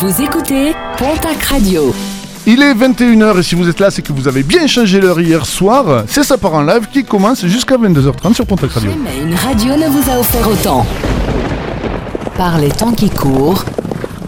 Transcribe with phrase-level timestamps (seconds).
[0.00, 1.94] Vous écoutez Pontac Radio.
[2.46, 5.20] Il est 21h et si vous êtes là, c'est que vous avez bien changé l'heure
[5.20, 6.02] hier soir.
[6.08, 8.90] C'est ça part en live qui commence jusqu'à 22h30 sur Pontac Radio.
[8.90, 10.84] Jamais une radio ne vous a offert autant.
[12.36, 13.64] Par les temps qui courent,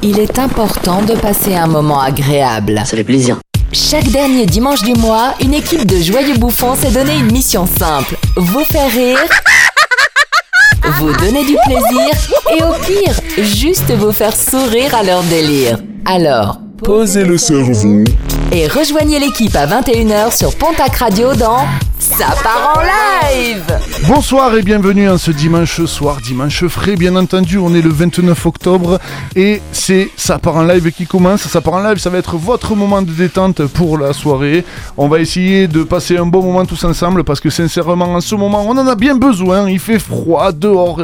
[0.02, 2.80] il est important de passer un moment agréable.
[2.84, 3.38] Ça fait plaisir.
[3.72, 8.16] Chaque dernier dimanche du mois, une équipe de joyeux bouffons s'est donné une mission simple.
[8.36, 9.18] Vous faire rire,
[10.98, 12.10] vous donner du plaisir
[12.56, 13.14] et au pire,
[13.44, 15.78] juste vous faire sourire à leur délire.
[16.04, 18.04] Alors, Posez le cerveau.
[18.52, 21.64] et rejoignez l'équipe à 21h sur Pontac Radio dans
[21.98, 23.64] Ça part en live
[24.06, 28.44] Bonsoir et bienvenue en ce dimanche soir, dimanche frais bien entendu, on est le 29
[28.46, 29.00] octobre
[29.34, 31.42] et c'est Ça part en live qui commence.
[31.42, 34.64] Ça part en live, ça va être votre moment de détente pour la soirée.
[34.98, 38.34] On va essayer de passer un bon moment tous ensemble parce que sincèrement en ce
[38.34, 39.68] moment on en a bien besoin.
[39.68, 41.00] Il fait froid dehors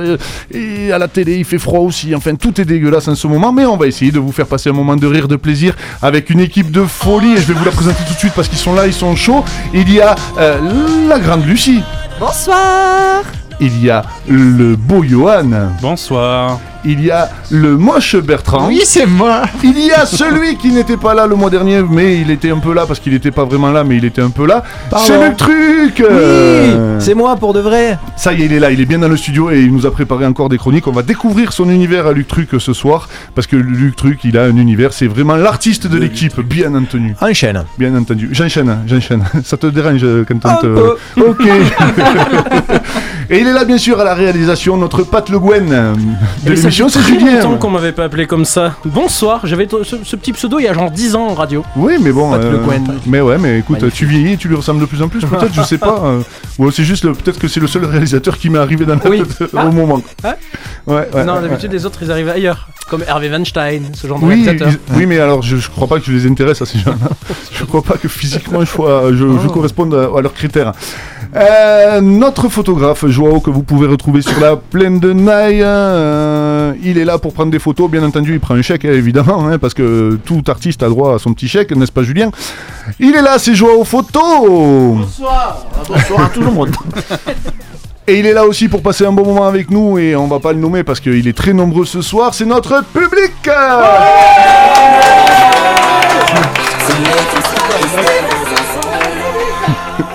[0.53, 2.15] et, à la télé il fait froid aussi.
[2.15, 4.69] Enfin tout est dégueulasse en ce moment mais on va essayer de vous faire passer
[4.69, 7.65] un moment de rire, de plaisir avec une équipe de folie et je vais vous
[7.65, 9.45] la présenter tout de suite parce qu'ils sont là, ils sont chauds.
[9.73, 11.83] Il y a euh, la grande Lucie.
[12.19, 13.23] Bonsoir
[13.61, 15.71] Il y a le beau Johan.
[15.81, 16.59] Bonsoir.
[16.85, 18.67] Il y a le moche Bertrand.
[18.69, 22.17] Oui, c'est moi Il y a celui qui n'était pas là le mois dernier, mais
[22.21, 24.31] il était un peu là parce qu'il n'était pas vraiment là, mais il était un
[24.31, 24.63] peu là.
[25.07, 28.59] C'est le truc Oui Euh, C'est moi pour de vrai Ça y est, il est
[28.61, 30.87] là, il est bien dans le studio et il nous a préparé encore des chroniques.
[30.89, 34.37] On va découvrir son univers à Luc Truc ce soir parce que Luc Truc, il
[34.37, 37.15] a un univers, c'est vraiment l'artiste de l'équipe, bien entendu.
[37.21, 38.29] Enchaîne Bien entendu.
[38.33, 39.25] J'enchaîne, j'enchaîne.
[39.45, 40.67] Ça te dérange quand on Un te...
[40.67, 40.97] peu.
[41.29, 41.47] Ok.
[43.31, 45.95] Et il est là, bien sûr, à la réalisation, notre Pat Le Guen euh,
[46.45, 47.35] de Fait c'est Julien.
[47.43, 48.75] longtemps qu'on m'avait pas appelé comme ça.
[48.85, 51.63] Bonsoir, j'avais t- ce, ce petit pseudo il y a genre 10 ans en radio.
[51.77, 52.31] Oui, mais bon.
[52.31, 52.85] Guen.
[53.07, 53.99] Mais ouais, mais écoute, Magnifique.
[53.99, 56.01] tu vieillis et tu lui ressembles de plus en plus, peut-être, je sais pas.
[56.05, 56.21] euh,
[56.59, 59.11] ou c'est juste, le- peut-être que c'est le seul réalisateur qui m'est arrivé dans la
[59.11, 59.23] Oui.
[59.23, 59.67] tête Ah.
[59.67, 60.01] au moment.
[60.25, 60.37] Ah.
[60.87, 61.25] Ouais, ouais.
[61.25, 62.69] non, ouais, d'habitude les autres ils arrivent ailleurs.
[62.91, 64.69] Comme Hervé Weinstein, ce genre de Oui, réalisateur.
[64.71, 67.09] ils- oui, mais alors je, je crois pas que je les intéresse à ces gens-là.
[67.53, 69.51] je crois pas que physiquement je, sois- je, je Oh.
[69.51, 70.73] corresponde à, à leurs critères.
[71.35, 76.99] Euh, notre photographe Joao que vous pouvez retrouver sur la plaine de Naï, euh, il
[76.99, 77.91] est là pour prendre des photos.
[77.91, 81.19] Bien entendu, il prend un chèque évidemment, hein, parce que tout artiste a droit à
[81.19, 82.31] son petit chèque, n'est-ce pas, Julien?
[82.99, 84.21] Il est là, c'est Joao Photo.
[84.97, 85.67] Bonsoir.
[86.19, 86.71] À tout le monde.
[88.09, 90.41] Et il est là aussi pour passer un bon moment avec nous et on va
[90.41, 93.49] pas le nommer parce qu'il est très nombreux ce soir, c'est notre public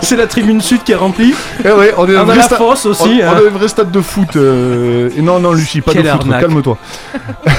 [0.02, 1.34] C'est la tribune sud qui est remplie.
[1.64, 3.20] Eh ouais, on est On a vrai la fosse aussi.
[3.22, 3.34] On, hein.
[3.34, 4.36] a un vrai stade de foot.
[4.36, 6.78] euh, Et non, non, Lucie, pas Quelle de foot, calme-toi.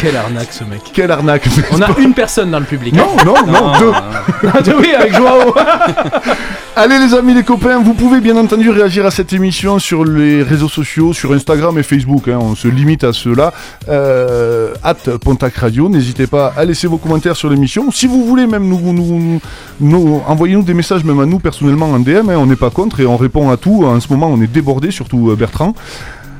[0.00, 0.80] Quelle arnaque ce mec.
[0.92, 2.94] Quelle arnaque On a une personne dans le public.
[2.94, 4.72] Non, non, non, deux.
[4.78, 5.54] oui, avec Joao.
[6.78, 10.42] Allez les amis, les copains, vous pouvez bien entendu réagir à cette émission sur les
[10.42, 12.28] réseaux sociaux, sur Instagram et Facebook.
[12.28, 13.54] hein, on se limite à cela.
[13.88, 14.94] Euh, at
[15.24, 17.90] Pontac Radio, n'hésitez pas à laisser vos commentaires sur l'émission.
[17.90, 19.40] Si vous voulez même nous, nous, nous-
[19.80, 23.00] nous- envoyez-nous des messages même à nous personnellement en DM, hein, on n'est pas contre
[23.00, 23.84] et on répond à tout.
[23.86, 25.74] En ce moment, on est débordé, surtout euh, Bertrand.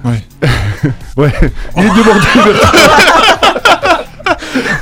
[0.04, 0.22] Ouais.
[1.16, 1.32] ouais,
[1.76, 2.78] il est débordé Bertrand.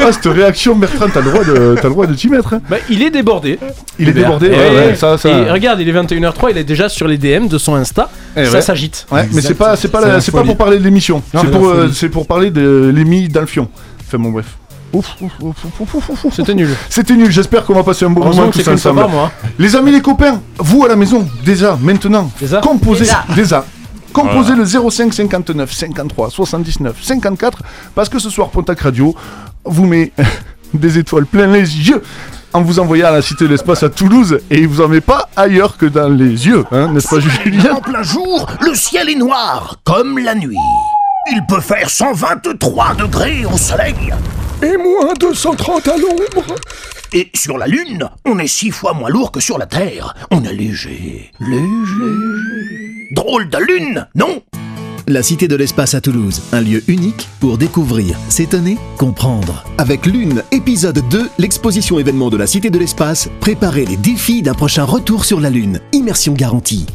[0.01, 2.55] ah, cette réaction, Bertrand, t'as le droit de, t'as le droit de t'y mettre.
[2.55, 2.61] hein.
[2.69, 3.59] Bah, il est débordé.
[3.99, 4.23] Il est Hubert.
[4.39, 5.29] débordé, Eh ouais, ça, ça.
[5.29, 8.11] Et regarde, il est 21h03, il est déjà sur les DM de son Insta.
[8.37, 8.61] Eh ça ouais.
[8.63, 9.07] s'agite.
[9.11, 10.49] Ouais, mais c'est pas, c'est pas, C'est la- la c'est pas folie.
[10.51, 11.23] pour parler de l'émission.
[11.33, 11.95] Non, C'est c'est pour, euh, folie.
[11.95, 13.69] c'est pour parler de l'émis d'Alfion.
[14.07, 14.47] Enfin bon, bref.
[16.31, 16.69] C'était nul.
[16.89, 17.31] C'était nul.
[17.31, 19.07] J'espère qu'on va passer un bon moment tous ensemble.
[19.09, 19.31] mois.
[19.59, 23.65] Les amis, les copains, vous à la maison, déjà, maintenant, Déjà composez déjà.
[24.13, 27.63] Composez le 05 59 53 79 54
[27.97, 29.15] parce que ce soir Pontac Radio
[29.65, 30.13] vous met
[30.75, 32.01] des étoiles plein les yeux
[32.53, 35.01] en vous envoyant à la Cité de l'Espace à Toulouse et il vous en met
[35.01, 39.09] pas ailleurs que dans les yeux, hein, n'est-ce pas Julien En plein jour, le ciel
[39.09, 40.57] est noir, comme la nuit.
[41.31, 43.95] Il peut faire 123 degrés au soleil.
[44.63, 46.55] Et moins 230 à l'ombre.
[47.15, 50.15] Et sur la Lune, on est six fois moins lourd que sur la Terre.
[50.31, 53.09] On est léger, léger.
[53.13, 54.43] Drôle de Lune, non?
[55.07, 59.65] La Cité de l'Espace à Toulouse, un lieu unique pour découvrir, s'étonner, comprendre.
[59.79, 64.55] Avec Lune, épisode 2, l'exposition événement de la Cité de l'Espace, préparez les défis d'un
[64.55, 65.81] prochain retour sur la Lune.
[65.93, 66.87] Immersion garantie.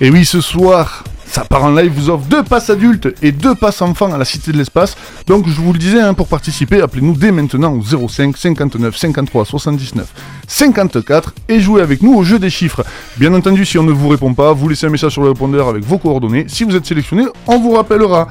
[0.00, 3.56] Et oui, ce soir, ça part en live, vous offre deux passes adultes et deux
[3.56, 4.96] passes enfants à la Cité de l'Espace.
[5.26, 9.44] Donc, je vous le disais, hein, pour participer, appelez-nous dès maintenant au 05 59 53
[9.44, 10.06] 79
[10.46, 12.84] 54 et jouez avec nous au jeu des chiffres.
[13.16, 15.66] Bien entendu, si on ne vous répond pas, vous laissez un message sur le répondeur
[15.66, 16.44] avec vos coordonnées.
[16.46, 18.28] Si vous êtes sélectionné, on vous rappellera.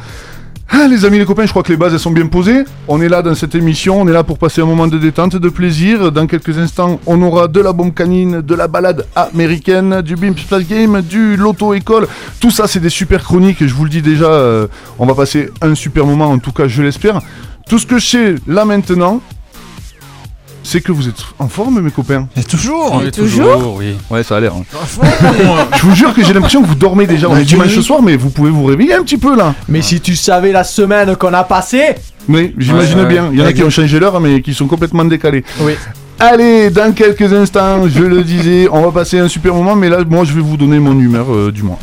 [0.69, 2.63] Ah, les amis, les copains, je crois que les bases elles sont bien posées.
[2.87, 5.35] On est là dans cette émission, on est là pour passer un moment de détente,
[5.35, 6.11] de plaisir.
[6.11, 10.41] Dans quelques instants, on aura de la bombe canine, de la balade américaine, du Bimps
[10.41, 12.07] Splash Game, du Loto École.
[12.39, 13.65] Tout ça, c'est des super chroniques.
[13.65, 14.67] Je vous le dis déjà, euh,
[14.97, 17.21] on va passer un super moment, en tout cas, je l'espère.
[17.69, 19.21] Tout ce que je sais là maintenant,
[20.63, 22.27] c'est que vous êtes en forme, mes copains.
[22.37, 23.95] Et toujours On est toujours Oui.
[24.09, 24.53] Ouais, ça a l'air.
[24.55, 24.63] hein.
[25.75, 27.29] Je vous jure que j'ai l'impression que vous dormez déjà.
[27.29, 27.83] On est dimanche oui.
[27.83, 29.53] soir, mais vous pouvez vous réveiller un petit peu là.
[29.67, 31.95] Mais si tu savais la semaine qu'on a passée
[32.29, 33.09] Oui, j'imagine Ouais, ouais.
[33.09, 33.29] bien.
[33.33, 35.43] Il y en a qui ont changé l'heure, mais qui sont complètement décalés.
[35.61, 35.73] Oui.
[36.19, 39.97] Allez, dans quelques instants, je le disais, on va passer un super moment, mais là,
[40.07, 41.79] moi, je vais vous donner mon humeur euh, du mois.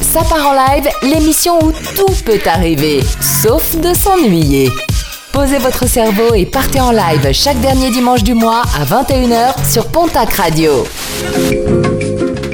[0.00, 4.70] Ça part en live, l'émission où tout peut arriver, sauf de s'ennuyer.
[5.36, 9.84] Posez votre cerveau et partez en live chaque dernier dimanche du mois à 21h sur
[9.88, 10.70] Pontac Radio.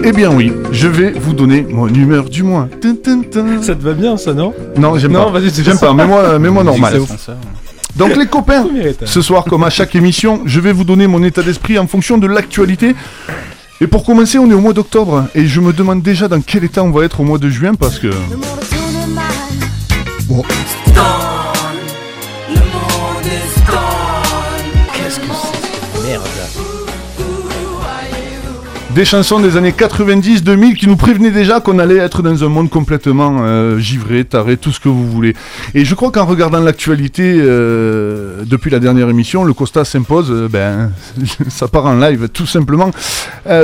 [0.03, 2.69] Eh bien oui, je vais vous donner mon humeur du mois.
[3.63, 4.53] Ça te va bien, ça, non?
[4.77, 5.39] Non, j'aime Non, pas.
[5.39, 5.87] vas-y, c'est J'aime ça.
[5.87, 5.95] pas.
[5.95, 7.01] Mets-moi, euh, mets-moi normal.
[7.95, 8.67] Donc les copains,
[9.05, 12.19] ce soir, comme à chaque émission, je vais vous donner mon état d'esprit en fonction
[12.19, 12.97] de l'actualité.
[13.81, 16.65] Et pour commencer, on est au mois d'octobre et je me demande déjà dans quel
[16.65, 18.09] état on va être au mois de juin parce que
[26.19, 26.52] merde.
[28.95, 32.69] Des chansons des années 90-2000 qui nous prévenaient déjà qu'on allait être dans un monde
[32.69, 35.35] complètement euh, givré, taré, tout ce que vous voulez.
[35.75, 40.49] Et je crois qu'en regardant l'actualité euh, depuis la dernière émission, le constat s'impose, euh,
[40.49, 40.91] ben
[41.49, 42.91] ça part en live tout simplement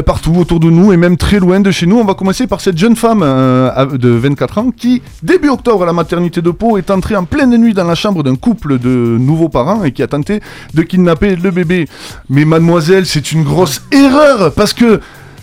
[0.06, 1.98] partout autour de nous et même très loin de chez nous.
[1.98, 5.92] On va commencer par cette jeune femme de 24 ans qui, début octobre à la
[5.92, 9.48] maternité de Pau, est entrée en pleine nuit dans la chambre d'un couple de nouveaux
[9.48, 10.40] parents et qui a tenté
[10.74, 11.86] de kidnapper le bébé.
[12.28, 15.00] Mais mademoiselle, c'est une grosse erreur parce que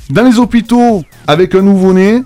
[0.09, 2.23] dans les hôpitaux, avec un nouveau-né,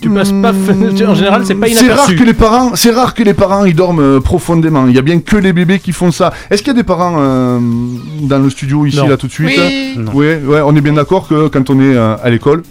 [0.00, 0.52] Tu passes pas.
[0.52, 2.16] Hmm, En général, c'est pas c'est rare inaperçu.
[2.16, 4.86] que les parents, c'est rare que les parents ils dorment euh, profondément.
[4.86, 6.32] Il y a bien que les bébés qui font ça.
[6.50, 7.58] Est-ce qu'il y a des parents euh,
[8.22, 9.08] dans le studio ici Non.
[9.08, 9.58] là tout de suite
[9.96, 10.12] Non.
[10.12, 12.62] Ouais, ouais, on est bien d'accord que quand on est euh, à l'école,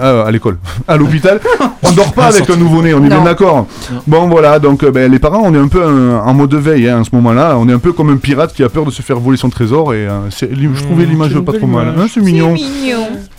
[0.00, 0.56] à l'école,
[0.88, 1.40] à l'hôpital,
[1.82, 3.66] on dort pas avec un nouveau-né, on est bien d'accord.
[4.06, 6.88] Bon voilà, donc euh, ben, les parents, on est un peu euh, en mode veille
[6.88, 7.56] hein, en ce moment-là.
[7.58, 9.50] On est un peu comme un pirate qui a peur de se faire voler son
[9.50, 11.88] trésor et euh, je trouvais Mmh, l'image pas trop mal.
[11.88, 11.98] image.
[11.98, 12.54] Hein, c'est mignon.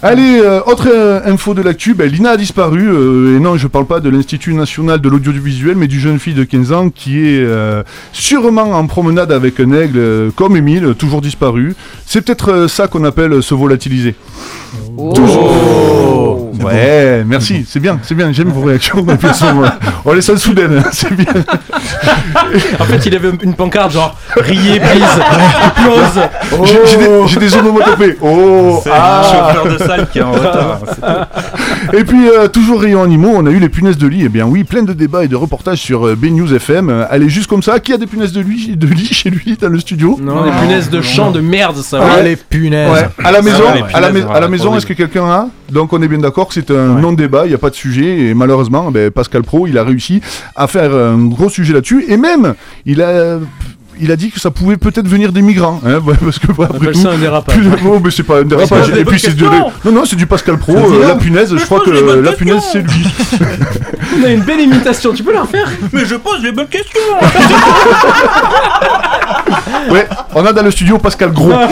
[0.04, 3.68] Allez, euh, autre euh, info de l'actu, ben, Lina a disparu, euh, et non, je
[3.68, 7.18] parle pas de l'Institut National de l'Audiovisuel, mais du jeune fille de 15 ans qui
[7.20, 7.82] est euh,
[8.12, 11.76] sûrement en promenade avec un aigle, euh, comme Émile, toujours disparu.
[12.06, 14.16] C'est peut-être euh, ça qu'on appelle euh, se volatiliser.
[15.16, 16.35] Toujours.
[16.64, 19.00] Ouais, merci, c'est bien, c'est bien, j'aime vos réactions.
[19.00, 19.18] et
[20.06, 21.26] on les sent soudaines, hein, c'est bien.
[22.80, 25.04] En fait, il avait une pancarte genre riez, please,
[25.64, 26.66] applause.
[26.66, 28.18] J'ai- J'ai des, j'ai des onomatopées.
[28.22, 29.54] Oh, C'est ah.
[29.56, 30.80] chauffeur de salle qui est en retard.
[31.94, 34.24] Et puis, euh, toujours rayon animaux, on a eu les punaises de lit.
[34.26, 37.06] Eh bien oui, plein de débats et de reportages sur euh, BNews FM.
[37.10, 39.70] Allez, juste comme ça, qui a des punaises de lit, de lit chez lui dans
[39.70, 40.20] le studio?
[40.22, 42.00] Non, des punaises de champ de merde, ça.
[42.02, 42.24] Ah, ouais.
[42.24, 43.64] les punaises Ouais, à la maison,
[43.94, 45.48] à la, à maison, est-ce que quelqu'un a?
[45.72, 48.20] Donc on est bien d'accord que c'est un non-débat, il n'y a pas de sujet,
[48.28, 50.22] et malheureusement, ben, Pascal Pro, il a réussi
[50.56, 52.54] à faire un gros sujet là-dessus, et même,
[52.86, 53.38] il a,
[54.00, 56.78] il a dit que ça pouvait peut-être venir des migrants, hein, parce que On après
[56.78, 57.56] appelle tout, ça un dérapage.
[57.56, 57.70] plus-
[58.04, 58.88] mais c'est pas un dérapage.
[58.92, 60.74] des Et puis bonnes c'est du, non non c'est du Pascal Pro.
[60.76, 63.08] euh, la punaise, je crois que la punaise c'est lui.
[64.22, 65.70] On a une belle imitation, tu peux la refaire?
[65.92, 67.00] Mais je pose les bonnes questions
[69.90, 71.52] Ouais, on a dans le studio Pascal Gros.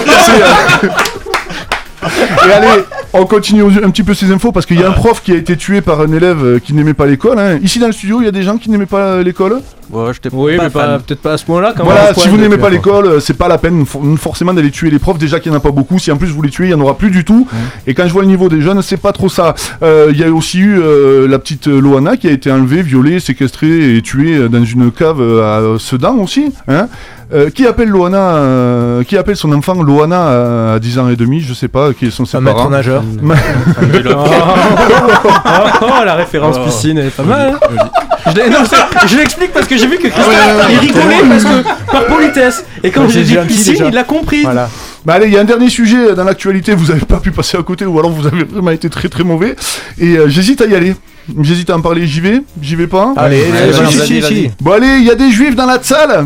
[2.06, 4.94] Euh, Et allez, on continue un petit peu ces infos parce qu'il y a un
[4.94, 7.38] prof qui a été tué par un élève euh, qui n'aimait pas l'école.
[7.40, 7.60] hein.
[7.62, 9.62] Ici dans le studio, il y a des gens qui n'aimaient pas l'école?
[9.94, 11.02] Ouais, j'étais Oui, pas mais pas- fan.
[11.02, 12.16] peut-être pas à ce point-là quand Voilà, même.
[12.16, 15.00] si vous n'aimez pas l'école, euh, c'est pas la peine for- forcément d'aller tuer les
[15.00, 15.18] profs.
[15.18, 16.00] Déjà qu'il n'y en a pas beaucoup.
[16.00, 17.48] Si en plus vous les tuez, il n'y en aura plus du tout.
[17.88, 19.54] Et quand je vois le niveau des jeunes, c'est pas trop ça.
[19.84, 22.82] Euh, Il y a aussi eu euh, la petite euh, Loana qui a été enlevée,
[22.82, 26.52] violée, séquestrée et tuée euh, dans une cave euh, à Sedan aussi.
[26.68, 26.88] Hein
[27.34, 31.40] Euh, qui appelle Loana, euh, qui appelle son enfant Loana à 10 ans et demi,
[31.40, 32.70] je sais pas, qui sont ses Un parents.
[32.70, 33.04] maître nageur.
[34.16, 37.54] Oh, oh, la référence piscine, elle est pas mal.
[37.54, 37.90] hein.
[38.28, 40.34] Je je l'explique parce que j'ai vu que Christophe
[40.70, 42.66] il rigolait parce que par politesse.
[42.84, 44.44] Et quand j'ai dit piscine, il l'a compris.
[44.44, 44.70] Voilà.
[45.06, 47.58] Bah allez, il y a un dernier sujet dans l'actualité, vous avez pas pu passer
[47.58, 49.56] à côté ou alors vous avez vraiment été très très mauvais.
[50.00, 50.96] Et euh, j'hésite à y aller.
[51.42, 53.14] J'hésite à en parler, j'y vais, j'y vais pas.
[53.16, 54.22] Allez, allez, vas-y.
[54.24, 54.52] si.
[54.62, 56.26] Bon allez, il y a des juifs dans la salle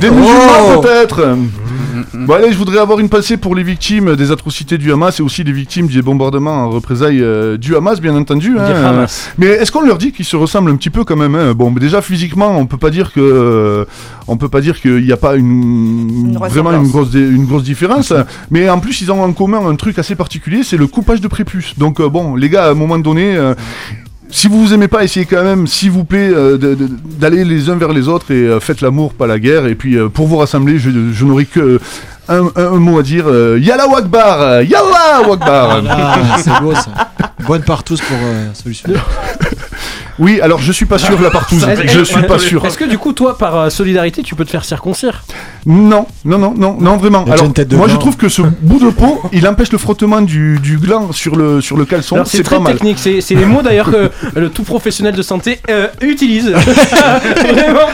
[0.00, 1.36] Des musulmans peut-être
[2.14, 5.22] Bon allez, je voudrais avoir une pensée pour les victimes des atrocités du Hamas et
[5.22, 8.56] aussi les victimes des bombardements en représailles euh, du Hamas, bien entendu.
[8.58, 8.64] hein.
[8.86, 9.30] Hamas.
[9.36, 11.52] Mais est-ce qu'on leur dit qu'ils se ressemblent un petit peu quand même hein?
[11.54, 13.84] Bon, mais déjà physiquement, on peut pas dire que euh,
[14.26, 17.64] on peut pas dire qu'il n'y a pas une, vraiment une grosse dé- une grosse
[17.64, 18.12] différence.
[18.50, 21.28] mais en plus, ils ont en commun un truc assez particulier, c'est le coupage de
[21.28, 21.76] prépuce.
[21.78, 23.36] Donc euh, bon, les gars, à un moment donné.
[24.30, 26.58] Si vous vous aimez pas, essayez quand même, s'il vous plaît, euh,
[27.18, 29.66] d'aller les uns vers les autres et euh, faites l'amour, pas la guerre.
[29.66, 31.80] Et puis euh, pour vous rassembler, je, je n'aurai que
[32.28, 33.24] un, un- un mot à dire.
[33.26, 37.10] euh, Yalla Wakbar Yalla Wakbar Ah, c'est beau ça.
[37.46, 38.90] Bonne partous pour euh, solution.
[40.18, 41.66] Oui, alors je suis pas sûr la partouze.
[41.68, 42.64] Est-ce- Je suis pas sûr.
[42.66, 45.22] Est-ce que du coup, toi, par euh, solidarité, tu peux te faire circoncire?
[45.66, 47.24] Non, non, non, non, non, vraiment.
[47.26, 48.00] Il y a Alors, déjà une tête de moi je gland.
[48.00, 51.60] trouve que ce bout de peau, il empêche le frottement du, du gland sur le,
[51.60, 52.16] sur le caleçon.
[52.16, 52.72] Alors c'est C'est très mal.
[52.74, 56.50] technique, c'est c'est les mots d'ailleurs que le tout professionnel de santé euh, utilise.
[56.52, 57.88] vraiment,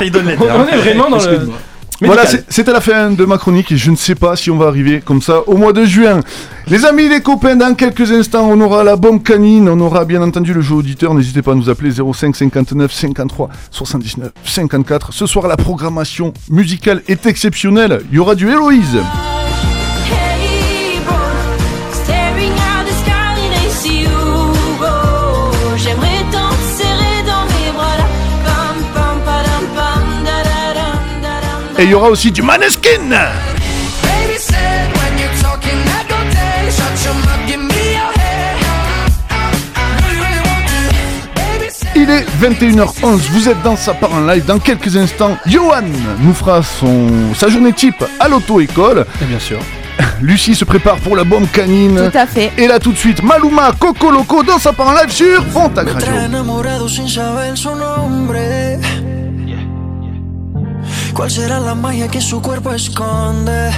[0.00, 1.48] Il donne les on est vraiment dans le.
[2.00, 2.44] Voilà, médical.
[2.48, 4.66] c'est- c'était la fin de ma chronique et je ne sais pas si on va
[4.68, 6.20] arriver comme ça au mois de juin.
[6.68, 10.22] Les amis, les copains, dans quelques instants, on aura la bombe canine, on aura bien
[10.22, 11.12] entendu le jeu auditeur.
[11.14, 15.12] N'hésitez pas à nous appeler 05 59 53 79 54.
[15.12, 18.00] Ce soir, la programmation musicale est exceptionnelle.
[18.10, 18.98] Il y aura du Héloïse.
[31.78, 33.14] Et il y aura aussi du Maneskin.
[41.94, 44.44] Il est 21h11, vous êtes dans sa part en live.
[44.44, 45.82] Dans quelques instants, Johan
[46.20, 49.06] nous fera son, sa journée type à l'auto-école.
[49.22, 49.58] Et bien sûr.
[50.20, 52.10] Lucie se prépare pour la bombe canine.
[52.10, 52.50] Tout à fait.
[52.56, 55.90] Et là tout de suite, Maluma, Coco Loco dans sa part en live sur Pontac
[55.90, 56.08] Radio.
[61.14, 63.70] ¿Cuál será la magia que su cuerpo esconde?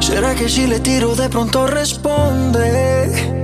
[0.00, 3.36] ¿Será que si le tiro de pronto responde?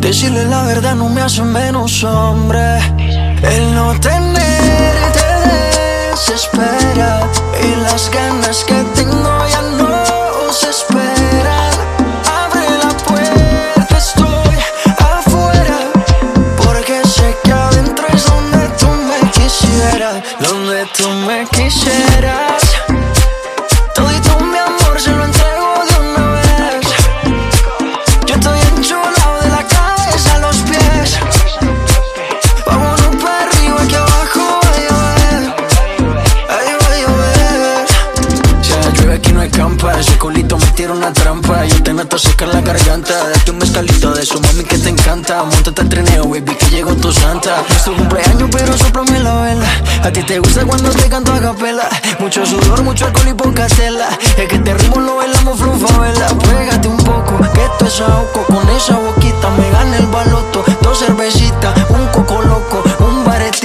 [0.00, 2.78] Decirle la verdad no me hace menos hombre.
[3.42, 5.26] El no tenerte
[6.10, 7.28] desespera
[7.62, 11.15] y las ganas que tengo ya no se esperan.
[20.40, 22.75] Donde tú me quisieras.
[41.40, 43.14] Trampa Yo te noto secar la garganta.
[43.28, 45.42] Date un mezcalito de su mami que te encanta.
[45.44, 47.62] Montate al trineo, baby, que llegó tu santa.
[47.70, 49.66] Es tu cumpleaños, pero soplame la vela.
[50.02, 51.88] A ti te gusta cuando te canto a capela.
[52.18, 56.28] Mucho sudor, mucho alcohol y poca tela Es que te ritmo lo bailamos flufa, vela
[56.28, 58.44] Pégate un poco, que esto es ahogo.
[58.46, 60.64] Con esa boquita me gana el baloto.
[60.82, 62.82] Dos cervecitas, un coco loco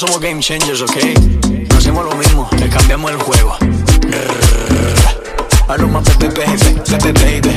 [0.00, 0.96] Nosotros somos game changers, ok?
[1.70, 3.56] No hacemos lo mismo, le cambiamos el juego
[5.66, 7.50] baby, baby, baby, baby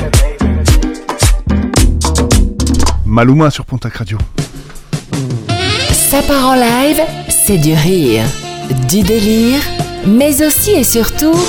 [3.06, 4.18] Maluma sur Pontac Radio.
[5.92, 8.24] Ça part en live, c'est du rire,
[8.90, 9.62] du délire,
[10.08, 11.40] mais aussi et surtout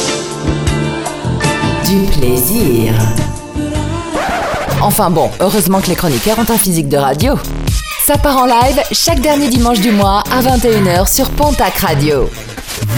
[1.87, 2.93] du plaisir.
[4.83, 7.39] Enfin bon, heureusement que les chroniqueurs ont un physique de radio.
[8.07, 12.29] Ça part en live chaque dernier dimanche du mois à 21h sur Pontac Radio.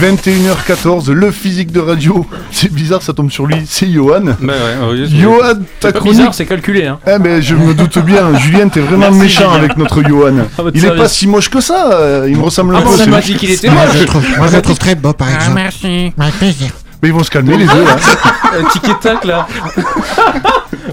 [0.01, 2.25] 21h14, le physique de radio.
[2.51, 3.57] C'est bizarre, ça tombe sur lui.
[3.67, 4.21] C'est Johan.
[4.23, 5.37] Bah ouais, oui, c'est- Johan,
[5.79, 6.17] ta C'est pas chronique.
[6.17, 6.85] bizarre, c'est calculé.
[6.87, 6.97] Hein.
[7.05, 8.35] Eh ben, je me doute bien.
[8.39, 9.53] Julien, t'es vraiment Merci, méchant Julien.
[9.55, 10.37] avec notre Johan.
[10.57, 11.01] À votre Il est service.
[11.03, 11.91] pas si moche que ça.
[11.93, 12.87] euh, Il me ressemble un Ah peu.
[12.87, 13.93] bon, on c'est a pas juste- dit qu'il était Moi, moche.
[13.95, 15.53] je le trouve, moi, je le trouve très beau, par exemple.
[15.55, 16.13] merci.
[16.17, 16.69] Avec plaisir.
[17.05, 17.83] Mais ils vont se calmer les deux.
[17.83, 17.97] Là.
[18.59, 19.47] Un tic et tac là.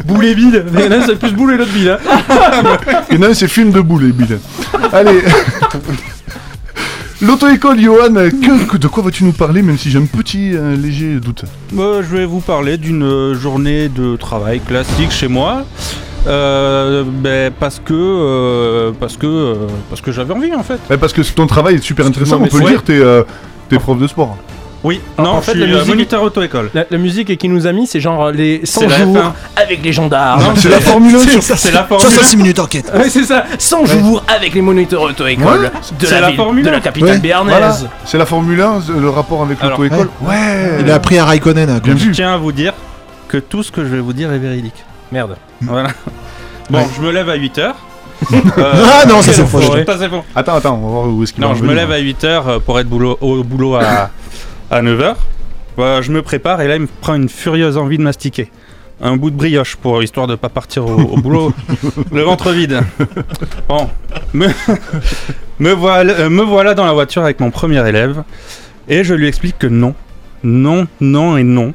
[0.05, 0.67] Boulet vide.
[0.75, 1.89] Mais là, c'est plus boule et l'autre bide.
[1.89, 2.77] Hein.
[3.11, 4.39] Il y en a un, c'est film de boule, les bides.
[4.93, 5.23] Allez.
[7.23, 10.77] L'auto-école, Johan, que, que- de quoi vas-tu nous parler, même si j'ai un petit euh,
[10.77, 11.45] léger doute?
[11.73, 15.65] Moi, je vais vous parler d'une euh, journée de travail classique chez moi.
[16.27, 19.55] Euh, ben, parce que euh, parce que euh,
[19.89, 20.79] parce que j'avais envie en fait.
[21.01, 23.23] Parce que ton travail est super intéressant, Non, on peut le dire, t'es euh,
[23.71, 24.37] t'es prof de sport.
[24.85, 25.01] Oui.
[25.17, 26.71] Non, en en fait, la je suis euh, musique- moniteur auto-école.
[26.75, 29.33] La, la musique qu'il nous a mis, c'est genre les 100 C'est la jours F1.
[29.63, 30.43] avec les gendarmes.
[30.43, 32.91] Non, C'est la Formule 1 C'est la Formule 66 minutes enquête.
[32.95, 35.71] Ouais, c'est ça, 100 jours avec les moniteurs auto-école Ouais,
[36.01, 36.81] de, c'est la la ville- Formule de la 1.
[36.81, 37.55] capitale Ouais, béarnaise.
[37.57, 37.77] Voilà.
[38.05, 40.09] C'est la Formule 1, le rapport avec l'auto-école.
[40.23, 40.79] Ouais.
[40.81, 41.81] Il a appris à Raikkonen.
[41.87, 42.73] Je tiens à vous dire
[43.29, 44.85] que tout ce que je vais vous dire est véridique.
[45.13, 45.37] Merde.
[45.61, 45.89] Voilà.
[46.71, 46.87] Bon, Ouais.
[46.97, 47.73] je me lève à 8h.
[48.33, 49.59] Ah non, ça c'est faux.
[50.35, 52.61] Attends, attends, on va voir où est-ce qu'il va Non, je me lève à 8h
[52.61, 54.11] pour être boulot, au boulot à,
[54.71, 55.15] à 9h.
[55.77, 58.51] je me prépare et là, il me prend une furieuse envie de mastiquer.
[59.01, 61.53] Un bout de brioche pour histoire de pas partir au, au boulot
[62.13, 62.81] le ventre vide.
[63.69, 63.91] Bon,
[64.33, 64.47] me,
[65.59, 68.23] me, voilà, euh, me voilà dans la voiture avec mon premier élève
[68.89, 69.95] et je lui explique que non,
[70.45, 71.73] non, non et non.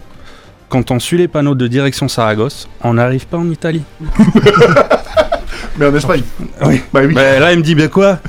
[0.69, 3.83] Quand on suit les panneaux de direction Saragosse, on n'arrive pas en Italie.
[5.77, 6.23] Mais en Espagne.
[6.63, 6.81] Oui.
[6.93, 7.13] Bah oui.
[7.13, 8.19] Bah, là, il me dit, bah quoi?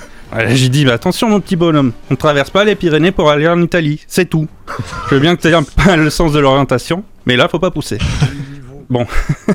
[0.49, 3.61] J'ai dit, bah attention, mon petit bonhomme, on traverse pas les Pyrénées pour aller en
[3.63, 4.47] Italie, c'est tout.
[5.09, 7.59] Je veux bien que tu aies un peu le sens de l'orientation, mais là, faut
[7.59, 7.99] pas pousser.
[8.91, 9.07] Bon.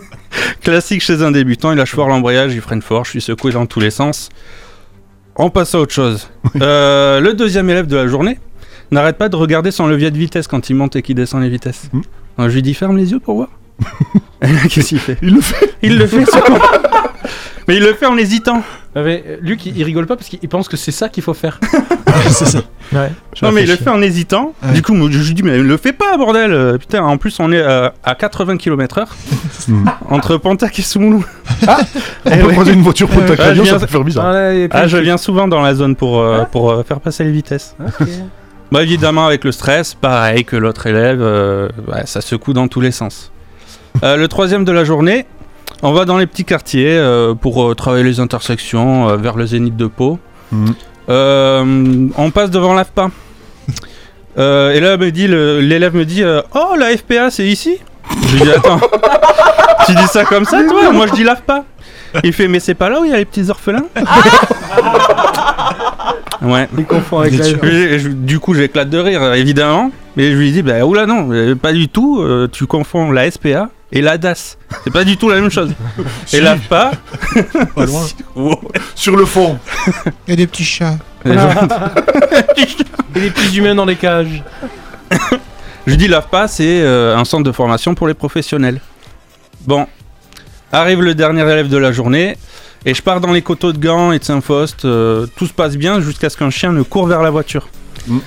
[0.62, 3.65] Classique chez un débutant, il lâche fort l'embrayage, il freine fort, je suis secoué dans
[3.65, 4.30] tous les sens.
[5.36, 6.30] On passe à autre chose.
[6.62, 8.39] Euh, le deuxième élève de la journée
[8.92, 11.50] n'arrête pas de regarder son levier de vitesse quand il monte et qu'il descend les
[11.50, 11.89] vitesses.
[11.92, 12.01] Hmm.
[12.38, 13.50] Alors, je lui dis, ferme les yeux pour voir.
[14.70, 15.18] Qu'est-ce qu'il fait?
[15.22, 15.74] Il le fait.
[15.82, 16.25] Il le fait.
[17.68, 18.62] Mais il le fait en hésitant.
[18.96, 21.10] Ah, mais, euh, Luc, il, il rigole pas parce qu'il il pense que c'est ça
[21.10, 21.60] qu'il faut faire.
[22.30, 22.60] c'est ça.
[22.94, 23.12] Ouais.
[23.42, 24.54] Non mais il le fait en hésitant.
[24.64, 24.74] Ouais.
[24.74, 26.52] Du coup, moi, je lui dis mais le fais pas bordel.
[26.54, 29.06] Euh, Putain, en plus on est euh, à 80 km/h
[29.68, 29.86] Hmm.
[30.10, 31.24] entre Pontac et Soumoulou.
[32.26, 34.26] On peut croiser une voiture pour ta Ouais, radio, je ça viens- peut faire bizarre.
[34.26, 37.24] Ah, là, Ah, je viens souvent dans la zone pour euh, pour euh, faire passer
[37.24, 37.76] les vitesses.
[38.72, 42.82] Bah évidemment avec le stress, pareil que l'autre élève, euh, ouais, ça secoue dans tous
[42.82, 43.32] les sens.
[44.04, 45.26] Euh, le troisième de la journée,
[45.84, 49.46] on va dans les petits quartiers euh, pour euh, travailler les intersections euh, vers le
[49.46, 50.18] zénith de Pau.
[51.10, 53.10] Euh, on passe devant l'AFPA.
[54.38, 56.24] Et là, me dit l'élève me dit
[56.56, 57.78] Oh, la FPA, c'est ici?
[58.28, 58.80] Je lui dis Attends,
[59.86, 60.91] tu dis ça comme ça, toi?
[60.91, 61.65] Moi, je dis l'AFPA.
[62.24, 63.86] Il fait Mais c'est pas là où il y a les petits orphelins?
[66.41, 66.67] Ouais.
[66.78, 67.46] Il confond avec la...
[67.98, 69.91] je- du coup, j'éclate de rire, évidemment.
[70.17, 72.19] Mais je lui dis, bah oula non, pas du tout.
[72.22, 74.58] euh, tu confonds la SPA et la DAS.
[74.84, 75.71] C'est pas du tout la même chose.
[76.25, 76.38] Si.
[76.38, 76.91] Et la FPA,
[77.75, 78.06] Pas loin.
[78.95, 79.60] Sur le fond.
[80.27, 80.97] Il y a des petits chats.
[81.23, 81.29] Et
[83.19, 84.43] les petits humains dans les cages.
[85.88, 88.82] je dis l'AFPA, c'est euh, un centre de formation pour les professionnels.
[89.62, 89.86] Bon,
[90.71, 92.36] arrive le dernier élève de la journée.
[92.86, 94.86] Et je pars dans les coteaux de Gand et de Saint-Faust.
[94.86, 97.69] euh, tout se passe bien jusqu'à ce qu'un chien ne court vers la voiture.
[98.08, 98.17] Mm.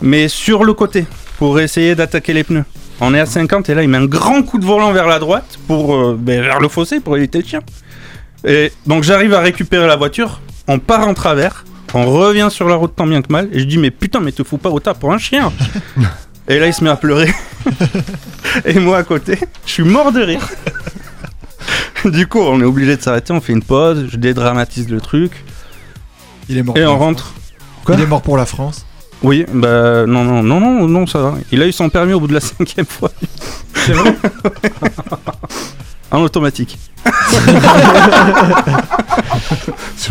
[0.00, 1.04] Mais sur le côté,
[1.38, 2.64] pour essayer d'attaquer les pneus.
[3.00, 5.18] On est à 50 et là il met un grand coup de volant vers la
[5.18, 7.60] droite, pour, euh, ben, vers le fossé pour éviter le chien.
[8.44, 12.74] Et donc j'arrive à récupérer la voiture, on part en travers, on revient sur la
[12.76, 14.80] route tant bien que mal, et je dis mais putain mais te fous pas au
[14.80, 15.52] tas pour un chien
[16.48, 17.32] Et là il se met à pleurer.
[18.64, 20.46] et moi à côté, je suis mort de rire.
[22.04, 25.44] du coup on est obligé de s'arrêter, on fait une pause, je dédramatise le truc,
[26.48, 26.76] Il est mort.
[26.76, 27.32] et on rentre.
[27.84, 28.84] Quoi Il est mort pour la France.
[29.22, 31.34] Oui, bah non, non, non, non, non, ça va.
[31.52, 33.10] Il a eu son permis au bout de la cinquième fois.
[33.74, 34.16] C'est vrai
[36.10, 36.78] En automatique.
[39.96, 40.10] Tu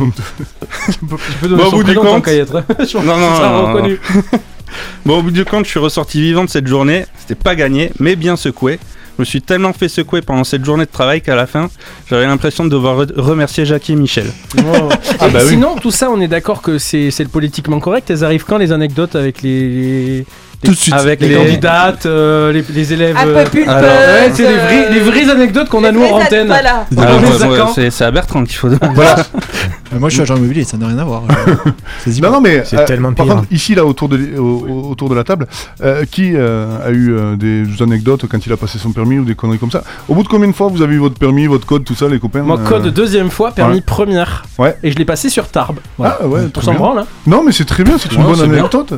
[1.42, 2.64] peux donner Bon, au son bout du prénom tant compte- qu'à y être.
[2.80, 4.00] Je pense Non, que non, ça sera non, non, reconnu.
[5.06, 7.06] Bon, au bout du compte, je suis ressorti vivant de cette journée.
[7.20, 8.80] C'était pas gagné, mais bien secoué.
[9.20, 11.70] Je me suis tellement fait secouer pendant cette journée de travail qu'à la fin,
[12.10, 14.28] j'avais l'impression de devoir re- remercier Jackie et Michel.
[15.20, 15.50] Ah Et bah oui.
[15.50, 18.10] Sinon, tout ça, on est d'accord que c'est c'est le politiquement correct.
[18.10, 20.26] Elles arrivent quand les anecdotes avec les, les-
[20.64, 20.94] Tout de suite.
[20.94, 25.30] Avec les, les, candidates, euh, les, les élèves Un euh, alors, Ouais, c'est les, vraies
[25.30, 26.48] anecdotes qu'on a nous en antenne.
[26.48, 26.86] Voilà.
[26.92, 27.74] D'accord.
[27.76, 28.70] c'est à Bertrand qu'il faut.
[28.94, 29.16] Voilà.
[29.92, 31.24] Mais moi, je suis agent immobilier, ça n'a rien à voir.
[32.06, 33.36] C'est Non, non, mais C'est euh, tellement par pire.
[33.38, 35.48] contre, ici, là, autour de, l- au- au- autour de la table,
[35.82, 39.26] euh, qui euh, a eu euh, des anecdotes quand il a passé son permis ou
[39.26, 39.82] des conneries comme ça?
[40.08, 42.08] Au bout de combien de fois vous avez eu votre permis, votre code, tout ça,
[42.08, 43.82] les copains Moi, euh, code deuxième fois, permis ouais.
[43.82, 44.46] première.
[44.60, 44.78] Ouais.
[44.84, 45.80] Et je l'ai passé sur Tarbes.
[46.04, 47.06] Ah ouais, On s'en branle, hein.
[47.26, 48.94] Non, mais c'est très bien, c'est une bonne anecdote.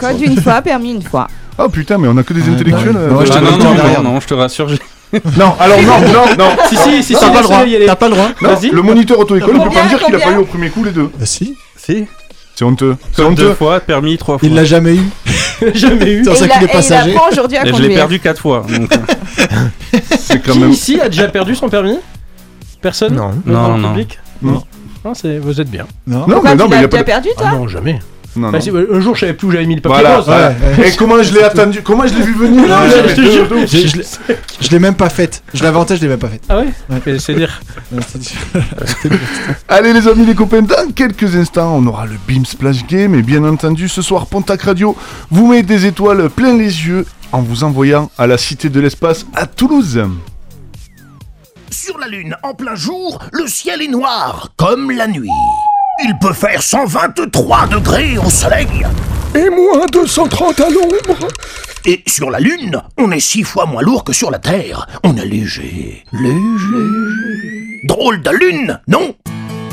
[0.00, 1.28] Code une fois, permis une fois.
[1.58, 2.96] Ah putain, mais on a que des Ouais, intellectuels.
[2.96, 3.02] ouais.
[3.02, 4.68] euh, Ah non, le non, non, non, je te rassure.
[4.68, 4.78] j'ai-
[5.38, 6.50] Non, alors non, non, non.
[6.68, 7.56] Si, si, si, si, T'as pas le droit.
[7.58, 7.86] laisse-le y aller.
[7.86, 8.28] T'as pas le droit.
[8.42, 8.70] Non, Vas-y.
[8.70, 10.70] le moniteur auto-école ne peut pas Combien, me dire qu'il a pas eu au premier
[10.70, 11.10] coup les deux.
[11.18, 11.56] Bah si.
[11.76, 12.06] Si.
[12.56, 12.96] C'est honteux.
[13.12, 13.54] C'est Comme deux honteux.
[13.54, 14.48] fois, permis trois fois.
[14.48, 15.02] Il l'a jamais eu.
[15.74, 16.24] Jamais eu.
[16.24, 17.10] C'est pour Et ça il, a- qu'il est et il passager.
[17.14, 17.88] apprend aujourd'hui à Et je conduire.
[17.90, 18.64] l'ai perdu quatre fois.
[18.68, 20.70] donc, euh, C'est quand Qui même.
[20.70, 21.98] ici a déjà perdu son permis?
[22.80, 23.14] Personne?
[23.14, 23.28] Non.
[23.28, 23.88] Même dans Non, le non.
[23.90, 24.18] public?
[24.42, 24.62] Non.
[25.04, 25.86] Non, c'est- vous êtes bien.
[26.06, 26.18] Non.
[26.20, 26.96] Non, Pourquoi mais non, tu mais il l'as a pas.
[26.98, 27.46] déjà perdu, toi?
[27.50, 27.98] Ah non, jamais.
[28.36, 28.64] Non, Bah, non.
[28.64, 30.26] c'est- un jour, je savais plus où j'avais mis le papier Voilà, rose.
[30.26, 30.52] voilà.
[30.86, 33.20] Et comment je l'ai attendu Comment je l'ai vu venir Non, là je-
[33.96, 34.04] l'ai-
[34.60, 35.42] je l'ai même pas faite.
[35.54, 36.42] Je tête, je l'ai même pas faite.
[36.48, 36.68] Ah ouais,
[37.06, 37.60] Mais C'est dire.
[37.92, 38.00] Ouais,
[39.68, 43.22] Allez les amis, les copains, dans quelques instants, on aura le Beam Splash Game et
[43.22, 44.96] bien entendu, ce soir, Pontac Radio
[45.30, 49.26] vous met des étoiles plein les yeux en vous envoyant à la Cité de l'Espace
[49.34, 50.02] à Toulouse.
[51.70, 55.28] Sur la Lune, en plein jour, le ciel est noir, comme la nuit.
[56.02, 58.66] Il peut faire 123 degrés au soleil.
[59.34, 61.28] Et moins 230 à l'ombre.
[61.84, 64.86] Et sur la Lune, on est six fois moins lourd que sur la Terre.
[65.04, 66.04] On est léger.
[66.12, 67.80] Léger.
[67.84, 69.14] Drôle de Lune, non?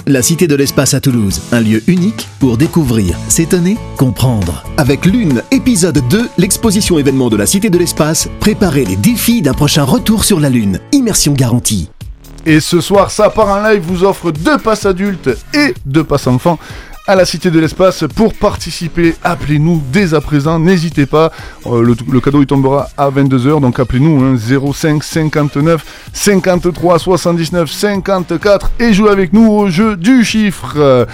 [0.08, 4.64] La Cité de l'Espace à Toulouse, un lieu unique pour découvrir, s'étonner, comprendre.
[4.78, 9.54] Avec Lune, épisode 2, l'exposition événement de la Cité de l'Espace, préparez les défis d'un
[9.54, 10.80] prochain retour sur la Lune.
[10.92, 11.90] Immersion garantie.
[12.46, 16.28] Et ce soir, ça part en live vous offre deux passes adultes et deux passes
[16.28, 16.58] enfants
[17.08, 19.16] à la Cité de l'Espace pour participer.
[19.24, 21.32] Appelez-nous dès à présent, n'hésitez pas.
[21.66, 28.72] Euh, le, cadeau il tombera à 22h, donc appelez-nous hein, 05 59 53 79 54
[28.80, 31.08] et jouez avec nous au jeu du chiffre.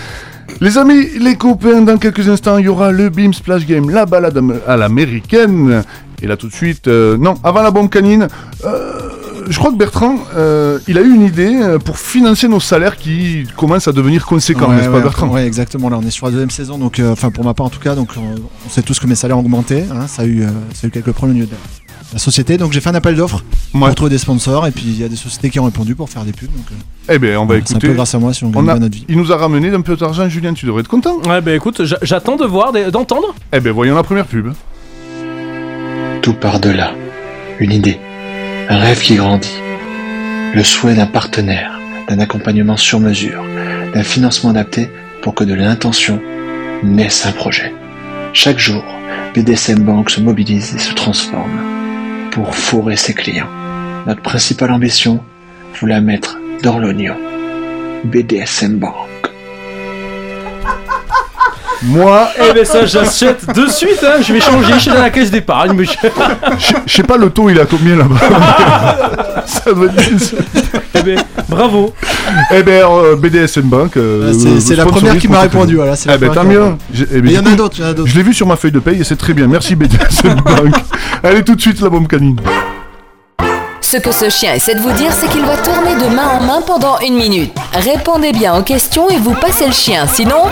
[0.60, 4.06] Les amis, les copains, dans quelques instants, il y aura le Beam Splash Game, la
[4.06, 5.84] balade à l'américaine.
[6.22, 8.28] Et là tout de suite, euh, non, avant la bombe canine,
[8.66, 9.10] euh,
[9.50, 12.98] je crois que Bertrand, euh, il a eu une idée euh, pour financer nos salaires
[12.98, 15.90] qui commencent à devenir conséquents, Ouais, n'est-ce pas ouais, Bertrand Ouais, exactement.
[15.90, 17.80] Là, on est sur la deuxième saison, donc, euh, enfin, pour ma part en tout
[17.80, 19.84] cas, donc, on, on sait tous que mes salaires ont augmenté.
[19.92, 21.56] hein, ça, a eu, euh, ça a eu quelques problèmes au niveau de
[22.14, 22.58] la, société.
[22.58, 25.10] Donc, j'ai fait un appel d'offres pour trouver des sponsors, et puis il y a
[25.10, 26.48] des sociétés qui ont répondu pour faire des pubs.
[26.50, 27.88] Donc, euh, Eh bien, on va voilà, C'est un écouter.
[27.90, 29.06] peu grâce à moi si on gagne On a- bien notre vie.
[29.10, 31.18] Il nous a ramené un peu d'argent, Julien, tu devrais être content.
[31.28, 33.36] Ouais, bah écoute, j'a- j'attends de voir, d'entendre.
[33.52, 34.54] Eh bien, voyons la première pub.
[36.22, 36.92] Tout part de là.
[37.60, 38.00] Une idée.
[38.70, 39.58] Un rêve qui grandit.
[40.54, 43.46] Le souhait d'un partenaire, d'un accompagnement sur mesure,
[43.94, 44.90] d'un financement adapté
[45.22, 46.22] pour que de l'intention
[46.84, 47.74] naisse un projet.
[48.34, 48.84] Chaque jour,
[49.34, 51.62] BDSM Bank se mobilise et se transforme
[52.32, 53.50] pour fourrer ses clients.
[54.06, 55.24] Notre principale ambition,
[55.80, 57.16] vous la mettre dans l'oignon.
[58.04, 59.17] BDSM Bank.
[61.84, 64.22] Moi, Eh ben ça, j'achète de suite, hein.
[64.22, 65.74] Je vais changer, je suis dans la caisse d'épargne.
[65.76, 65.92] mais je-
[66.58, 70.38] je je sais pas le taux, il a combien là-bas Ça doit être bien ça.
[70.96, 71.94] Eh ben, bravo.
[72.52, 73.96] Eh ben, euh, BDSM Bank.
[73.98, 76.44] euh, Ah, c'est- c'est la première qui m'a répondu, voilà, c'est la Eh ben, tant
[76.44, 76.76] mieux.
[76.94, 78.10] Eh ben, il y en a d'autres, il y en a d'autres.
[78.10, 79.48] Je l'ai vu sur ma feuille de paye et c'est très bien.
[79.48, 80.74] Merci BDSM Bank.
[81.24, 82.38] Allez, tout de suite, la bombe canine.
[83.82, 86.44] Ce que ce chien essaie de vous dire, c'est qu'il va tourner de main en
[86.44, 87.54] main pendant une minute.
[87.74, 90.44] Répondez bien aux questions et vous passez le chien, sinon...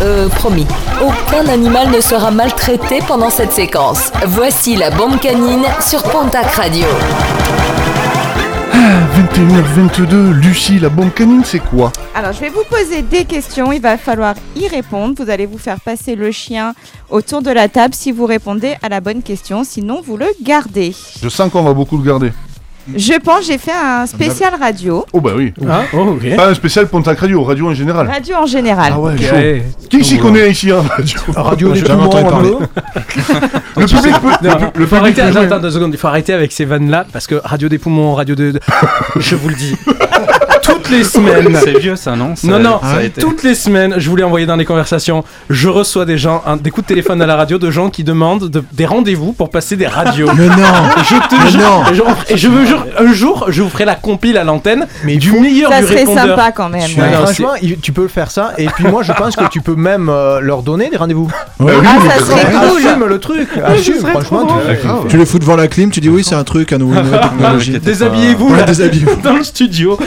[0.00, 0.66] Euh, promis,
[1.02, 4.10] aucun animal ne sera maltraité pendant cette séquence.
[4.26, 6.86] Voici la bombe canine sur Pontac Radio.
[8.74, 13.70] 21h22, Lucie, la bombe canine, c'est quoi Alors, je vais vous poser des questions.
[13.70, 15.14] Il va falloir y répondre.
[15.22, 16.74] Vous allez vous faire passer le chien
[17.10, 19.62] autour de la table si vous répondez à la bonne question.
[19.62, 20.94] Sinon, vous le gardez.
[21.22, 22.32] Je sens qu'on va beaucoup le garder.
[22.96, 25.04] Je pense j'ai fait un spécial radio.
[25.12, 25.52] Oh bah oui.
[25.68, 26.16] Ah, oh.
[26.36, 28.08] Pas un spécial Pontac Radio, radio en général.
[28.08, 28.92] Radio en général.
[28.96, 29.62] Ah ouais.
[29.88, 32.50] Qui s'y connaît ici en radio Radio J'ai des jamais entendu parler.
[32.50, 32.66] poumons,
[33.76, 34.48] Le public peut.
[34.48, 35.46] Non, le- le faut public arrêter, peut attends, jouer.
[35.46, 38.14] attends, deux secondes, il faut arrêter avec ces vannes là parce que radio des poumons,
[38.14, 38.58] radio de-
[39.16, 39.76] je vous le dis.
[40.82, 41.56] Toutes les semaines.
[41.62, 44.22] C'est vieux ça, non Ça- Non, non, ça a été- toutes les semaines, je voulais
[44.24, 47.36] envoyer dans les conversations, je reçois des gens, un- des coups de téléphone à la
[47.36, 50.28] radio de gens qui demandent de- des rendez-vous pour passer des radios.
[50.36, 50.54] Mais non
[51.02, 51.82] je te Mais jure, non.
[51.90, 54.86] et je, et je veux jure, un jour, je vous ferai la compile à l'antenne
[55.04, 56.26] du meilleur Ça du serait répondeur.
[56.36, 56.82] sympa quand même.
[56.98, 57.12] Ouais.
[57.12, 57.50] Franchement,
[57.82, 58.52] tu peux faire ça.
[58.58, 61.30] Et puis moi, je pense que tu peux même euh, leur donner des rendez-vous.
[61.60, 62.86] Oui, Ah, mais ça serait cool.
[62.86, 63.48] Assume le truc.
[63.64, 64.46] Assume, franchement.
[64.46, 64.78] tu- Ouais.
[65.08, 67.04] Tu les fous devant la clim, tu dis oui, c'est un truc, un nouveau une
[67.04, 67.72] nouvelle technologie.
[67.72, 68.56] Ouais, déshabillez-vous.
[69.22, 69.98] dans le studio.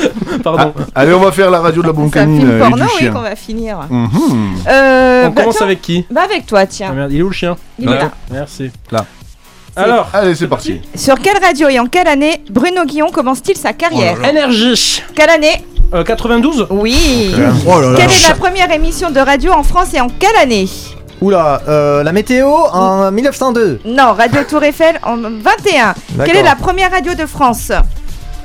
[0.43, 0.64] Pardon.
[0.93, 3.09] Allez, on va faire la radio de la bombe C'est un film euh, porno, oui,
[3.09, 3.79] qu'on va finir.
[3.89, 4.09] Mhm.
[4.67, 6.93] Euh, On bah, commence tiens, avec qui bah avec toi, Ah tiens.
[6.93, 8.11] merde, il est où le chien Il est là.
[8.31, 8.71] Merci.
[8.91, 9.05] Là.
[9.75, 10.81] Alors, Allez, c'est parti.
[10.95, 15.03] Sur quelle radio et en quelle année Bruno Guillon commence-t-il sa carrière énergie.
[15.13, 17.31] Quelle année Euh, 92 Oui.
[17.67, 17.97] Oh là là.
[17.97, 20.67] Quelle est la première émission de radio en France et en quelle année
[21.21, 23.79] Oula, euh, la météo en 1902.
[23.85, 25.93] Non, Radio Tour Eiffel en 21.
[26.25, 27.71] Quelle est la première radio de France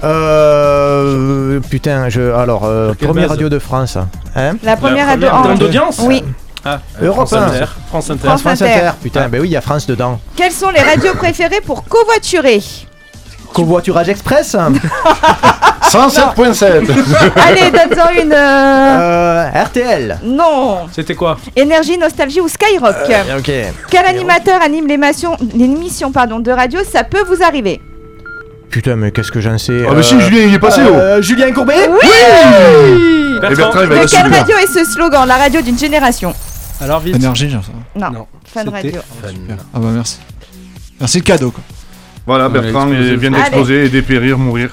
[0.02, 1.60] Euh.
[1.68, 2.32] Putain, je.
[2.32, 3.96] Alors, euh, quelle première base radio de France.
[4.36, 6.24] Hein La première radio en en termes d'audience Oui.
[6.64, 7.42] Ah, Europe France 1.
[7.46, 7.64] Inter.
[7.88, 8.26] France Inter.
[8.28, 8.72] France France Inter.
[8.72, 8.90] Inter.
[9.02, 10.20] Putain, ben oui, il y a France dedans.
[10.36, 12.60] Quelles sont les radios préférées pour covoiturer?
[13.52, 14.54] Covoiturage express
[15.92, 16.88] Euh, 107.7.
[17.34, 18.32] Allez, donne-en une.
[18.32, 18.36] euh,
[19.50, 20.18] euh, RTL.
[20.22, 20.86] Non.
[20.92, 21.36] C'était quoi?
[21.56, 22.94] Énergie, Nostalgie ou Skyrock?
[23.38, 23.50] Ok.
[23.90, 26.80] Quel animateur anime l'émission l'émission, pardon, de radio?
[26.88, 27.80] Ça peut vous arriver.
[28.70, 30.92] Putain, mais qu'est-ce que j'en sais Ah, mais si, Julien, il est passé, oh.
[30.94, 32.08] euh, Julien Courbet Oui
[33.36, 34.30] Et Bertrand, il va De quelle super.
[34.32, 36.32] radio est ce slogan La radio d'une génération.
[36.80, 37.16] Alors vite.
[37.16, 37.72] Énergie, genre ça.
[37.96, 39.00] Non, Non, Fun c'était Radio.
[39.74, 40.18] Ah bah merci.
[41.00, 41.62] Merci le cadeau quoi.
[42.26, 44.70] Voilà, Ouais, Bertrand il vient d'exploser et dépérir, mourir.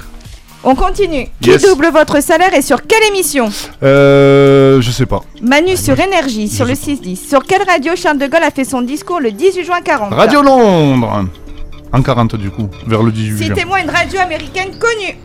[0.64, 1.28] On continue.
[1.42, 1.62] Yes.
[1.62, 3.50] Qui double votre salaire et sur quelle émission
[3.84, 4.80] Euh.
[4.82, 5.22] Je sais pas.
[5.42, 7.28] Manu sur Énergie, sur le 6-10.
[7.30, 10.42] Sur quelle radio Charles de Gaulle a fait son discours le 18 juin 40 Radio
[10.42, 11.26] Londres
[11.98, 13.56] En 40 du coup, vers le 18 juin.
[13.56, 15.18] Citez-moi une radio américaine connue.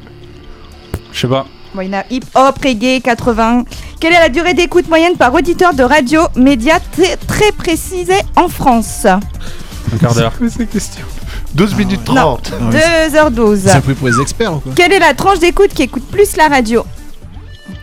[1.13, 1.47] Je sais pas.
[1.75, 3.65] Bon, il y en a hip-hop, reggae, 80.
[4.01, 8.49] Quelle est la durée d'écoute moyenne par auditeur de radio média très, très précisée en
[8.49, 9.05] France?
[9.07, 10.33] Un quart d'heure.
[11.55, 12.53] 12 minutes 30.
[12.53, 12.77] Ah oui,
[13.13, 13.59] 2h12.
[13.67, 16.37] C'est pris pour les experts ou quoi Quelle est la tranche d'écoute qui écoute plus
[16.37, 16.85] la radio?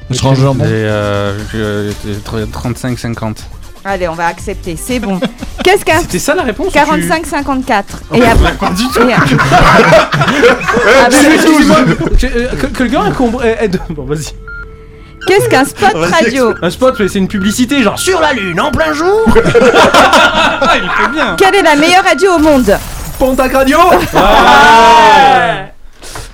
[0.10, 0.63] Je range jambon.
[0.65, 3.38] Et euh, je- je- 35-50.
[3.86, 5.20] Allez, on va accepter, c'est bon.
[5.63, 8.52] Qu'est-ce qu'un C'était ça la réponse ou tu- 45-54 Et après.
[8.52, 9.13] et-
[11.02, 11.78] Ah bah, Excusez-moi,
[12.20, 13.04] que, euh, le gars
[13.42, 13.80] euh, aide.
[13.89, 14.34] Bon, vas-y.
[15.28, 18.72] Qu'est-ce qu'un spot radio Un spot, mais c'est une publicité, genre sur la lune en
[18.72, 19.26] plein jour.
[20.62, 21.36] Ah, il fait bien.
[21.38, 22.78] Quelle est la meilleure radio au monde
[23.20, 23.78] Pontac Radio.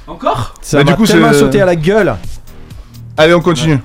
[0.07, 2.15] Encore Ça Bah, m'a du coup, tellement sauté à la gueule.
[3.17, 3.79] Allez, on continue.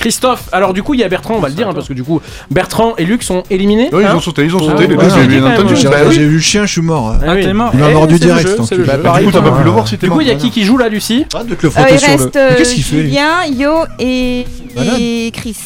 [0.00, 1.92] Christophe, alors du coup il y a Bertrand, on va le dire, hein, parce que
[1.92, 3.88] du coup Bertrand et Luc sont éliminés.
[3.92, 4.16] Oui, ils hein.
[4.16, 5.74] ont sauté, ils ont Oh, sauté, les ouais, deux, ouais, bien quand même, entendu.
[5.74, 5.92] ouais.
[6.08, 7.14] J'ai j'ai vu le chien, je suis mort.
[7.24, 7.70] Ah t'es mort.
[7.74, 9.02] Il m'a Eh, mordu c'est le direct.
[9.02, 9.72] bah, Du coup, t'as pas pu le hein.
[9.72, 10.22] voir si t'es Du coup mort.
[10.22, 11.42] il y a qui qui joue là, Lucie Euh,
[11.90, 15.56] Il reste Mais euh, Qu'est-ce qu'il fait lui Julien, Yo et, Chris.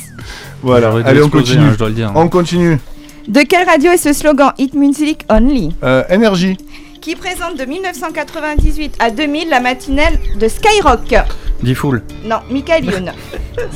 [0.63, 1.63] Voilà, allez, on continue.
[1.65, 2.11] hein, je dois le dire.
[2.15, 2.79] On continue.
[3.29, 5.75] De quelle radio est ce slogan Hit Music Only?
[5.83, 6.57] Euh, énergie.
[7.05, 11.15] Qui présente de 1998 à 2000 la matinale de Skyrock
[11.63, 12.03] Dis full.
[12.25, 13.13] Non, Michael Youn.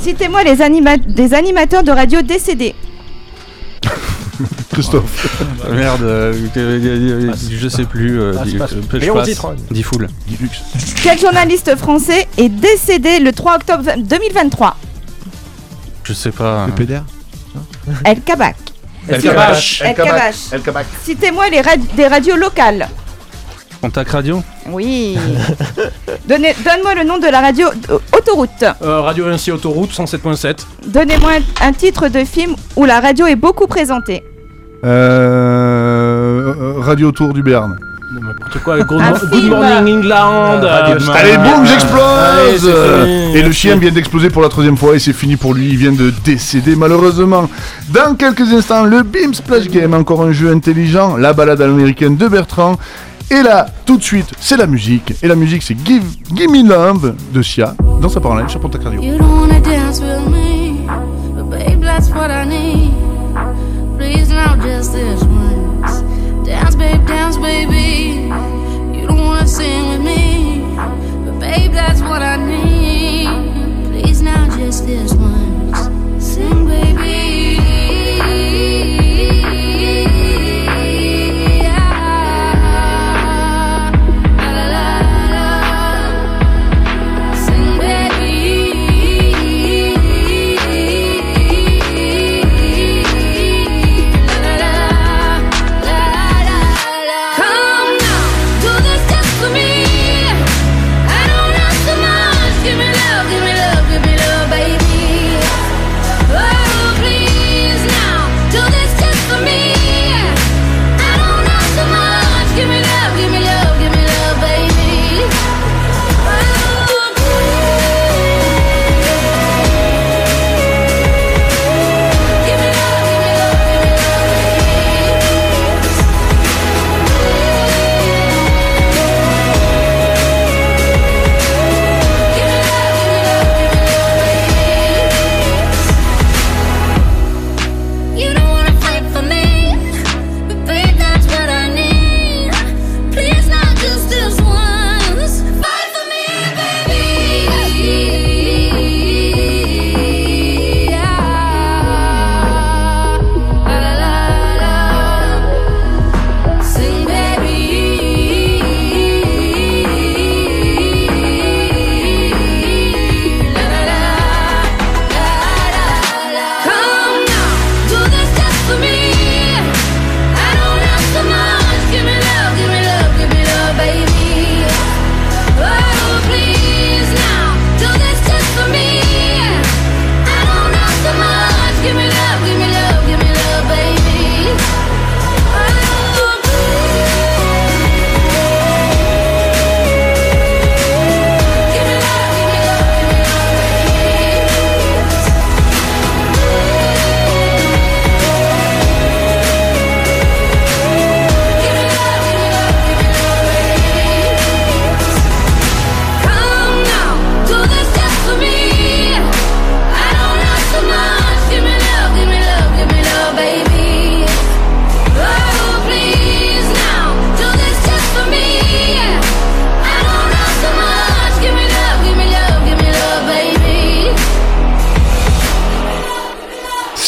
[0.00, 2.74] Citez-moi les anima- des animateurs de radio décédés.
[4.72, 5.42] Christophe.
[5.62, 8.18] Ah, Merde, euh, euh, je sais plus.
[8.18, 9.28] euh, Ah, euh, je Léon passe.
[9.28, 9.56] Citron.
[9.70, 10.08] Dis full.
[11.02, 14.74] Quel journaliste français est décédé le 3 octobre 2023
[16.04, 16.66] Je sais pas.
[16.66, 17.02] Le PDR
[18.06, 18.56] El Kabak.
[19.06, 19.82] El Kabash.
[19.82, 20.86] El Kabak.
[21.04, 21.60] Citez-moi les
[21.94, 22.88] des radios locales.
[23.80, 25.16] Contact radio Oui.
[26.28, 28.64] Donnez- Donne-moi le nom de la radio euh, autoroute.
[28.82, 30.66] Euh, Radio Vinci Autoroute 107.7.
[30.86, 34.24] Donnez-moi un, un titre de film où la radio est beaucoup présentée.
[34.84, 37.76] Euh, euh, Radio Tour du Béarn.
[38.20, 39.48] N'importe quoi, Good, Un Mo- Good film.
[39.50, 40.60] Morning England.
[40.62, 41.12] Radio euh.
[41.14, 43.36] Allez, boum, Allez, j'explose c'est fini.
[43.36, 45.76] Et le chien vient d'exploser pour la troisième fois et c'est fini pour lui, il
[45.76, 47.48] vient de décéder malheureusement.
[47.90, 52.26] Dans quelques instants, le Beam Splash Game, encore un jeu intelligent, la balade américaine de
[52.26, 52.76] Bertrand.
[53.30, 55.12] Et là, tout de suite, c'est la musique.
[55.22, 56.02] Et la musique, c'est Give,
[56.34, 59.02] Give Me Love de Sia, dans sa parole sur Pontac Radio.
[59.02, 60.86] You don't wanna dance with me,
[61.36, 62.90] but babe, that's what I need.
[63.98, 66.02] Please now, just this once.
[66.46, 68.30] Dance, babe, dance, baby.
[68.94, 70.64] You don't wanna sing with me,
[71.26, 72.67] but babe, that's what I need.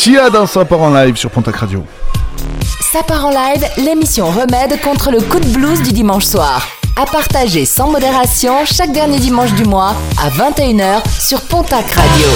[0.02, 1.84] Sia dans sa part en live sur Pontac Radio.
[3.06, 6.66] Part en live, l'émission remède contre le coup de blues du dimanche soir.
[6.96, 12.26] À partager sans modération chaque dernier dimanche du mois à 21h sur Pontac Radio.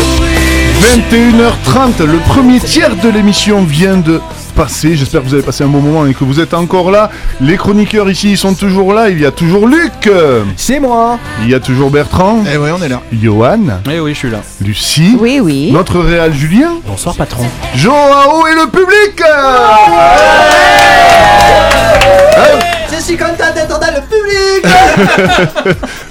[0.83, 4.21] 21h30, le premier tiers de l'émission vient de
[4.55, 4.97] passer.
[4.97, 7.11] J'espère que vous avez passé un bon moment et que vous êtes encore là.
[7.41, 9.11] Les chroniqueurs ici ils sont toujours là.
[9.11, 10.11] Il y a toujours Luc.
[10.57, 11.19] C'est moi.
[11.43, 12.43] Il y a toujours Bertrand.
[12.53, 13.03] Eh ouais, on est là.
[13.13, 13.81] Johan.
[13.91, 14.41] Eh oui, je suis là.
[14.61, 15.17] Lucie.
[15.19, 15.71] Oui, oui.
[15.73, 16.75] Notre réal Julien.
[16.87, 17.45] Bonsoir, patron.
[17.75, 19.23] Joao et le public.
[22.97, 24.65] Je suis content d'être dans le public.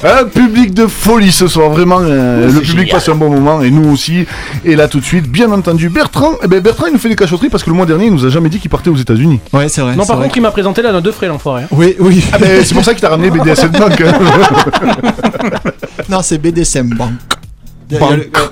[0.03, 1.99] Un public de folie ce soir, vraiment.
[2.01, 4.25] euh, le public passe un bon moment et nous aussi.
[4.65, 6.33] Et là tout de suite, bien entendu, Bertrand.
[6.43, 8.25] Eh ben Bertrand, il nous fait des cachotteries parce que le mois dernier, il nous
[8.25, 9.39] a jamais dit qu'il partait aux États-Unis.
[9.53, 9.95] Ouais, c'est vrai.
[9.95, 11.63] Non, c'est par vrai contre, il m'a présenté là dans deux frais, l'enfoiré.
[11.63, 11.67] hein.
[11.71, 12.23] Oui, oui.
[12.33, 14.01] Ah ben, c'est pour ça qu'il t'a ramené BDSM Bank.
[14.01, 14.11] hein.
[16.09, 17.11] non, c'est BDSM Bank.
[17.91, 17.97] Il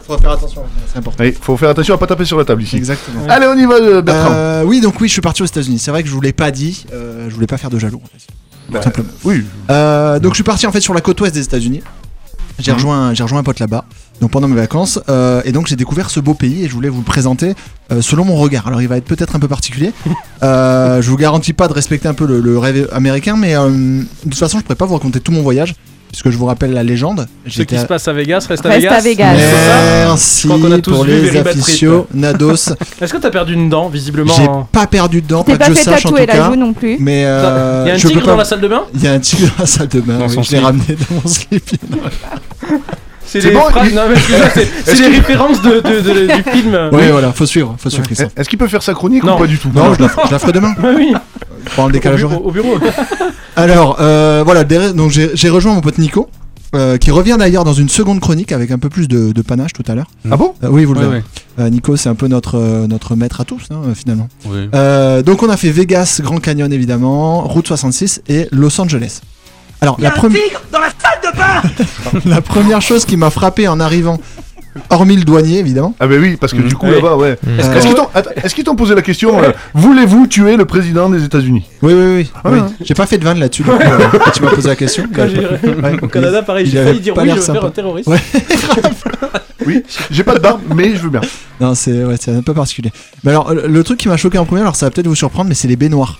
[0.05, 1.23] faut faire attention, c'est important.
[1.23, 2.75] Il faut faire attention à pas taper sur la table ici.
[2.77, 3.23] Exactement.
[3.29, 4.31] Allez, on y va, euh, Bertrand.
[4.33, 5.79] Euh, oui, donc oui, je suis parti aux États-Unis.
[5.79, 6.85] C'est vrai que je vous l'ai pas dit.
[6.93, 8.01] euh, je voulais pas faire de jaloux.
[8.03, 8.77] En fait.
[8.77, 9.09] Tout simplement.
[9.23, 9.43] Oui.
[9.69, 11.81] Euh, donc je suis parti en fait sur la côte ouest des États-Unis.
[12.59, 12.75] J'ai Mhm.
[12.77, 13.85] rejoint, j'ai rejoint un pote là-bas.
[14.19, 16.89] Donc pendant mes vacances, euh, et donc j'ai découvert ce beau pays et je voulais
[16.89, 17.55] vous le présenter
[17.91, 18.67] euh, selon mon regard.
[18.67, 19.91] Alors il va être peut-être un peu particulier.
[20.43, 23.69] Euh, je vous garantis pas de respecter un peu le, le rêve américain, mais euh,
[23.69, 25.75] de toute façon je pourrais pas vous raconter tout mon voyage
[26.11, 27.25] puisque je vous rappelle la légende.
[27.47, 29.29] Ce qui à- se passe à Vegas reste à Reste Vegas.
[29.29, 29.33] à
[30.07, 32.53] Merci Je crois qu'on a tous pour les aficionados, Nados.
[33.01, 35.63] Est-ce que t'as perdu une dent, visiblement J'ai pas perdu de dents, T'es pas que
[35.63, 36.45] pas je fait sache en tout tatouer la cas.
[36.49, 36.97] joue non plus.
[36.99, 39.07] Mais euh, Il y a un tigre pas- dans la salle de bain Il y
[39.07, 40.19] a un tigre dans la salle de bain.
[40.27, 41.69] Oui, je l'ai ramené dans mon slip.
[43.25, 43.91] C'est les bon, il-
[44.83, 46.77] c'est- références de, de- de- du film.
[46.91, 48.05] Ouais, voilà, faut suivre, faut suivre.
[48.35, 49.35] Est-ce qu'il peut faire sa chronique Non.
[49.35, 49.69] ou pas du tout?
[49.73, 50.73] Non, je la, ferai demain.
[50.97, 51.13] Oui,
[51.77, 52.45] Le au, bureau, horaire.
[52.45, 52.77] au bureau.
[53.55, 56.29] Alors, euh, voilà, des- donc j'ai rejoint mon pote Nico,
[56.73, 59.73] euh, qui revient d'ailleurs dans une seconde chronique avec un peu plus de, de panache
[59.73, 60.07] tout à l'heure.
[60.31, 60.53] Ah bon?
[60.63, 61.23] Euh, oui, vous le Ouais, verrez.
[61.59, 64.29] Euh, Nico, c'est un peu notre, euh, notre maître à tous, hein, finalement.
[64.45, 64.69] Oui.
[64.73, 69.19] Euh, donc on a fait Vegas, Grand Canyon évidemment, Route 66 et Los Angeles.
[69.81, 70.39] Alors la, première
[70.71, 74.19] dans la salle de bain la première chose qui m'a frappé en arrivant,
[74.89, 76.93] hormis le douanier évidemment, Ah ben oui, parce que du coup Oui.
[76.95, 77.31] là-bas, ouais.
[77.57, 80.55] Est-ce Euh, est-ce qu'ils t'ont attends, est-ce qu'ils t'ont posé la question euh, Voulez-vous tuer
[80.55, 81.65] le président des États-Unis?
[81.81, 82.59] Oui oui oui, Ah, oui.
[82.59, 82.65] ouais.
[82.81, 83.63] j'ai pas fait de vanne là-dessus.
[83.63, 83.99] donc, euh,
[84.33, 85.05] tu m'as posé la question.
[85.13, 85.97] Quand j'irai Ouais.
[86.01, 87.67] au Canada, pareil, Il j'ai avait failli dire pas oui, je l'air veux faire sympa.
[87.67, 88.07] un terroriste.
[88.07, 88.19] Ouais.
[89.65, 91.21] Oui, j'ai pas de barbe, mais je veux bien.
[91.59, 92.91] Non, c'est ouais, c'est un peu particulier.
[93.23, 95.13] Mais alors, le, le truc qui m'a choqué en premier, alors ça va peut-être vous
[95.13, 96.19] surprendre, mais c'est les baignoires.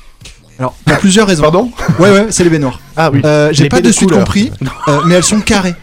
[0.60, 1.42] Alors, pour plusieurs raisons.
[1.42, 1.72] Pardon?
[1.98, 2.80] Ouais, ouais, c'est les baignoires.
[2.96, 3.20] Ah oui.
[3.26, 4.52] Euh, J'ai Les pas de suite compris,
[4.88, 5.74] euh, mais elles sont carrées.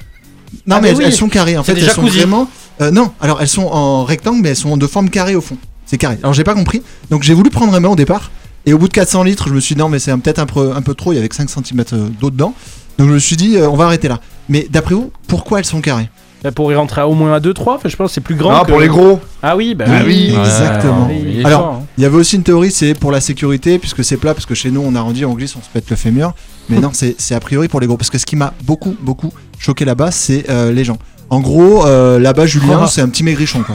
[0.68, 1.04] Non, Ah, mais mais elles, oui.
[1.06, 1.58] elles sont carrées.
[1.58, 2.48] En fait, elles sont vraiment.
[2.80, 5.56] euh, non, alors elles sont en rectangle, mais elles sont de forme carrée au fond.
[5.86, 6.18] C'est carré.
[6.22, 6.82] Alors, j'ai pas compris.
[7.10, 8.30] Donc, j'ai voulu prendre un bain au départ.
[8.66, 10.38] Et au bout de 400 litres, je me suis dit non, mais c'est un- peut-être
[10.38, 11.12] un peu, un peu trop.
[11.12, 11.82] Il y avait que 5 cm
[12.20, 12.52] d'eau dedans.
[12.98, 14.20] Donc, je me suis dit, euh, on va arrêter là.
[14.50, 16.10] Mais d'après vous, pourquoi elles sont carrées?
[16.44, 18.34] Bah, Pour y rentrer à au moins à 2-3, enfin, je pense que c'est plus
[18.34, 18.54] grand.
[18.54, 19.18] Ah, que- pour les gros.
[19.42, 21.08] Ah oui, bah Ah oui, exactement.
[21.10, 21.82] Oui, Alors, hein.
[21.96, 24.54] Il y avait aussi une théorie, c'est pour la sécurité, puisque c'est plat, parce que
[24.54, 26.34] chez nous on arrondit, on glisse, on se pète le fémur.
[26.68, 27.96] Mais non, c'est c'est a priori pour les gros.
[27.96, 30.98] Parce que ce qui m'a beaucoup, beaucoup choqué là-bas, c'est euh, les gens.
[31.30, 33.62] En gros, euh, là-bas, Julien, c'est un petit maigrichon.
[33.62, 33.74] quoi.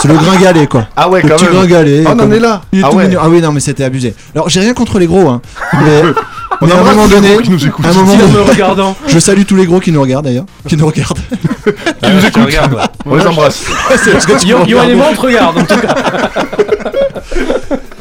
[0.00, 0.86] C'est le gringalet, quoi.
[0.96, 1.54] Ah ouais, Le quand petit même.
[1.54, 2.04] gringalet.
[2.06, 2.62] Ah, on en comme- est là.
[2.72, 3.06] Il est Ah tout ouais.
[3.08, 3.20] mignon.
[3.22, 4.14] Ah oui, non, mais c'était abusé.
[4.34, 5.42] Alors, j'ai rien contre les gros, hein.
[6.62, 7.84] Mais, à un moment donné, écoutent.
[7.84, 8.96] à un moment En donné- me regardant.
[9.06, 10.46] je salue tous les gros qui nous regardent d'ailleurs.
[10.66, 11.18] Qui nous regardent.
[12.02, 12.80] Qui nous écoute regarde, ouais.
[13.06, 13.62] On les embrasse.
[14.44, 15.94] Yoann et moi, on te regarde en tout cas.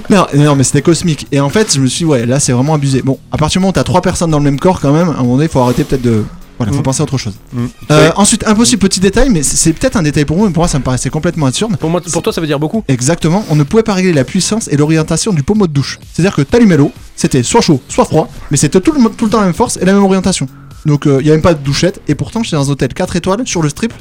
[0.09, 1.27] Non, non, mais c'était cosmique.
[1.31, 3.01] Et en fait, je me suis dit, ouais, là, c'est vraiment abusé.
[3.01, 5.09] Bon, à partir du moment où t'as trois personnes dans le même corps, quand même,
[5.09, 6.23] à un moment donné, il faut arrêter peut-être de.
[6.57, 6.83] Voilà, faut Mm.
[6.83, 7.35] penser à autre chose.
[7.53, 7.65] Mm.
[7.91, 10.61] Euh, ensuite, impossible petit détail, mais c'est- c'est peut-être un détail pour vous, mais pour
[10.61, 11.77] moi, ça me paraissait complètement absurde.
[11.77, 12.83] Pour, moi, pour toi, ça veut dire beaucoup.
[12.89, 15.99] Exactement, on ne pouvait pas régler la puissance et l'orientation du pommeau de douche.
[16.11, 19.23] C'est-à-dire que t'allumais l'eau, c'était soit chaud, soit froid, mais c'était tout le, mo- tout
[19.25, 20.47] le temps la même force et la même orientation.
[20.85, 23.15] Donc il y a même pas de douchette, et pourtant j'étais dans un hôtel 4
[23.15, 23.93] étoiles sur le strip,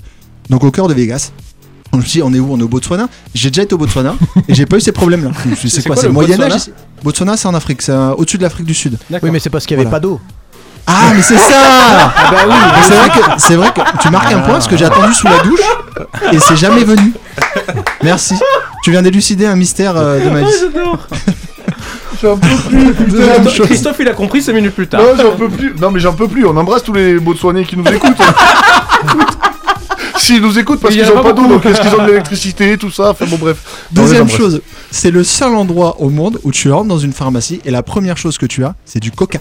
[0.50, 1.30] donc au cœur de Vegas.
[1.92, 3.78] Je me suis dit, on est où On est au Botswana J'ai déjà été au
[3.78, 4.14] Botswana
[4.48, 5.30] et j'ai pas eu ces problèmes-là.
[5.44, 6.72] Je me suis dit, c'est quoi quoi, C'est le Moyen-Âge Botswana ici
[7.02, 8.98] Botswana, c'est en Afrique, c'est au-dessus de l'Afrique du Sud.
[9.22, 10.00] Oui, mais c'est parce qu'il n'y avait Voilà.
[10.00, 10.20] pas d'eau.
[10.86, 11.54] Ah, mais c'est ça
[12.16, 12.54] Ah bah oui
[12.86, 15.26] C'est vrai, que, c'est vrai que tu marques un point parce que j'ai attendu sous
[15.26, 15.60] la douche
[16.32, 17.12] et c'est jamais venu.
[18.02, 18.34] Merci.
[18.82, 20.46] Tu viens d'élucider un mystère euh, de ma vie.
[20.60, 20.98] j'adore.
[22.22, 23.64] J'en peux plus, putain.
[23.66, 25.00] Christophe, il a compris 5 minutes plus tard.
[25.00, 25.72] Non, j'en peux plus.
[25.80, 26.44] Non, mais j'en peux plus.
[26.46, 28.16] On embrasse tous les Botswanais qui nous écoutent.
[30.18, 31.54] S'ils nous écoutent parce qu'ils a ont pas pas d'eau, beaucoup.
[31.54, 33.10] donc est-ce qu'ils ont de l'électricité, tout ça?
[33.10, 33.86] Enfin bon, bref.
[33.94, 34.60] Les Deuxième chose,
[34.90, 38.16] c'est le seul endroit au monde où tu rentres dans une pharmacie et la première
[38.16, 39.38] chose que tu as, c'est du coca.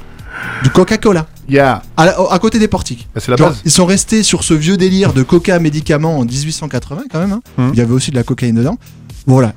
[0.62, 1.26] Du Coca-Cola.
[1.50, 1.82] Yeah.
[1.96, 3.08] À, à côté des portiques.
[3.16, 3.62] Bah, c'est la Genre, base.
[3.66, 7.32] Ils sont restés sur ce vieux délire de coca médicament en 1880 quand même.
[7.34, 7.42] hein.
[7.58, 7.70] Mhm.
[7.74, 8.78] Il y avait aussi de la cocaïne dedans.
[9.30, 9.52] Voilà,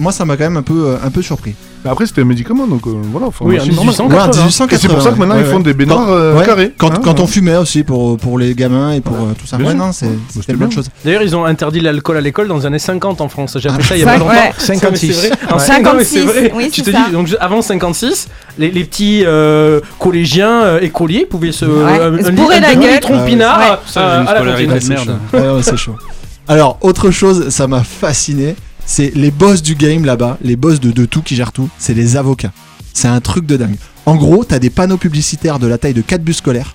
[0.00, 1.54] moi ça m'a quand même un peu, euh, un peu surpris.
[1.84, 3.28] Mais après, c'était un médicament, donc euh, voilà.
[3.28, 4.08] enfin, Oui, moi, en c'est normal.
[4.08, 4.14] 1880.
[4.16, 4.78] Ouais, en Et 1880.
[4.80, 6.72] c'est pour ça que maintenant, ils font des baignoires Quand- euh, ouais, carrés.
[6.76, 7.28] Quand, hein, quand on ouais.
[7.28, 9.56] fumait aussi pour, pour les gamins et pour euh, tout ça.
[9.58, 9.80] Bien Ouais, sûr.
[9.84, 10.74] non, c'est- Ouais, c'était c'était une bonne bien.
[10.76, 10.88] chose.
[11.04, 13.56] D'ailleurs, ils ont interdit l'alcool à l'école dans les années 50 en France.
[13.60, 14.30] J'ai appris ça il y a pas longtemps.
[14.30, 14.52] ouais.
[14.58, 15.12] 56.
[15.12, 15.38] C'est vrai.
[15.50, 15.60] En Ouais.
[15.64, 16.52] 50, mais c'est 56, vrai.
[16.56, 17.04] oui, tu te ça.
[17.06, 21.64] dis, donc avant 56, les, les petits euh, collégiens, euh, écoliers pouvaient se.
[21.64, 22.94] Ouais, bourrer la gueule.
[22.94, 23.26] litron Ouais.
[23.26, 23.76] pinard Ouais.
[23.86, 25.18] Ça, j'ai une à la de merde.
[25.32, 25.94] Ouais, ouais, c'est chaud.
[26.48, 28.56] Alors, autre chose, ça m'a fasciné,
[28.86, 31.94] c'est les boss du game là-bas, les boss de, de tout qui gèrent tout, c'est
[31.94, 32.52] les avocats.
[32.94, 33.76] C'est un truc de dingue.
[34.06, 36.74] En gros, t'as des panneaux publicitaires de la taille de 4 bus scolaires.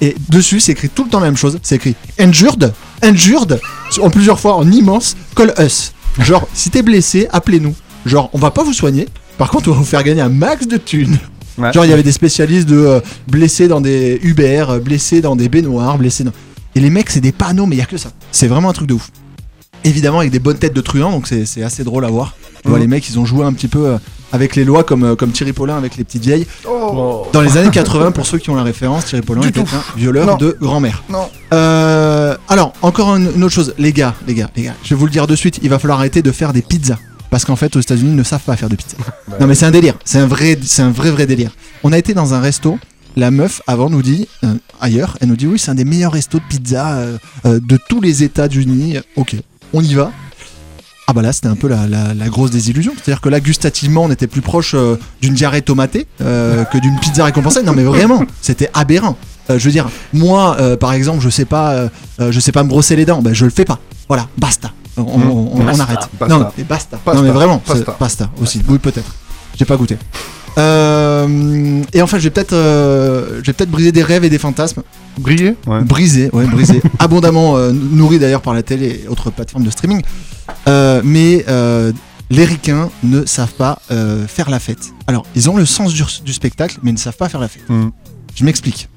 [0.00, 1.58] Et dessus, c'est écrit tout le temps la même chose.
[1.62, 2.72] C'est écrit Injured,
[3.02, 3.60] Injured,
[4.00, 5.92] en plusieurs fois en immense, call us.
[6.18, 7.74] Genre, si t'es blessé, appelez-nous.
[8.06, 9.08] Genre, on va pas vous soigner.
[9.36, 11.18] Par contre, on va vous faire gagner un max de thunes.
[11.58, 11.72] Ouais.
[11.72, 15.36] Genre, il y avait des spécialistes de euh, blessés dans des Uber, euh, blessés dans
[15.36, 16.32] des baignoires, blessés dans.
[16.74, 18.10] Et les mecs, c'est des panneaux, mais il y a que ça.
[18.32, 19.10] C'est vraiment un truc de ouf.
[19.84, 22.34] Évidemment, avec des bonnes têtes de truands, donc c'est c'est assez drôle à voir.
[22.62, 22.82] Tu vois, Mhm.
[22.82, 23.98] les mecs, ils ont joué un petit peu euh,
[24.32, 26.46] avec les lois, comme, euh, comme Thierry Paulin avec les petites vieilles.
[26.68, 27.26] Oh.
[27.32, 29.74] Dans les années 80, pour ceux qui ont la référence, Thierry Paulin Du était tout.
[29.74, 30.36] un violeur Non.
[30.36, 31.02] de grand-mère.
[31.08, 31.28] Non.
[31.54, 34.96] Euh, alors, encore une, une autre chose, les gars, les gars, les gars, je vais
[34.96, 36.98] vous le dire de suite, il va falloir arrêter de faire des pizzas.
[37.30, 38.96] Parce qu'en fait, aux États-Unis, ils ne savent pas faire de pizza.
[39.40, 41.52] non, mais c'est un délire, c'est un vrai, c'est un vrai, vrai délire.
[41.84, 42.78] On a été dans un resto.
[43.16, 46.12] La meuf avant nous dit euh, ailleurs, elle nous dit oui c'est un des meilleurs
[46.12, 48.98] restos de pizza euh, euh, de tous les États-Unis.
[49.16, 49.34] Ok,
[49.72, 50.10] on y va.
[51.06, 52.92] Ah bah là c'était un peu la, la- la grosse désillusion.
[52.96, 56.98] C'est-à-dire que là gustativement on était plus proche euh, d'une diarrhée tomatée euh, que d'une
[57.00, 57.62] pizza récompensée.
[57.64, 59.16] Non mais vraiment, c'était aberrant.
[59.50, 61.88] Euh, je veux dire, moi par exemple je sais pas,
[62.20, 63.78] je sais pas me brosser les dents, ben je le fais pas.
[64.06, 64.70] Voilà, basta.
[64.96, 65.20] On, on-
[65.56, 65.98] on- on Basta, arrête.
[66.18, 66.36] basta.
[66.38, 66.98] Non, mais basta.
[67.06, 67.92] Non mais vraiment, pasta.
[67.92, 68.60] pasta aussi.
[68.68, 69.10] Oui peut-être.
[69.58, 69.96] J'ai pas goûté.
[70.58, 74.38] Euh, et enfin, je vais peut-être, euh, je vais peut-être briser des rêves et des
[74.38, 74.82] fantasmes.
[75.18, 75.80] Briller Ouais.
[75.82, 76.80] Briser, ouais, briser.
[76.98, 80.02] Abondamment euh, nourri d'ailleurs par la télé et autres plateformes de streaming.
[80.68, 81.92] Euh, mais euh,
[82.30, 84.90] les ricains ne savent pas euh, faire la fête.
[85.06, 87.48] Alors, ils ont le sens du, du spectacle, mais ils ne savent pas faire la
[87.48, 87.68] fête.
[87.68, 87.90] Mhm.
[88.34, 88.88] Je m'explique.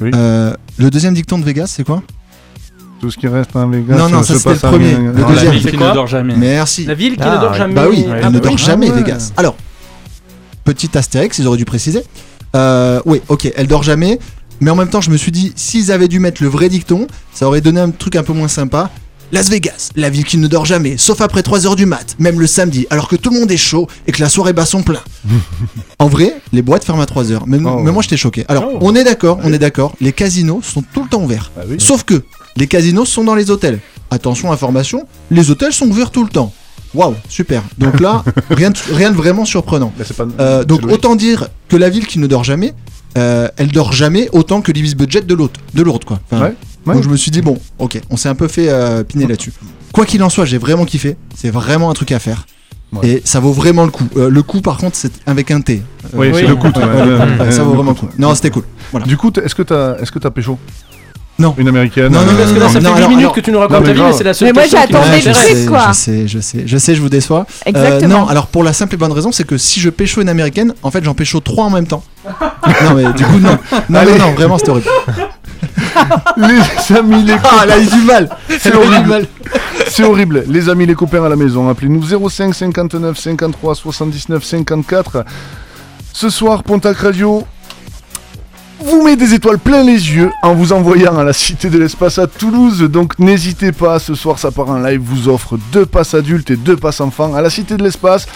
[0.00, 0.10] Oui.
[0.14, 2.02] Euh, le deuxième dicton de Vegas, c'est quoi?
[3.00, 3.96] Tout ce qui reste en Vegas.
[3.96, 4.94] Non, non, ça, c'était le premier.
[4.94, 5.52] Le la deuxième.
[5.52, 6.36] ville c'est qui ne dort jamais.
[6.36, 6.84] Merci.
[6.86, 7.74] La ville qui Ah, ne dort jamais.
[7.74, 8.20] Bah oui, Ouais.
[8.22, 9.02] elle ne Ah, dort jamais, Ah ouais.
[9.02, 9.32] Vegas.
[9.36, 9.56] Alors,
[10.64, 12.02] petit astérix, ils auraient dû préciser.
[12.56, 14.18] Euh, oui, ok, elle dort jamais.
[14.60, 17.06] Mais en même temps, je me suis dit, s'ils avaient dû mettre le vrai dicton,
[17.34, 18.90] ça aurait donné un truc un peu moins sympa.
[19.32, 22.46] Las Vegas, la ville qui ne dort jamais, sauf après 3h du mat, même le
[22.46, 25.00] samedi, alors que tout le monde est chaud et que la soirée bat son plein.
[25.98, 27.40] en vrai, les boîtes ferment à 3h.
[27.46, 27.78] Mais, Oh.
[27.80, 28.44] mais moi, j'étais choqué.
[28.48, 28.78] Alors, Oh.
[28.82, 31.50] on est d'accord, on est d'accord, les casinos sont tout le temps ouverts.
[31.56, 31.76] Bah oui.
[31.78, 32.22] Sauf que
[32.56, 33.80] les casinos sont dans les hôtels.
[34.10, 36.52] Attention, information, les hôtels sont ouverts tout le temps.
[36.94, 37.62] Waouh, super.
[37.78, 39.92] Donc là, rien de, rien de vraiment surprenant.
[40.16, 42.74] Pas- Euh, donc autant dire que la ville qui ne dort jamais,
[43.18, 46.20] euh, elle dort jamais autant que l'Ibis Budget de l'autre, de l'autre quoi.
[46.30, 46.54] Enfin, Ouais,
[46.86, 46.94] ouais.
[46.94, 49.52] Donc je me suis dit bon, ok, on s'est un peu fait euh, piner là-dessus.
[49.92, 51.16] Quoi qu'il en soit, j'ai vraiment kiffé.
[51.36, 52.46] C'est vraiment un truc à faire.
[52.92, 53.08] Ouais.
[53.08, 54.06] Et ça vaut vraiment le coup.
[54.18, 55.82] Euh, le coup, par contre, c'est avec un T.
[56.12, 56.68] Oui, c'est le coup.
[57.50, 58.08] ça vaut vraiment le coup.
[58.18, 58.64] Non, c'était cool.
[58.90, 59.06] Voilà.
[59.06, 60.58] Du coup, est-ce que t'as, est-ce que t'as pécho?
[61.42, 61.54] Non.
[61.58, 62.12] Une américaine.
[62.12, 63.50] Non, non, euh, Parce que là, ça Non, fait 8 alors- minutes alors- que tu
[63.52, 65.66] nous racontes ta vie, mais c'est la seule Mais moi, question qui j'attendais trucs, sais,
[65.66, 65.84] quoi.
[65.88, 67.40] Je sais, je sais, je sais, je vous déçois.
[67.40, 68.20] Euh, Exactement.
[68.20, 70.72] non, alors pour la simple et bonne raison, c'est que si je pécho une américaine,
[70.82, 72.02] en fait, j'en pécho trois en même temps.
[72.84, 73.58] non, mais du coup, non.
[73.90, 74.88] Non, non, non, vraiment, c'était horrible.
[76.36, 78.28] Les amis, les Ah, elle a eu du mal.
[78.58, 79.26] C'est horrible.
[79.88, 80.44] C'est horrible.
[80.48, 85.24] Les amis, les copains à la maison, appelez-nous 05 59 53 79 54.
[86.12, 87.44] Ce soir, Pontac Radio
[88.82, 92.18] vous met des étoiles plein les yeux en vous envoyant à la Cité de l'Espace
[92.18, 92.82] à Toulouse.
[92.82, 96.56] Donc n'hésitez pas, ce soir, ça part en live, vous offre deux passes adultes et
[96.56, 98.26] deux passes enfants à la Cité de l'Espace.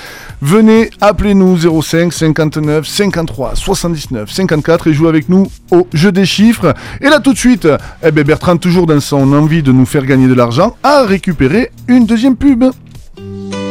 [0.40, 6.74] Venez, appelez-nous 05 59 53 79 54 et jouez avec nous au jeu des chiffres.
[7.00, 7.66] Et là tout de suite,
[8.02, 11.70] eh ben Bertrand, toujours dans son envie de nous faire gagner de l'argent, a récupéré
[11.88, 12.64] une deuxième pub.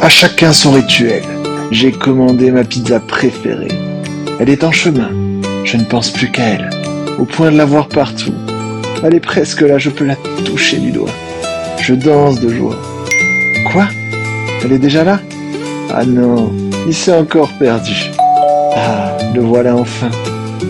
[0.01, 1.23] À chacun son rituel.
[1.71, 3.71] J'ai commandé ma pizza préférée.
[4.39, 5.09] Elle est en chemin.
[5.66, 6.70] Je ne pense plus qu'à elle.
[7.18, 8.34] Au point de la voir partout.
[9.03, 11.09] Elle est presque là, je peux la toucher du doigt.
[11.82, 12.78] Je danse de joie.
[13.72, 13.88] Quoi?
[14.63, 15.20] Elle est déjà là?
[15.93, 16.53] Ah non,
[16.88, 18.11] il s'est encore perdu.
[18.76, 20.09] Ah, le voilà enfin.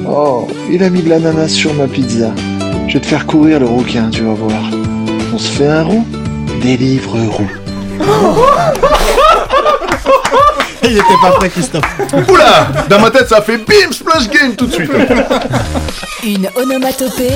[0.07, 2.31] Oh, il a mis de l'ananas sur ma pizza.
[2.87, 4.71] Je vais te faire courir le rouquin, tu vas voir.
[5.33, 6.05] On se fait un roux?
[6.61, 7.51] Des livres roux.
[10.95, 11.83] Il était pas prêt, Christophe.
[12.29, 14.89] Oula Dans ma tête, ça fait bim, splash game tout de suite.
[16.23, 17.33] Une onomatopée.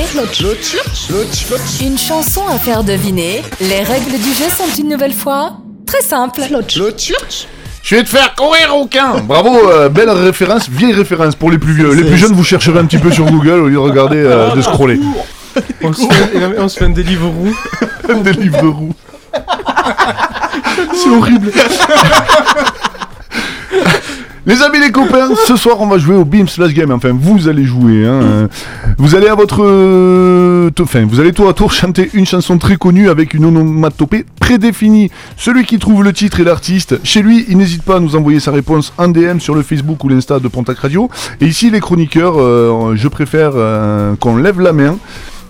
[1.81, 3.43] Une chanson à faire deviner.
[3.59, 6.39] Les règles du jeu sont une nouvelle fois très simples.
[7.83, 11.73] Je vais te faire courir, aucun Bravo, euh, belle référence, vieille référence pour les plus
[11.73, 11.93] vieux.
[11.93, 14.55] Les plus jeunes, vous chercherez un petit peu sur Google au lieu de regarder, euh,
[14.55, 15.01] de scroller.
[15.83, 17.53] On se fait, on se fait un délivre roux.
[18.23, 18.93] Des livres roux.
[20.93, 21.51] C'est horrible.
[24.45, 26.91] Les amis, les copains, ce soir on va jouer au Beam Slash Game.
[26.91, 28.07] Enfin, vous allez jouer.
[28.07, 28.47] Hein.
[28.97, 29.63] Vous allez à votre.
[29.63, 34.25] euh, Enfin, vous allez tour à tour chanter une chanson très connue avec une onomatopée
[34.39, 35.11] prédéfinie.
[35.37, 38.39] Celui qui trouve le titre et l'artiste, chez lui, il n'hésite pas à nous envoyer
[38.39, 41.09] sa réponse en DM sur le Facebook ou l'Insta de Pontac Radio.
[41.41, 44.97] Et ici, les chroniqueurs, euh, je préfère euh, qu'on lève la main.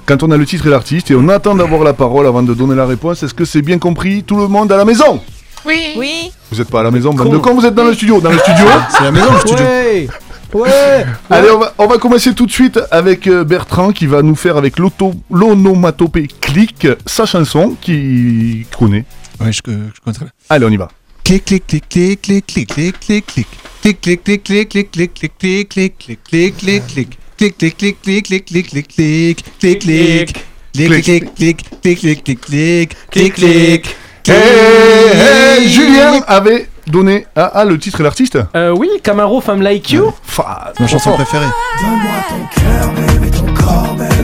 [0.07, 2.53] Quand on a le titre et l'artiste, et on attend d'avoir la parole avant de
[2.55, 3.21] donner la réponse.
[3.21, 4.23] Est-ce que c'est bien compris?
[4.23, 5.21] Tout le monde à la maison
[5.65, 5.93] Oui.
[5.97, 6.31] Oui.
[6.51, 8.19] Vous n'êtes pas à la maison, bande de cons, vous êtes dans le studio.
[8.21, 9.65] Dans le studio C'est la maison, le studio.
[9.65, 10.07] Ouais
[10.51, 14.23] Ouais Allez, on va, on va commencer tout de suite avec euh, Bertrand qui va
[14.23, 19.05] nous faire avec l'auto- l'onomatopée clic sa chanson qu'il connaît.
[19.39, 20.31] Ouais, je, je connais très bien.
[20.49, 20.87] Allez, on y va.
[21.23, 23.47] Clic, clic, clic, clic, clic, clic, clic, clic, clic.
[23.81, 27.17] Clic, clic, clic, clic, clic, clic, clic, clic, clic, clic, clic, clic, clic.
[27.37, 30.45] Clic, clic, clic, clic, clic, clic, clic, clic, clic, clic.
[30.73, 33.95] Clic, clic, clic, clic, clic, clic, clic, clic, clic, clic.
[34.27, 39.61] Hey, hey, Julien avait donné ah, ah, le titre et l'artiste Euh, oui, Camaro, Femme
[39.61, 40.11] Like You.
[40.23, 41.45] Fa- Ma chanson préférée.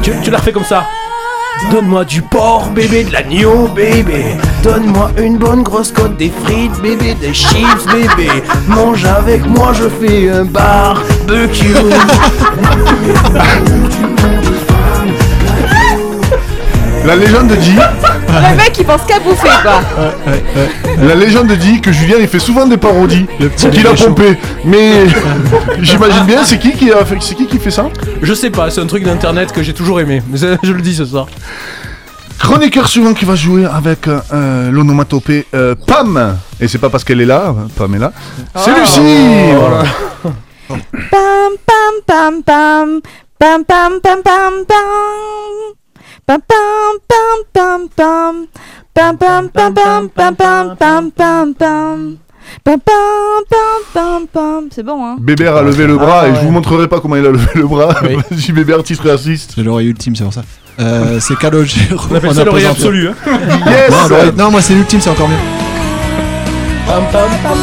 [0.01, 0.85] Tu, tu la refais comme ça.
[1.71, 4.35] Donne-moi du porc, bébé, de l'agneau, bébé.
[4.61, 8.29] Donne-moi une bonne grosse côte, des frites, bébé, des chips, bébé.
[8.67, 11.73] Mange avec moi, je fais un barbecue.
[17.05, 17.75] La légende dit,
[18.35, 19.81] le mec, il pense qu'à bouffer, quoi.
[21.01, 23.25] La légende dit que Julien, il fait souvent des parodies.
[23.55, 24.37] C'est qu'il a pompé.
[24.63, 25.05] Mais
[25.81, 27.71] j'imagine bien, c'est qui qui, fait...
[27.71, 27.89] ça?
[28.21, 30.21] Je sais pas, c'est un truc d'internet que j'ai toujours aimé.
[30.33, 31.27] Je le dis ce soir.
[32.39, 36.37] Chroniqueur suivant qui va jouer avec euh, euh, l'onomatopée euh, Pam.
[36.59, 38.11] Et c'est pas parce qu'elle est là, hein, Pam est là.
[38.55, 38.71] C'est.
[38.71, 38.79] Oh.
[38.79, 38.99] Lucie
[40.69, 40.75] oh.
[41.09, 41.51] pam,
[42.05, 43.01] pam, pam.
[43.37, 45.84] Pam, pam, pam, pam, pam
[46.25, 52.05] pam pam pam pam pam pam pam pam pam pam pam pam pam pam
[52.63, 56.31] pam pam pam pam pam c'est bon hein Bébert a levé le bras Ah, et
[56.31, 56.37] ouais.
[56.39, 57.95] je vous montrerai pas comment il a levé le bras.
[58.03, 58.15] Oui.
[58.31, 59.53] Vas-y Bébert, titre et artiste.
[59.55, 60.43] C'est l'oreille ultime, c'est pour ça.
[60.79, 61.99] Euh, c'est Calogero.
[62.11, 63.09] On appelle ça l'oreille absolue.
[63.09, 63.15] Hein.
[63.67, 65.35] Yes Non, moi c'est l'ultime, c'est encore mieux.
[66.87, 67.57] Pam, pam, pam.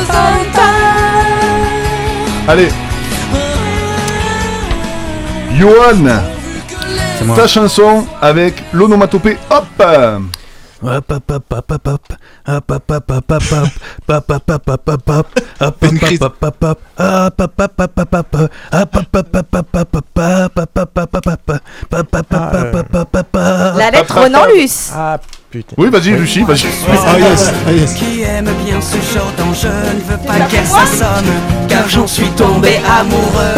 [2.49, 2.69] Allez.
[5.59, 6.32] Johan,
[7.23, 7.37] c'est moi.
[7.37, 9.65] Ta chanson avec l'onomatopée hop
[23.77, 24.91] La lettre Nonlus
[25.53, 25.75] putain.
[25.79, 26.67] Oui, vas-y Lucie, vas-y.
[26.91, 27.93] Ah yes, ah yes.
[27.95, 31.27] Qui aime bien ce genre dont je ne veux pas qu'elle s'assomme
[31.69, 33.55] Car j'en suis tombé amoureux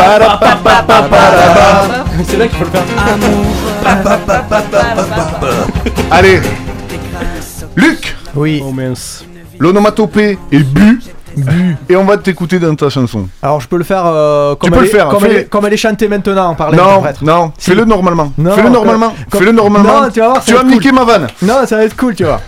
[2.27, 2.85] C'est là qu'il faut le faire.
[6.11, 6.41] Allez.
[7.77, 8.61] Luc, Oui.
[8.65, 9.25] Oh mince.
[9.59, 11.01] l'onomatopée est bu.
[11.37, 11.76] Bu.
[11.89, 13.28] Et on va t'écouter dans ta chanson.
[13.43, 15.45] Alors je peux le faire euh, comme, peux elle le est- faire, comme, elle est,
[15.49, 17.22] comme elle est chantée maintenant par Non, l'interprète.
[17.22, 17.70] non, Si.
[17.70, 18.32] fais-le normalement.
[18.39, 19.12] Non, Fais-le normalement.
[19.30, 20.03] comme- Fais-le normalement.
[20.03, 21.26] Non, tu vas voir, ça Tu vas niquer ma vanne.
[21.43, 22.41] Non, ça va être cool, tu vois.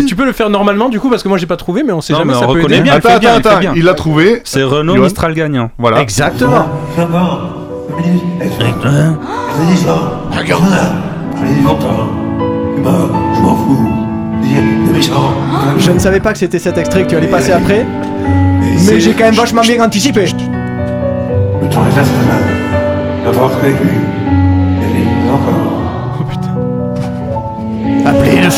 [0.00, 1.92] Et tu peux le faire normalement du coup parce que moi j'ai pas trouvé mais
[1.92, 2.82] on sait Non, jamais mais ça on peut reconnaît aider.
[2.84, 2.94] bien.
[2.94, 3.60] il Attends, fait attends, bien, il fait attends.
[3.60, 3.72] bien.
[3.76, 4.40] Il l'a trouvé.
[4.44, 5.04] C'est Renault Johan.
[5.04, 5.70] Mistral gagnant.
[5.78, 6.00] Voilà.
[6.00, 6.66] Exactement.
[15.78, 17.84] Je ne savais pas que c'était cet extrait que tu allais passer après.
[18.86, 20.26] Mais j'ai quand même vachement bien anticipé.
[23.24, 24.17] Le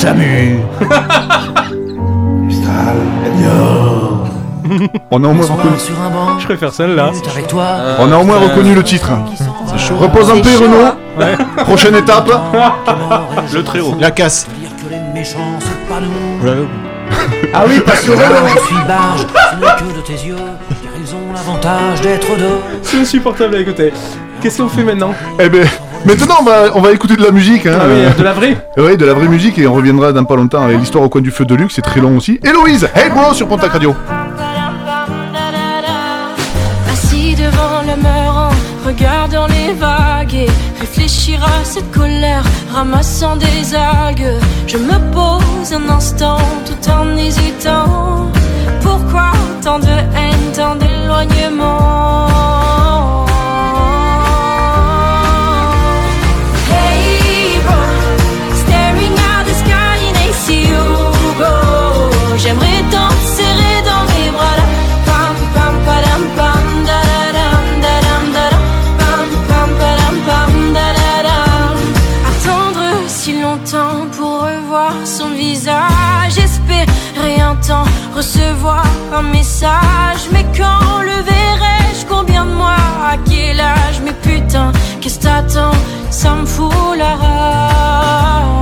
[0.01, 0.61] SAMU.
[5.11, 5.78] On a au moins reconnu.
[5.78, 7.11] Sur un banc, Je préfère celle-là.
[7.30, 7.66] avec toi
[7.98, 9.11] On a au moins reconnu le titre.
[9.98, 10.94] Repose en paix, Renaud.
[11.18, 11.36] Ouais.
[11.64, 12.30] Prochaine étape.
[13.53, 13.94] Le très haut.
[14.01, 14.46] La casse.
[14.59, 16.66] Dire que les méchants c'est pas nous Vous l'avez
[17.53, 21.14] Ah oui, parce que Je suis barge, ce n'est que de tes yeux Car ils
[21.14, 23.92] ont l'avantage d'être deux C'est insupportable à écouter.
[24.40, 25.12] Qu'est-ce qu'on fait maintenant?
[25.38, 25.66] Eh ben,
[26.05, 27.66] maintenant on va, on va écouter de la musique.
[27.66, 27.78] Hein.
[27.80, 30.36] Ah oui, de la vraie Oui, de la vraie musique et on reviendra dans pas
[30.36, 32.38] longtemps avec l'histoire au coin du feu de luxe, c'est très long aussi.
[32.42, 33.94] Héloïse, hey bro sur Pontac Radio.
[36.90, 38.51] Assis devant le meurant,
[38.86, 42.42] regardant les vagues et réfléchir à cette colère,
[42.72, 44.38] ramassant des algues.
[44.66, 48.30] Je me pose un instant tout en hésitant.
[48.80, 49.32] Pourquoi
[49.62, 52.59] tant de haine, tant d'éloignement?
[78.20, 80.28] recevoir un message.
[80.32, 82.04] Mais quand le verrai-je?
[82.06, 82.84] Combien de mois?
[83.12, 83.98] À quel âge?
[84.04, 85.76] Mais putain, qu'est-ce t'attends?
[86.10, 88.59] Ça me fout la rage.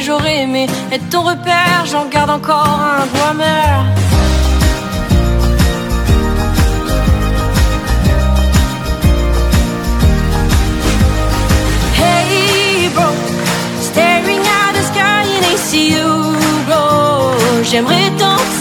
[0.00, 3.84] J'aurais aimé être ton repère, j'en garde encore un goût amer.
[11.96, 13.04] Hey bro,
[13.80, 16.34] staring at the sky and I see you
[16.66, 17.32] glow.
[17.62, 18.55] J'aimerais tant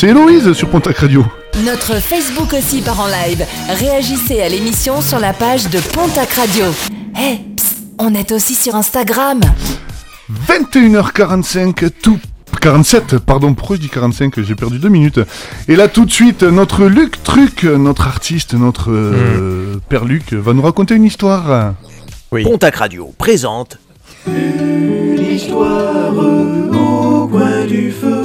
[0.00, 1.26] C'est Héloïse sur Pontac Radio.
[1.62, 3.44] Notre Facebook aussi part en live.
[3.68, 6.64] Réagissez à l'émission sur la page de Pontac Radio.
[7.14, 7.40] Hé,
[7.98, 9.40] on est aussi sur Instagram.
[10.48, 12.18] 21h45, tout.
[12.62, 15.20] 47, pardon, pourquoi je dis 45 J'ai perdu deux minutes.
[15.68, 20.54] Et là, tout de suite, notre Luc Truc, notre artiste, notre euh, père Luc, va
[20.54, 21.74] nous raconter une histoire.
[22.30, 23.76] Pontac Radio présente
[24.26, 28.19] Une histoire au coin du feu,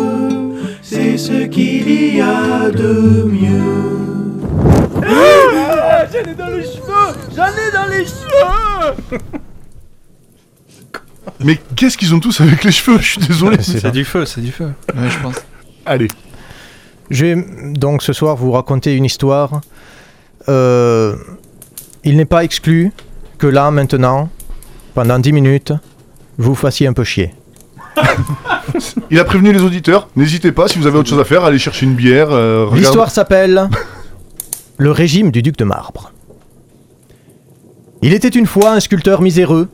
[1.06, 3.62] c'est ce qu'il y a de mieux.
[5.08, 9.20] Ah, J'en ai dans les cheveux J'en ai dans les cheveux
[11.40, 12.98] Mais qu'est-ce qu'ils ont tous avec les cheveux?
[13.00, 13.58] Je suis désolé.
[13.62, 14.72] C'est du feu, c'est du feu.
[14.96, 15.36] Ouais, je pense.
[15.86, 16.08] Allez.
[17.12, 19.62] Je vais donc ce soir vous raconter une histoire.
[20.50, 21.16] Euh,
[22.04, 22.92] il n'est pas exclu
[23.38, 24.30] que là, maintenant,
[24.96, 25.74] pendant 10 minutes,
[26.38, 27.34] vous fassiez un peu chier.
[29.12, 30.08] Il a prévenu les auditeurs.
[30.16, 32.28] N'hésitez pas, si vous avez autre chose à faire, allez chercher une bière.
[32.32, 33.70] euh, L'histoire s'appelle
[34.78, 36.12] Le régime du duc de marbre.
[38.02, 39.70] Il était une fois un sculpteur miséreux,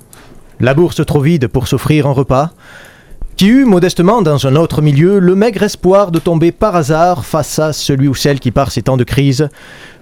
[0.60, 2.52] la bourse trop vide pour s'offrir un repas,
[3.36, 7.58] qui eut modestement dans un autre milieu le maigre espoir de tomber par hasard face
[7.60, 9.50] à celui ou celle qui par ces temps de crise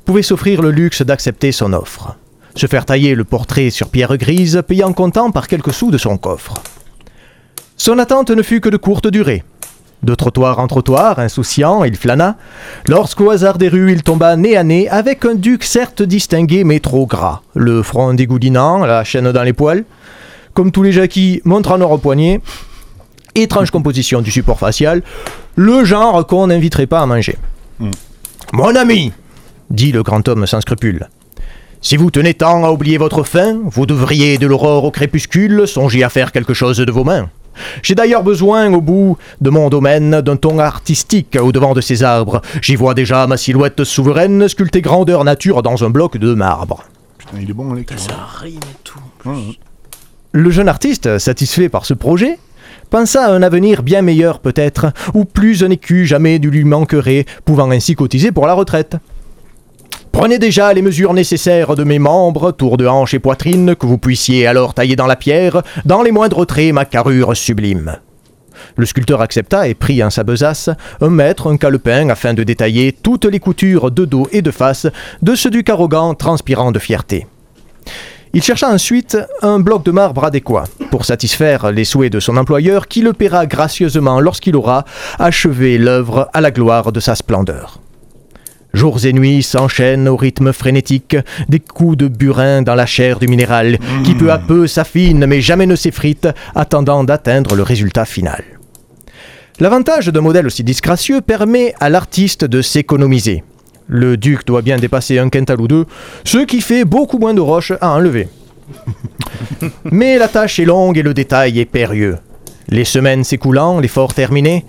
[0.06, 2.16] pouvait s'offrir le luxe d'accepter son offre.
[2.56, 6.18] Se faire tailler le portrait sur pierre grise, payant comptant par quelques sous de son
[6.18, 6.56] coffre.
[7.82, 9.42] Son attente ne fut que de courte durée.
[10.04, 12.36] De trottoir en trottoir, insouciant, il flâna,
[12.90, 16.82] lorsqu'au hasard des rues il tomba nez à nez avec un duc certes distingué mais
[16.82, 19.86] trop gras, le front dégoulinant, la chaîne dans les poils,
[20.54, 22.42] comme tous les jacquis montrant leur poignet,
[23.34, 25.02] étrange composition du support facial,
[25.56, 27.38] le genre qu'on n'inviterait pas à manger.
[28.52, 29.14] Mon ami,
[29.70, 31.08] dit le grand homme sans scrupule,
[31.80, 36.04] si vous tenez tant à oublier votre faim, vous devriez de l'aurore au crépuscule songer
[36.04, 37.30] à faire quelque chose de vos mains.
[37.84, 42.04] J'ai d'ailleurs besoin, au bout de mon domaine, d'un ton artistique au devant de ces
[42.04, 42.42] arbres.
[42.62, 46.84] J'y vois déjà ma silhouette souveraine sculptée grandeur nature dans un bloc de marbre.
[47.18, 47.94] Putain, il est bon, Alex.
[47.98, 49.00] Ça rime et tout.
[50.32, 52.38] Le jeune artiste, satisfait par ce projet,
[52.90, 57.26] pensa à un avenir bien meilleur peut-être, où plus un écu jamais ne lui manquerait,
[57.46, 58.98] pouvant ainsi cotiser pour la retraite.
[60.12, 63.98] Prenez déjà les mesures nécessaires de mes membres, tour de hanche et poitrine, que vous
[63.98, 67.98] puissiez alors tailler dans la pierre, dans les moindres traits ma carrure sublime.
[68.76, 70.70] Le sculpteur accepta et prit en sa besace
[71.02, 74.88] un mètre, un calepin, afin de détailler toutes les coutures de dos et de face
[75.22, 77.28] de ce duc arrogant transpirant de fierté.
[78.34, 82.88] Il chercha ensuite un bloc de marbre adéquat pour satisfaire les souhaits de son employeur
[82.88, 84.86] qui le paiera gracieusement lorsqu'il aura
[85.18, 87.80] achevé l'œuvre à la gloire de sa splendeur.
[88.74, 91.18] Jours et nuits s'enchaînent au rythme frénétique
[91.48, 95.42] des coups de burin dans la chair du minéral qui peu à peu s'affine mais
[95.42, 98.44] jamais ne s'effrite, attendant d'atteindre le résultat final.
[99.60, 103.44] L'avantage d'un modèle aussi disgracieux permet à l'artiste de s'économiser.
[103.88, 105.86] Le duc doit bien dépasser un quintal ou deux,
[106.24, 108.30] ce qui fait beaucoup moins de roches à enlever.
[109.92, 112.20] Mais la tâche est longue et le détail est périlleux.
[112.70, 114.66] Les semaines s'écoulant, l'effort terminé,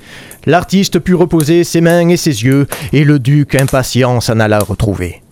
[0.46, 5.22] l'artiste put reposer ses mains et ses yeux, et le duc impatient s'en alla retrouver.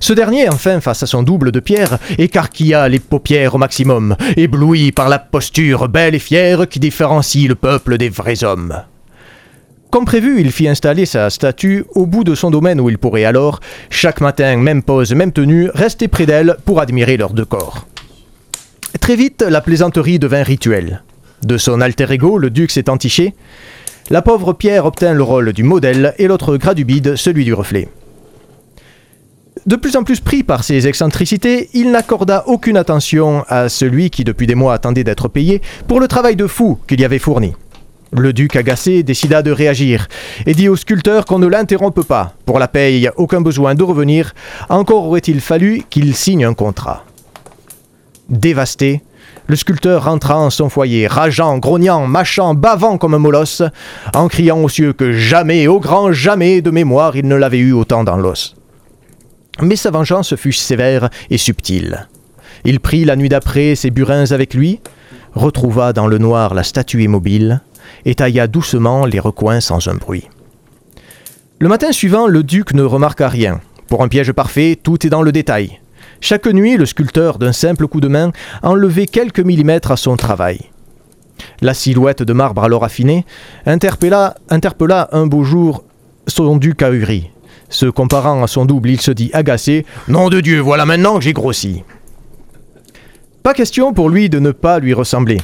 [0.00, 4.90] Ce dernier, enfin, face à son double de pierre, écarquilla les paupières au maximum, ébloui
[4.90, 8.82] par la posture belle et fière qui différencie le peuple des vrais hommes.
[9.90, 13.24] Comme prévu, il fit installer sa statue au bout de son domaine où il pourrait
[13.24, 17.86] alors, chaque matin, même pose, même tenue, rester près d'elle pour admirer leurs deux corps.
[19.00, 21.02] Très vite, la plaisanterie devint rituelle.
[21.42, 23.34] De son alter ego, le duc s'est entiché.
[24.10, 27.88] La pauvre Pierre obtint le rôle du modèle et l'autre gradubide celui du reflet.
[29.66, 34.22] De plus en plus pris par ses excentricités, il n'accorda aucune attention à celui qui
[34.22, 37.54] depuis des mois attendait d'être payé pour le travail de fou qu'il y avait fourni.
[38.12, 40.06] Le duc agacé décida de réagir
[40.46, 42.34] et dit au sculpteur qu'on ne l'interrompe pas.
[42.44, 44.34] Pour la paye, aucun besoin de revenir,
[44.68, 47.04] encore aurait-il fallu qu'il signe un contrat.
[48.28, 49.02] Dévasté,
[49.48, 53.62] Le sculpteur rentra en son foyer, rageant, grognant, mâchant, bavant comme un molosse,
[54.12, 57.72] en criant aux cieux que jamais, au grand jamais de mémoire, il ne l'avait eu
[57.72, 58.56] autant dans l'os.
[59.62, 62.08] Mais sa vengeance fut sévère et subtile.
[62.64, 64.80] Il prit la nuit d'après ses burins avec lui,
[65.34, 67.60] retrouva dans le noir la statue immobile,
[68.04, 70.28] et tailla doucement les recoins sans un bruit.
[71.60, 73.60] Le matin suivant, le duc ne remarqua rien.
[73.86, 75.80] Pour un piège parfait, tout est dans le détail.
[76.20, 80.60] Chaque nuit, le sculpteur, d'un simple coup de main, enlevait quelques millimètres à son travail.
[81.60, 83.24] La silhouette de marbre alors affinée
[83.66, 85.84] interpella, interpella un beau jour
[86.26, 87.30] son duc ahuri.
[87.68, 91.24] Se comparant à son double, il se dit agacé Nom de Dieu, voilà maintenant que
[91.24, 91.82] j'ai grossi.
[93.42, 95.38] Pas question pour lui de ne pas lui ressembler.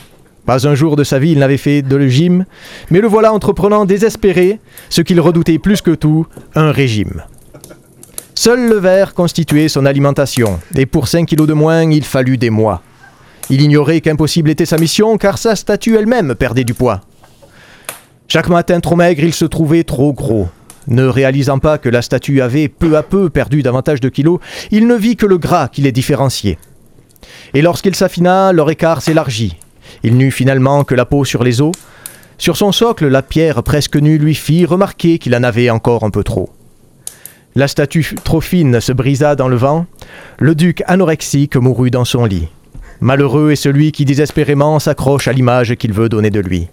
[0.46, 2.08] Pas un jour de sa vie il n'avait fait de le
[2.90, 4.58] mais le voilà entreprenant désespéré,
[4.88, 7.22] ce qu'il redoutait plus que tout, un régime.
[8.44, 12.50] Seul le verre constituait son alimentation, et pour 5 kilos de moins, il fallut des
[12.50, 12.82] mois.
[13.50, 17.02] Il ignorait qu'impossible était sa mission, car sa statue elle-même perdait du poids.
[18.26, 20.48] Chaque matin trop maigre, il se trouvait trop gros.
[20.88, 24.40] Ne réalisant pas que la statue avait peu à peu perdu davantage de kilos,
[24.72, 26.58] il ne vit que le gras qui les différenciait.
[27.54, 29.56] Et lorsqu'il s'affina, leur écart s'élargit.
[30.02, 31.70] Il n'eut finalement que la peau sur les os.
[32.38, 36.10] Sur son socle, la pierre presque nue lui fit remarquer qu'il en avait encore un
[36.10, 36.50] peu trop.
[37.54, 39.84] La statue trop fine se brisa dans le vent.
[40.38, 42.48] Le duc anorexique mourut dans son lit.
[43.00, 46.68] Malheureux est celui qui désespérément s'accroche à l'image qu'il veut donner de lui.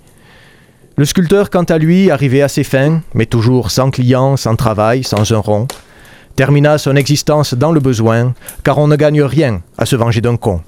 [0.95, 5.03] Le sculpteur, quant à lui, arrivé à ses fins, mais toujours sans client, sans travail,
[5.03, 5.67] sans un rond,
[6.36, 10.38] termina son existence dans le besoin, car on ne gagne rien à se venger d'un
[10.38, 10.61] con.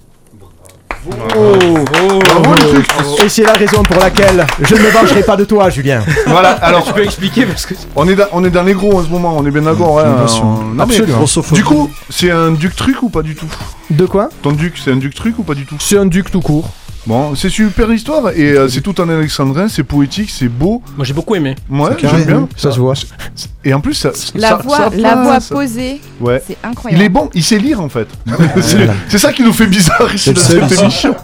[3.23, 6.03] Et c'est la raison pour laquelle je ne me vengerai pas de toi, Julien.
[6.27, 8.99] Voilà, alors tu peux expliquer parce que on est, dans, on est dans les gros
[8.99, 9.99] en ce moment, on est bien d'accord.
[9.99, 11.17] hein, on- non, mais- Absolument.
[11.55, 13.47] Du coup, c'est un duc truc ou pas du tout?
[13.89, 14.29] De quoi?
[14.41, 15.75] Ton duc, c'est un duc truc ou pas du tout?
[15.79, 16.69] C'est un duc tout court.
[17.07, 20.83] Bon, c'est super histoire et euh, c'est tout en alexandrin, c'est poétique, c'est beau.
[20.95, 21.55] Moi j'ai beaucoup aimé.
[21.69, 22.47] Ouais, j'aime bien.
[22.55, 22.93] Ça se voit.
[23.63, 26.41] Et en plus, ça, La ça- voix, ça la voix posée, Ouais.
[26.45, 27.03] c'est Il incroyable.
[27.03, 28.07] est bon, il sait lire en fait.
[28.61, 31.15] c'est c'est ça qui nous fait bizarre ici dans cette émission.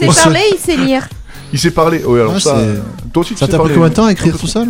[0.00, 1.08] Il sait parler, il sait lire.
[1.52, 2.02] Il sait parler.
[2.04, 2.56] Oui, alors Ah, ça.
[3.12, 3.74] Toi aussi, tu Ça sais t'a pris parler.
[3.74, 4.68] combien de temps à écrire tout seul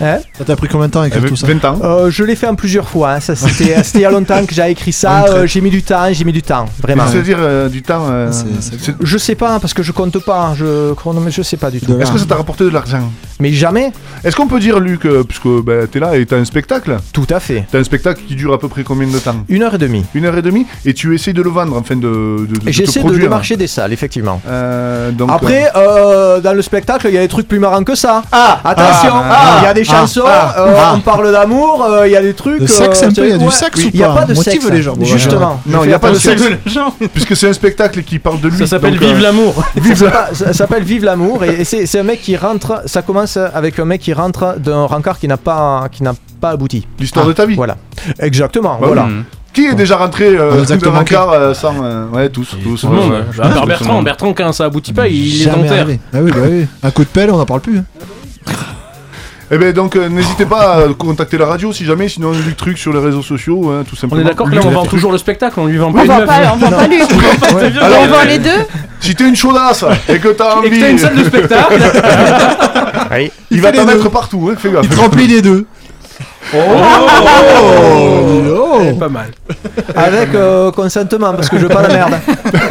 [0.00, 1.78] Hein Ça t'a pris combien de temps à écrire Avec tout ça 20 ans.
[1.82, 3.12] Euh, je l'ai fait en plusieurs fois.
[3.14, 3.20] hein.
[3.20, 5.24] Ça, c'était, c'était il y a longtemps que j'ai écrit ça.
[5.28, 7.04] Euh, j'ai mis du temps, j'ai mis du temps, vraiment.
[7.10, 8.06] C'est-à-dire euh, du temps.
[8.08, 10.52] euh, C'est- c'est c'est- Je sais pas parce que je compte pas.
[10.56, 11.94] Je chronomètre, je sais pas du tout.
[11.94, 13.10] De Est-ce que ça t'a rapporté de l'argent?
[13.40, 13.92] Mais jamais.
[14.24, 16.96] Est-ce qu'on peut dire, Luc, euh, puisque bah, t'es là et t'as un spectacle?
[17.12, 17.64] Tout à fait.
[17.70, 19.36] T'as un spectacle qui dure à peu près combien de temps?
[19.48, 20.04] Une heure et demie.
[20.14, 20.66] Une heure et demie?
[20.84, 23.22] Et tu essayes de le vendre, enfin de, de, de te J'essaie de produire.
[23.24, 24.40] démarcher des salles, effectivement.
[24.48, 27.94] Euh, donc, Après, euh, dans le spectacle, il y a des trucs plus marrants que
[27.94, 28.22] ça.
[28.32, 31.84] Ah Attention, Ah il y a des Ah chansons, Ah euh, Ah on parle d'amour,
[31.84, 32.60] euh, il y a des trucs.
[32.60, 34.14] Le sexe, un peu, il y a du sexe Oui, ou Il n'y a pas
[34.20, 34.70] pas de Motive sexe.
[34.70, 34.94] les gens.
[35.00, 35.60] Justement.
[35.66, 36.42] Non, il n'y a pas de sexe.
[37.14, 38.58] Puisque c'est un spectacle qui parle de lui.
[38.58, 39.54] Ça s'appelle Vive euh, l'amour.
[39.84, 42.82] Ça s'appelle- Ça s'appelle Vive l'amour et, c'est un mec qui rentre.
[42.86, 46.50] Ça commence avec un mec qui rentre d'un rencard qui n'a pas qui n'a pas
[46.50, 46.86] abouti.
[46.98, 47.54] L'histoire de ta vie.
[47.56, 47.76] Voilà.
[48.20, 48.78] Exactement.
[48.80, 49.04] Bah voilà.
[49.06, 49.22] oui.
[49.52, 51.16] Qui est déjà rentré euh, a de manqué.
[51.16, 51.74] rencard euh, sans.
[51.82, 52.48] euh, ouais, tous.
[52.62, 53.24] tous, Tout le monde.
[53.34, 53.40] tous.
[53.42, 54.02] À part Bertrand.
[54.02, 55.82] Bertrand quand ça aboutit pas, il est Jamais en terre.
[55.82, 56.00] arrivé.
[56.12, 56.66] Ah oui, bah oui.
[56.82, 57.78] Un coup de pelle, on n'en parle plus.
[57.78, 57.84] hein.
[59.50, 62.76] Eh ben donc euh, n'hésitez pas à contacter la radio si jamais, sinon du truc
[62.76, 64.20] sur les réseaux sociaux, hein, tout On simplement.
[64.20, 66.08] est d'accord que là on vend toujours le spectacle, on lui vend pas On une
[66.10, 66.26] vend meuf.
[66.26, 66.82] pas, on vend pas.
[67.84, 68.50] Alors, On vend les deux.
[69.00, 71.80] Si t'es une chaudasse et que t'as Et envie, que t'as une salle de spectacle.
[73.10, 73.30] Oui.
[73.50, 74.84] il va t'en les mettre partout, hein, fais gaffe.
[74.84, 75.64] Il te remplit les deux.
[77.60, 79.30] Oh, Pas mal.
[79.94, 82.14] Avec euh, consentement parce que je veux pas la merde.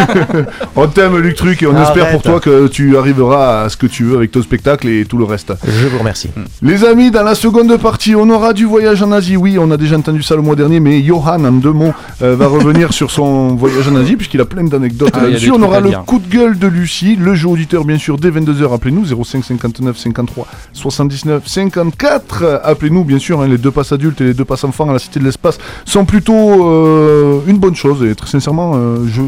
[0.76, 1.88] On t'aime Luc Truc et on Arrête.
[1.98, 5.06] espère pour toi que tu arriveras à ce que tu veux avec ton spectacle et
[5.06, 5.54] tout le reste.
[5.66, 6.30] Je vous remercie.
[6.62, 9.36] Les amis, dans la seconde partie, on aura du voyage en Asie.
[9.38, 12.36] Oui, on a déjà entendu ça le mois dernier, mais Johan, en deux mots, euh,
[12.36, 15.30] va revenir sur son voyage en Asie, puisqu'il a plein d'anecdotes Ah, il y a
[15.32, 15.46] là-dessus.
[15.48, 16.04] des On trucs aura à le dire.
[16.06, 18.74] coup de gueule de Lucie, le jeu auditeur, bien sûr, dès 22h.
[18.74, 22.62] Appelez-nous 05 59 53 79 54.
[22.64, 25.00] Appelez-nous, bien sûr, hein, les deux passes adultes et les deux passes enfants à la
[25.00, 28.04] Cité de l'Espace sont plutôt euh, une bonne chose.
[28.04, 29.22] Et très sincèrement, euh, je,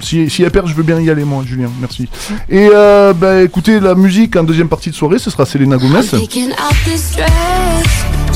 [0.00, 1.70] si, si elle perd, je veux bien y aller, moi, Julien.
[1.80, 2.08] Merci.
[2.48, 6.00] Et euh, bah, écoutez, la musique en deuxième partie de soirée, ce sera Selena Gomez.
[6.12, 7.30] Picking out this dress,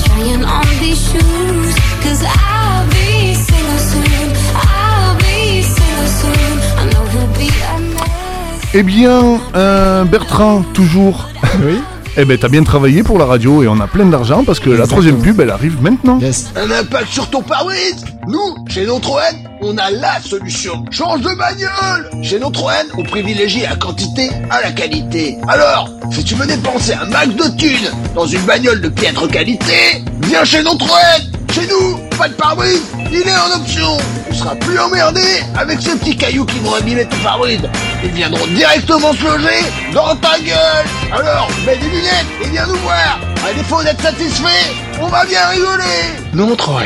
[0.04, 4.30] trying on these shoes, cause I'll be single soon.
[4.54, 6.58] I'll be single soon.
[6.78, 8.74] I know he'll be a mess.
[8.74, 11.28] Eh bien, euh, Bertrand, toujours.
[11.64, 11.78] Oui.
[12.16, 14.70] eh ben, t'as bien travaillé pour la radio et on a plein d'argent parce que
[14.70, 16.18] la troisième pub, elle arrive maintenant.
[16.20, 16.46] Yes.
[16.56, 20.84] Un impact sur ton pare-brise Nous, chez Notre-N, on a la solution.
[20.90, 25.38] Change de bagnole Chez Notre-N, on privilégie la quantité à la qualité.
[25.48, 30.04] Alors, si tu veux dépenser un max de thunes dans une bagnole de piètre qualité,
[30.22, 32.82] viens chez Notre-N Chez nous, pas de pare-brise,
[33.12, 33.96] il est en option.
[34.28, 35.20] Tu seras plus emmerdé
[35.56, 37.60] avec ces petits cailloux qui vont abîmer tes pare-brise.
[38.02, 40.86] Ils viendront directement se loger dans ta gueule.
[41.12, 43.20] Alors, mets des lunettes et viens nous voir.
[43.48, 46.18] À défaut d'être satisfait, on va bien rigoler.
[46.32, 46.82] Non, Troy,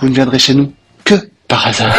[0.00, 0.72] vous ne viendrez chez nous
[1.48, 1.94] par hasard.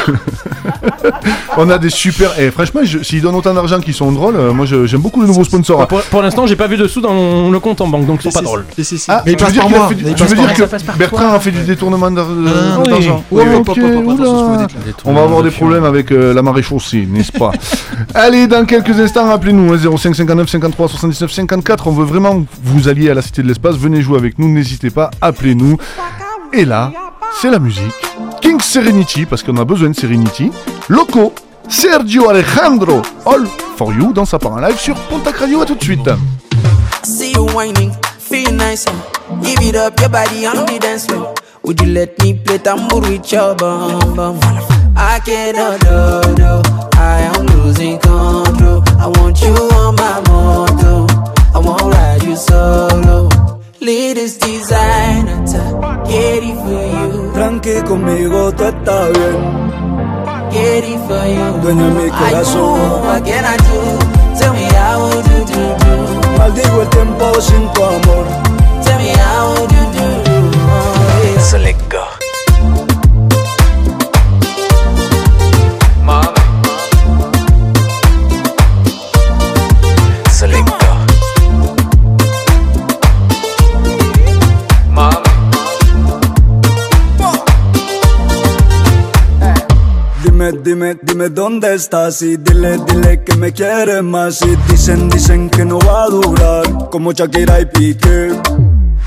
[1.57, 2.39] On a des super.
[2.39, 5.21] Et franchement, je- s'ils donnent autant d'argent qu'ils sont drôles, euh, moi je- j'aime beaucoup
[5.21, 5.87] les nouveaux sponsors.
[5.87, 8.23] Pour, pour l'instant, j'ai pas vu de sous dans mon- le compte en banque, donc
[8.23, 8.65] ils sont pas drôles.
[9.07, 9.87] Ah, Mais il tu veux passe dire, par qu'il a moi.
[9.89, 10.53] fait du- Mais il tu passe veux par dire moi.
[10.55, 11.33] que Ça passe par Bertrand toi.
[11.33, 12.89] a fait du détournement d'ar- Ah, oui.
[12.89, 14.67] d'argent Oui, oui, Ok, pop, pop, pop, attention, ce que vous oula.
[14.67, 14.93] dites, là.
[15.05, 17.51] On va avoir des problèmes avec euh, la marée chaussée, n'est-ce pas
[18.13, 21.87] Allez, dans quelques instants, appelez-nous hein, 05 59 53 79 54.
[21.87, 23.75] On veut vraiment que vous alliez à la Cité de l'Espace.
[23.77, 25.77] Venez jouer avec nous, n'hésitez pas, appelez-nous.
[26.51, 26.91] Et là,
[27.39, 27.93] c'est la musique.
[28.41, 30.51] King Serenity, parce qu'on a besoin de Serenity.
[30.87, 31.33] Loco,
[31.67, 33.45] Sergio Alejandro, All
[33.77, 35.61] for You, dans sa part en live sur Pontac Radio.
[35.61, 36.09] À tout de suite.
[37.03, 38.85] See you whining, feel nice.
[39.41, 41.33] Give it up, your body on the dance floor.
[41.63, 44.39] Would you let me play tambour with your bum bum?
[44.95, 46.61] I cannot do, do.
[46.97, 48.83] I am losing control.
[48.97, 51.05] I want you on my moto.
[51.53, 53.29] I won't ride you solo.
[53.81, 55.45] Latest designer,
[56.05, 57.31] get it for you.
[57.33, 59.37] Tranqui conmigo, tú estás bien.
[60.51, 61.61] Get it for you.
[61.61, 62.55] Dueña de mi I corazón.
[62.55, 63.79] do, what can I do?
[64.37, 66.37] Tell me how would you do, do?
[66.37, 68.25] Maldigo el tiempo sin tu amor.
[68.83, 70.37] Tell me how would you do, do?
[70.71, 72.08] Oh, yeah.
[90.63, 95.63] Dime, dime, dónde estás y dile, dile que me quieres más y dicen, dicen que
[95.63, 98.29] no va a durar como Shakira y Piqué.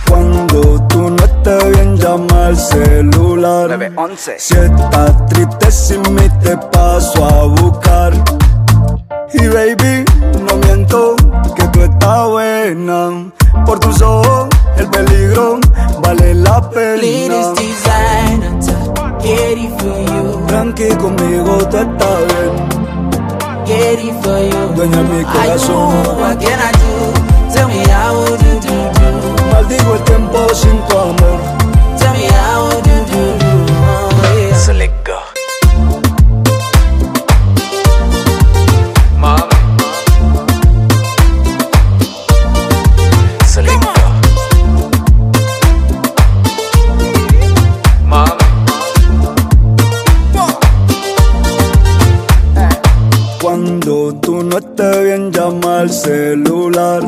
[0.09, 3.93] Cuando tú no estés bien llama al celular.
[4.39, 8.13] Si estás triste sin mí te paso a buscar.
[9.35, 10.05] Y baby,
[10.49, 11.17] no miento
[11.55, 13.31] que tú estás buena.
[13.67, 14.49] Por tus ojos
[14.79, 15.61] el peligro
[16.03, 17.53] vale la pena.
[19.23, 20.47] Get it for you.
[20.49, 22.53] Tranqui conmigo tú estás bien.
[23.67, 24.75] Get it for you.
[24.75, 26.05] Dueña de mi I corazón.
[26.05, 27.55] do, what can I do?
[27.55, 29.47] Tell me how would you do, do?
[29.53, 31.41] Maldigo el tiempo sin tu amor.
[31.99, 33.53] Tell me how would you do, do?
[33.85, 35.22] Oh, yeah.
[55.83, 57.03] Al celular.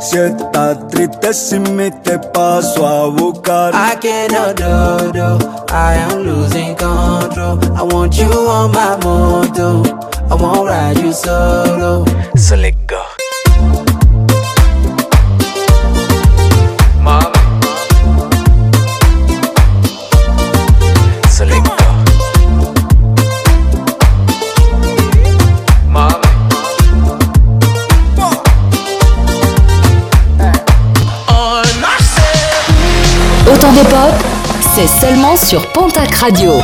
[0.00, 3.72] Si estás triste sin mí te paso a buscar.
[3.72, 5.38] I cannot do, do.
[5.72, 7.58] I am losing control.
[7.76, 9.82] I want you on my moto.
[10.28, 12.04] I won't ride you solo.
[12.36, 12.56] So
[34.74, 36.60] C'est seulement sur Pontac Radio.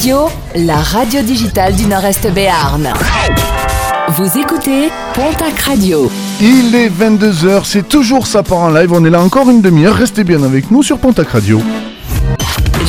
[0.00, 2.90] Radio, la radio digitale du Nord-Est Béarn.
[4.16, 6.10] Vous écoutez Pontac Radio.
[6.40, 8.90] Il est 22h, c'est toujours ça part en live.
[8.94, 9.94] On est là encore une demi-heure.
[9.94, 11.60] Restez bien avec nous sur Pontac Radio.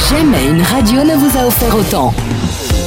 [0.10, 2.14] Jamais une radio ne vous a offert autant.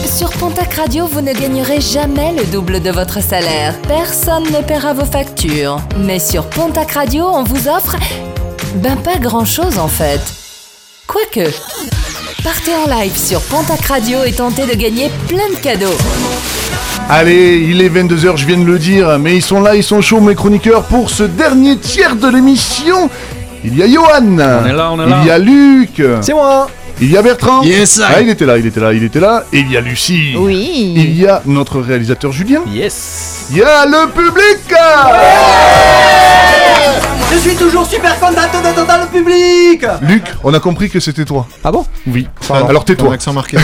[0.07, 3.75] Sur Pontac Radio, vous ne gagnerez jamais le double de votre salaire.
[3.83, 5.83] Personne ne paiera vos factures.
[5.99, 7.97] Mais sur Pontac Radio, on vous offre...
[8.77, 10.23] Ben pas grand-chose en fait.
[11.07, 11.51] Quoique...
[12.45, 15.97] Partez en live sur Pontac Radio et tentez de gagner plein de cadeaux.
[17.09, 20.03] Allez, il est 22h, je viens de le dire, mais ils sont là, ils sont
[20.03, 23.09] chauds, mes chroniqueurs, pour ce dernier tiers de l'émission.
[23.65, 24.27] Il y a Johan.
[24.27, 25.21] On est là, on est là.
[25.23, 26.03] Il y a Luc.
[26.21, 26.69] C'est moi.
[27.01, 27.63] Il y a Bertrand.
[27.63, 28.03] Yes, I.
[28.07, 29.45] Ah, il était là, il était là, il était là.
[29.51, 30.35] Et il y a Lucie.
[30.37, 30.93] Oui.
[30.97, 32.61] Il y a notre réalisateur Julien.
[32.71, 33.47] Yes.
[33.53, 34.59] Il y a le public.
[37.35, 41.25] Je suis toujours super contente d'être dans le public Luc, on a compris que c'était
[41.25, 41.47] toi.
[41.65, 41.85] Ah bon?
[42.07, 42.29] Oui.
[42.47, 42.69] Pardon.
[42.69, 43.13] Alors tais-toi.
[43.13, 43.57] Accent marqué.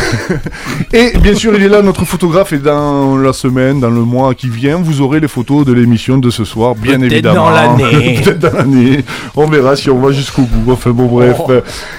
[0.93, 4.35] Et bien sûr, il est là, notre photographe, et dans la semaine, dans le mois
[4.35, 7.45] qui vient, vous aurez les photos de l'émission de ce soir, bien Peut-être évidemment.
[7.45, 8.21] dans l'année.
[8.25, 9.05] Peut-être dans l'année.
[9.37, 10.73] On verra si on va jusqu'au bout.
[10.73, 11.37] Enfin bon, bref.
[11.39, 11.53] Oh.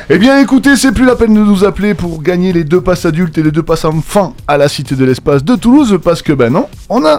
[0.09, 3.05] Eh bien, écoutez, c'est plus la peine de nous appeler pour gagner les deux passes
[3.05, 6.33] adultes et les deux passes enfants à la Cité de l'Espace de Toulouse, parce que,
[6.33, 7.17] ben non, on a,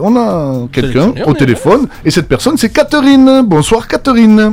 [0.00, 3.42] on a quelqu'un au téléphone, et cette personne, c'est Catherine.
[3.44, 4.52] Bonsoir, Catherine.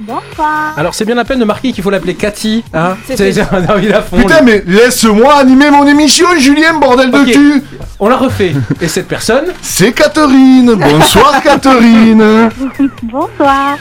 [0.00, 0.76] Bonsoir.
[0.76, 3.40] Alors c'est bien la peine de marquer qu'il faut l'appeler Cathy, hein C'est
[3.70, 4.16] envie la fond.
[4.16, 7.62] Putain, mais laisse-moi animer mon émission, Julien, bordel de cul
[8.00, 8.52] On la refait.
[8.80, 10.74] Et cette personne C'est Catherine.
[10.74, 12.50] Bonsoir, Catherine.
[13.04, 13.76] Bonsoir.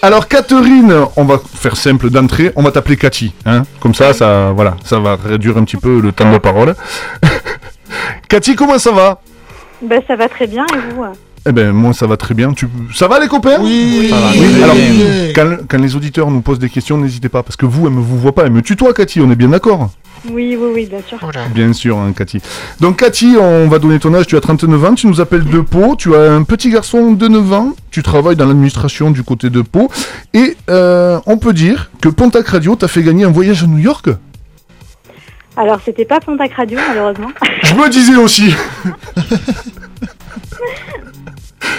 [0.00, 4.52] Alors Catherine, on va faire simple d'entrée, on va t'appeler Cathy, hein Comme ça, ça,
[4.54, 6.74] voilà, ça va réduire un petit peu le temps de parole.
[8.28, 9.20] Cathy, comment ça va?
[9.82, 11.04] Ben, ça va très bien et vous?
[11.48, 12.52] Eh ben moi ça va très bien.
[12.52, 12.68] Tu...
[12.94, 13.56] Ça va les copains?
[13.60, 14.08] Oui.
[14.10, 15.32] Ça va, Oui.
[15.34, 18.00] Alors, quand les auditeurs nous posent des questions, n'hésitez pas, parce que vous, elle me
[18.00, 19.90] vous voit pas, elle me tutoie Cathy, on est bien d'accord?
[20.30, 21.18] Oui, oui, oui, bien sûr.
[21.54, 22.42] Bien sûr, hein, Cathy.
[22.80, 24.26] Donc, Cathy, on va donner ton âge.
[24.26, 25.94] Tu as 39 ans, tu nous appelles de Pau.
[25.96, 27.74] Tu as un petit garçon de 9 ans.
[27.90, 29.90] Tu travailles dans l'administration du côté de Pau.
[30.34, 33.78] Et euh, on peut dire que Pontac Radio t'a fait gagner un voyage à New
[33.78, 34.08] York?
[35.56, 37.30] Alors, c'était pas Pontac Radio, malheureusement.
[37.62, 38.52] Je me disais aussi.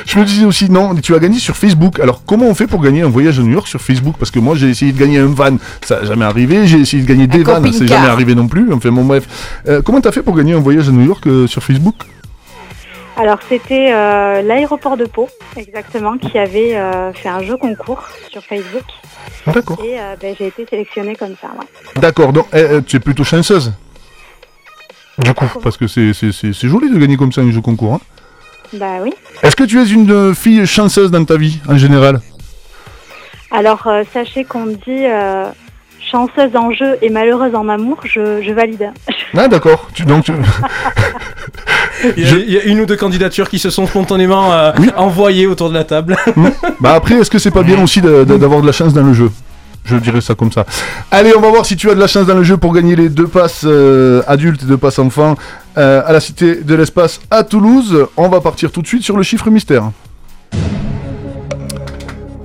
[0.05, 1.99] Je me disais aussi, non, tu as gagné sur Facebook.
[1.99, 4.15] Alors, comment on fait pour gagner un voyage à New York sur Facebook?
[4.17, 6.65] Parce que moi, j'ai essayé de gagner un van, ça n'a jamais arrivé.
[6.67, 7.97] J'ai essayé de gagner des vannes, c'est camping-car.
[7.99, 8.71] jamais arrivé non plus.
[8.73, 9.61] Enfin, bon, bref.
[9.67, 11.95] Euh, comment t'as fait pour gagner un voyage à New York euh, sur Facebook?
[13.17, 15.27] Alors, c'était euh, l'aéroport de Pau,
[15.57, 18.83] exactement, qui avait euh, fait un jeu concours sur Facebook.
[19.45, 19.77] D'accord.
[19.83, 21.65] Et euh, ben, j'ai été sélectionnée comme ça, ouais.
[22.01, 23.73] D'accord, donc eh, eh, tu es plutôt chanceuse?
[25.17, 27.59] Du coup, parce que c'est- c'est c'est- c'est joli de gagner comme ça un jeu
[27.59, 27.95] concours.
[27.95, 27.99] hein.
[28.73, 29.13] Bah oui.
[29.43, 32.21] Est-ce que tu es une euh, fille chanceuse dans ta vie, en général?
[33.51, 35.45] Alors, euh, sachez qu'on me dit euh,
[36.11, 38.91] chanceuse en jeu et malheureuse en amour, je, je valide.
[39.37, 40.31] Ah d'accord, tu, donc tu-
[42.17, 44.71] il y, a, il y a une ou deux candidatures qui se sont spontanément euh,
[44.97, 46.17] envoyées autour de la table.
[46.79, 49.03] Bah après, est-ce que c'est pas bien aussi de- de- d'avoir de la chance dans
[49.03, 49.29] le jeu?
[49.85, 50.65] Je dirais ça comme ça.
[51.11, 52.95] Allez, on va voir si tu as de la chance dans le jeu pour gagner
[52.95, 55.35] les deux passes euh, adultes et deux passes enfants
[55.77, 58.07] euh, à la Cité de l'Espace à Toulouse.
[58.17, 59.91] On va partir tout de suite sur le chiffre mystère.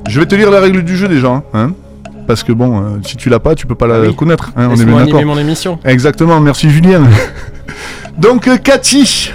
[0.09, 1.73] Je vais te lire la règle du jeu déjà, hein,
[2.27, 4.15] parce que bon, euh, si tu l'as pas, tu peux pas la oui.
[4.15, 4.53] connaître.
[4.57, 5.25] hein, on est bien d'accord.
[5.25, 5.79] mon émission.
[5.85, 7.03] Exactement, merci Julien.
[8.19, 9.33] Donc euh, Cathy,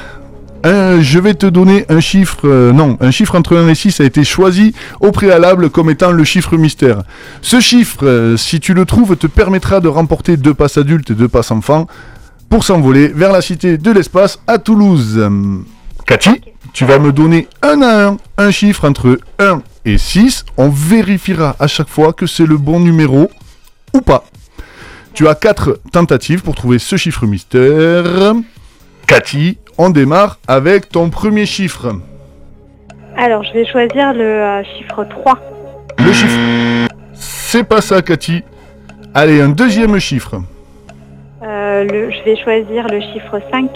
[0.66, 4.00] euh, je vais te donner un chiffre, euh, non, un chiffre entre 1 et 6
[4.00, 7.02] a été choisi au préalable comme étant le chiffre mystère.
[7.42, 11.16] Ce chiffre, euh, si tu le trouves, te permettra de remporter deux passes adultes et
[11.16, 11.88] deux passes enfants
[12.50, 15.30] pour s'envoler vers la cité de l'espace à Toulouse.
[16.06, 16.41] Cathy,
[16.74, 20.45] tu vas me donner un à un un chiffre entre 1 et 6.
[20.58, 23.30] On vérifiera à chaque fois que c'est le bon numéro
[23.93, 24.24] ou pas.
[25.14, 28.34] Tu as quatre tentatives pour trouver ce chiffre mystère.
[29.08, 31.93] Cathy, on démarre avec ton premier chiffre.
[33.18, 35.39] Alors, je vais choisir le euh, chiffre 3.
[35.97, 36.38] Le chiffre.
[37.14, 38.43] C'est pas ça, Cathy.
[39.14, 40.41] Allez, un deuxième chiffre.
[41.42, 43.70] Euh, le, je vais choisir le chiffre 5.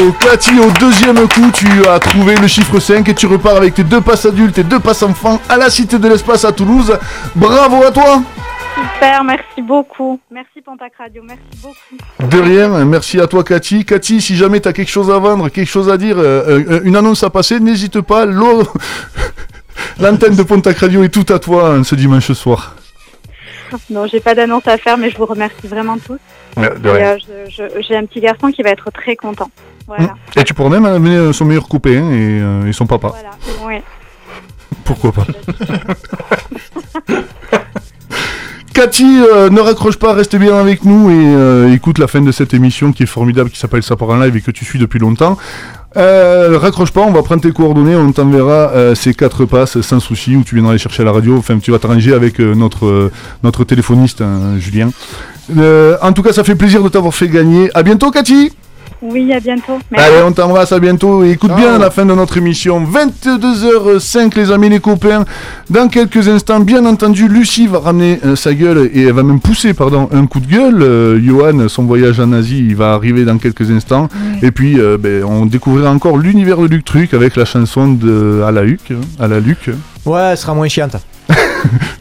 [0.00, 3.74] Oh Cathy, au deuxième coup, tu as trouvé le chiffre 5 et tu repars avec
[3.74, 6.96] tes deux passes adultes et deux passes enfants à la Cité de l'Espace à Toulouse.
[7.34, 8.22] Bravo à toi
[8.94, 10.20] Super, merci beaucoup.
[10.30, 12.28] Merci Pontac Radio, merci beaucoup.
[12.30, 13.84] De rien, merci à toi Cathy.
[13.84, 16.80] Cathy, si jamais tu as quelque chose à vendre, quelque chose à dire, euh, euh,
[16.84, 18.24] une annonce à passer, n'hésite pas.
[18.24, 18.62] l'eau-
[20.00, 22.76] L'antenne de Pontac Radio est tout à toi hein, ce dimanche soir.
[23.90, 26.18] Non, j'ai pas d'annonce à faire, mais je vous remercie vraiment tous.
[26.56, 27.16] Ouais, euh,
[27.80, 29.50] j'ai un petit garçon qui va être très content.
[29.86, 30.14] Voilà.
[30.36, 33.12] Et tu pourrais même amener son meilleur copain et, euh, et son papa.
[33.66, 33.82] Ouais.
[34.84, 35.26] Pourquoi pas
[38.78, 42.30] Cathy, euh, ne raccroche pas, reste bien avec nous et euh, écoute la fin de
[42.30, 44.78] cette émission qui est formidable, qui s'appelle Ça part en live et que tu suis
[44.78, 45.36] depuis longtemps.
[45.98, 49.98] Euh, raccroche pas, on va prendre tes coordonnées, on t'enverra euh, ces quatre passes sans
[49.98, 52.54] souci, où tu viendras les chercher à la radio, enfin tu vas t'arranger avec euh,
[52.54, 54.90] notre, euh, notre téléphoniste, hein, Julien.
[55.50, 57.70] En tout cas, ça fait plaisir de t'avoir fait gagner.
[57.74, 58.52] À bientôt Cathy
[59.00, 59.78] Oui, à bientôt.
[59.90, 60.06] Merci.
[60.06, 61.22] Allez, on t'embrasse, à bientôt.
[61.22, 62.84] Et écoute bien la fin de notre émission.
[62.84, 65.24] 22h05, les amis, les copains.
[65.70, 69.40] Dans quelques instants, bien entendu, Lucie va ramener euh, sa gueule et elle va même
[69.40, 70.82] pousser, pardon, un coup de gueule.
[70.82, 74.08] Euh, Johan, son voyage en Asie, il va arriver dans quelques instants.
[74.42, 78.42] Et puis, euh, ben, on découvrira encore l'univers de Luc Truc avec la chanson de
[78.44, 79.70] à la Luc, à la Luc.
[80.04, 80.96] Ouais, elle sera moins chiante.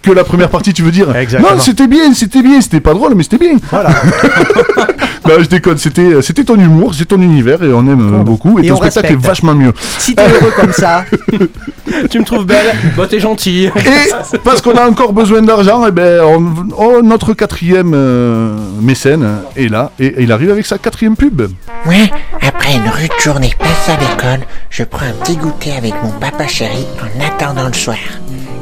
[0.01, 1.55] Que la première partie, tu veux dire Exactement.
[1.55, 3.57] Non, c'était bien, c'était bien, c'était pas drôle, mais c'était bien.
[3.69, 3.89] Voilà.
[5.27, 8.59] Bah, je déconne, c'était, c'était ton humour, c'est ton univers et on aime euh, beaucoup.
[8.59, 9.23] Et, Et ton on spectacle respecte.
[9.23, 9.73] est vachement mieux.
[9.99, 11.03] Si t'es heureux comme ça,
[12.09, 13.65] tu me trouves belle, bah t'es gentil.
[13.65, 19.27] Et parce qu'on a encore besoin d'argent, et ben, on- oh, notre quatrième euh, mécène
[19.55, 21.41] est là et, et il arrive avec sa quatrième pub.
[21.85, 22.09] Ouais,
[22.41, 26.47] après une rude journée passée à l'école, je prends un petit goûter avec mon papa
[26.47, 27.97] chéri en attendant le soir.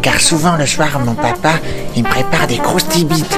[0.02, 1.54] Car souvent le soir, mon papa,
[1.96, 3.38] il me prépare des croustilles-bites,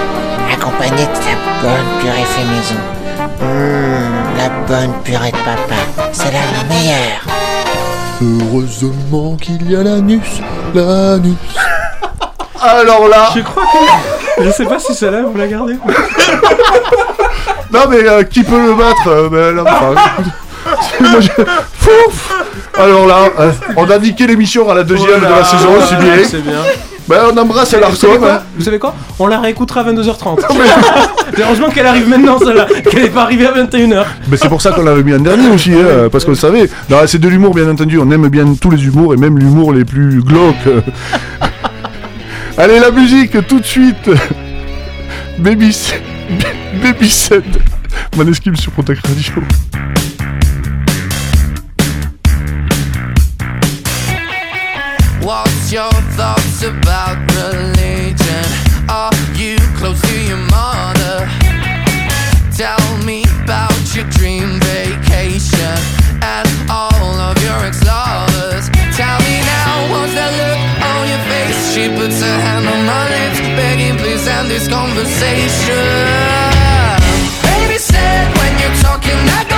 [0.53, 2.75] accompagnées de sa bonne purée fait maison.
[3.41, 5.75] Mmh, la bonne purée de papa,
[6.11, 7.25] c'est la meilleure.
[8.21, 10.41] Heureusement qu'il y a l'anus,
[10.73, 11.35] l'anus.
[12.61, 14.43] Alors là, Je crois que.
[14.43, 15.73] Je sais pas si celle-là vous la gardez.
[17.71, 19.93] non mais euh, qui peut le battre euh, ben, là, enfin,
[21.01, 21.43] moi, je-
[21.79, 22.33] Fouf
[22.77, 26.13] Alors là, euh, on a niqué l'émission à la deuxième de la saison, c'est bien.
[26.27, 26.61] C'est bien.
[27.07, 28.17] Ben, on embrasse Alarcom.
[28.19, 28.41] quoi hein.
[28.57, 30.39] Vous savez quoi On la réécoutera à 22h30.
[31.39, 34.03] Heureusement qu'elle arrive maintenant celle-là, qu'elle est pas arrivée à 21h.
[34.29, 36.69] Mais c'est pour ça qu'on l'avait mis en dernier aussi, hein, parce qu'on le savait.
[36.89, 37.97] Non, c'est de l'humour, bien entendu.
[37.97, 40.55] On aime bien tous les humours et même l'humour les plus glauques.
[42.57, 44.09] Allez, la musique, tout de suite.
[45.37, 45.75] Baby,
[46.81, 47.43] Baby Set.
[48.17, 49.43] Maneskin sur Contact Radio.
[55.69, 58.45] Your thoughts about religion?
[58.87, 61.27] Are you close to your mother?
[62.55, 65.75] Tell me about your dream vacation
[66.23, 68.71] and all of your ex-lovers.
[68.95, 71.59] Tell me now, what's that look on your face?
[71.75, 75.83] She puts her hand on my lips, begging please end this conversation.
[77.43, 79.56] Baby said when you're talking, I go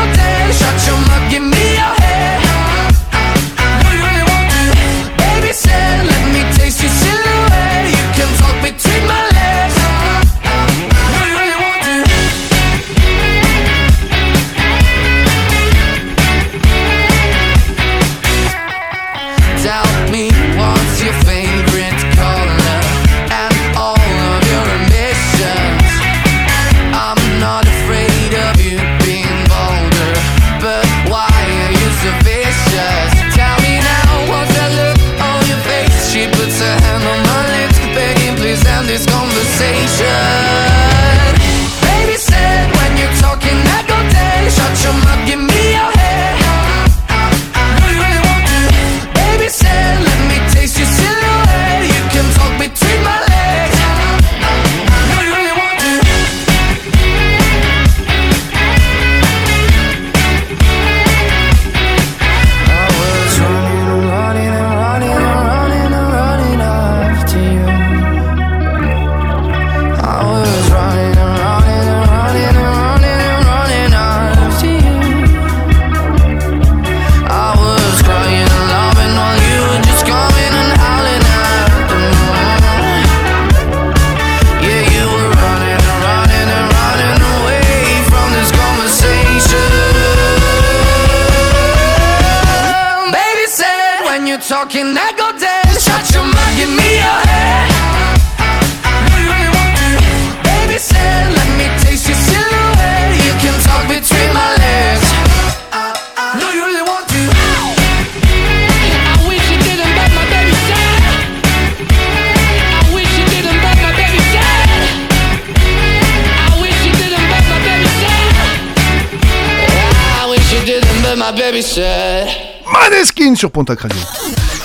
[123.35, 123.99] Sur Pontac Radio.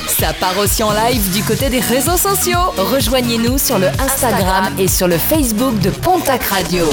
[0.07, 2.59] Ça part aussi en live du côté des réseaux sociaux.
[2.79, 6.87] Rejoignez-nous sur le Instagram et sur le Facebook de Pontac Radio.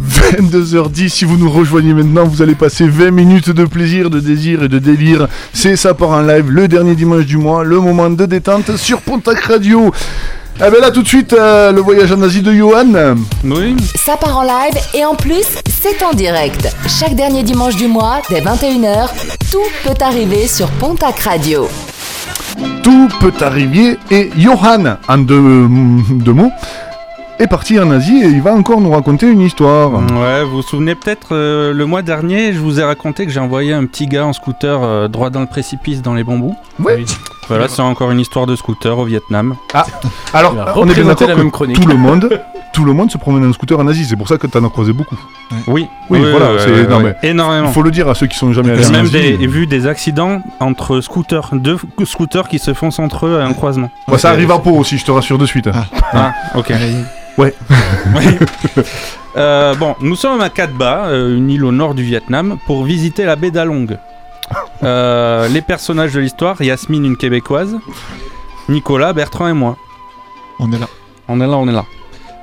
[0.00, 4.62] 22h10, si vous nous rejoignez maintenant, vous allez passer 20 minutes de plaisir, de désir
[4.62, 5.28] et de délire.
[5.52, 9.00] C'est ça part en live, le dernier dimanche du mois, le moment de détente sur
[9.00, 9.90] Pontac Radio.
[10.60, 13.16] Ah ben là tout de suite, euh, le voyage en Asie de Johan.
[13.44, 13.76] Oui.
[13.96, 15.46] Ça part en live et en plus,
[15.80, 16.76] c'est en direct.
[16.86, 19.08] Chaque dernier dimanche du mois, dès 21h,
[19.50, 21.68] tout peut arriver sur Pontac Radio.
[22.82, 25.66] Tout peut arriver et Johan, en deux,
[26.10, 26.50] deux mots,
[27.38, 29.92] est parti en Asie et il va encore nous raconter une histoire.
[29.92, 33.40] Ouais, vous vous souvenez peut-être, euh, le mois dernier, je vous ai raconté que j'ai
[33.40, 36.56] envoyé un petit gars en scooter euh, droit dans le précipice dans les bambous.
[36.78, 37.06] Oui.
[37.54, 39.54] Voilà, c'est encore une histoire de scooter au Vietnam.
[39.74, 39.84] Ah,
[40.34, 41.78] alors, on est bien d'accord la que même chronique.
[41.80, 42.28] tout le monde,
[42.72, 44.04] tout le monde se promène en scooter en Asie.
[44.04, 45.16] C'est pour ça que t'en as croisé beaucoup.
[45.66, 47.68] Oui, Oui, voilà, c'est non, mais énormément.
[47.68, 49.36] Il faut le dire à ceux qui sont jamais allés J'ai en même Asie.
[49.36, 53.52] des- vu des accidents entre scooters, deux scooters qui se foncent entre eux à un
[53.52, 53.90] croisement.
[54.08, 55.68] Bah, ça arrive à Pau aussi, je te rassure de suite.
[56.12, 56.72] Ah, ok.
[57.38, 57.54] Ouais.
[59.36, 62.82] Euh, bon, nous sommes à Cat Ba, euh, une île au nord du Vietnam, pour
[62.82, 63.86] visiter la baie d'Along.
[64.82, 67.76] Euh, les personnages de l'histoire, Yasmine, une québécoise,
[68.68, 69.76] Nicolas, Bertrand et moi.
[70.58, 70.88] On est là.
[71.28, 71.84] On est là, on est là.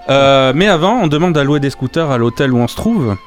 [0.09, 3.17] Euh, mais avant, on demande à louer des scooters à l'hôtel où on se trouve.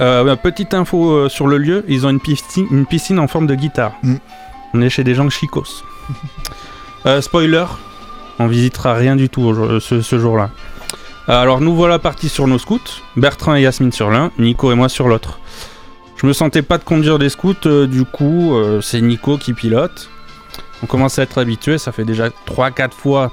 [0.00, 3.54] Euh, petite info sur le lieu, ils ont une piscine, une piscine en forme de
[3.54, 3.92] guitare.
[4.02, 4.16] Mm.
[4.74, 5.84] On est chez des gens chicos.
[7.20, 7.66] Spoiler,
[8.38, 10.50] on visitera rien du tout ce, ce jour-là.
[11.28, 12.80] Alors nous voilà partis sur nos scouts,
[13.16, 15.38] Bertrand et Yasmine sur l'un, Nico et moi sur l'autre.
[16.20, 19.54] Je me sentais pas de conduire des scouts, euh, du coup euh, c'est Nico qui
[19.54, 20.10] pilote.
[20.82, 23.32] On commence à être habitué, ça fait déjà 3-4 fois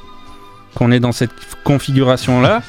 [0.74, 1.32] qu'on est dans cette
[1.64, 2.62] configuration-là.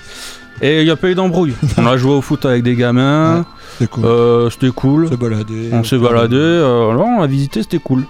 [0.60, 1.54] Et il n'y a pas eu d'embrouille.
[1.78, 3.46] On a joué au foot avec des gamins.
[3.78, 4.04] C'était cool.
[4.04, 5.08] Euh, c'était cool.
[5.08, 5.70] Se balader.
[5.72, 6.34] On s'est baladé.
[6.36, 8.04] euh, on a visité, c'était cool.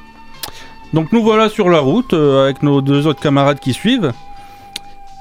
[0.94, 4.12] Donc nous voilà sur la route euh, avec nos deux autres camarades qui suivent.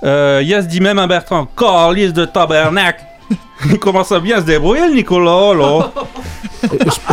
[0.03, 3.03] Euh, Yas dit même à Bertrand, Carlis de tabernacle.
[3.65, 5.91] Il commence à bien se débrouiller, le Nicolas, là?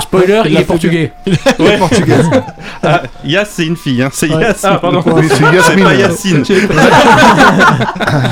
[0.00, 1.12] Spoiler, il, est portugais.
[1.58, 1.78] Ouais.
[2.86, 4.10] Ah, Yas, c'est une fille, hein.
[4.12, 4.42] c'est Ouais.
[4.42, 4.72] Yasmine.
[4.74, 5.02] Ah, pardon.
[5.06, 5.84] Oui, c'est Yasmine.
[5.84, 6.44] pas Yacine.
[6.44, 6.68] J'ai-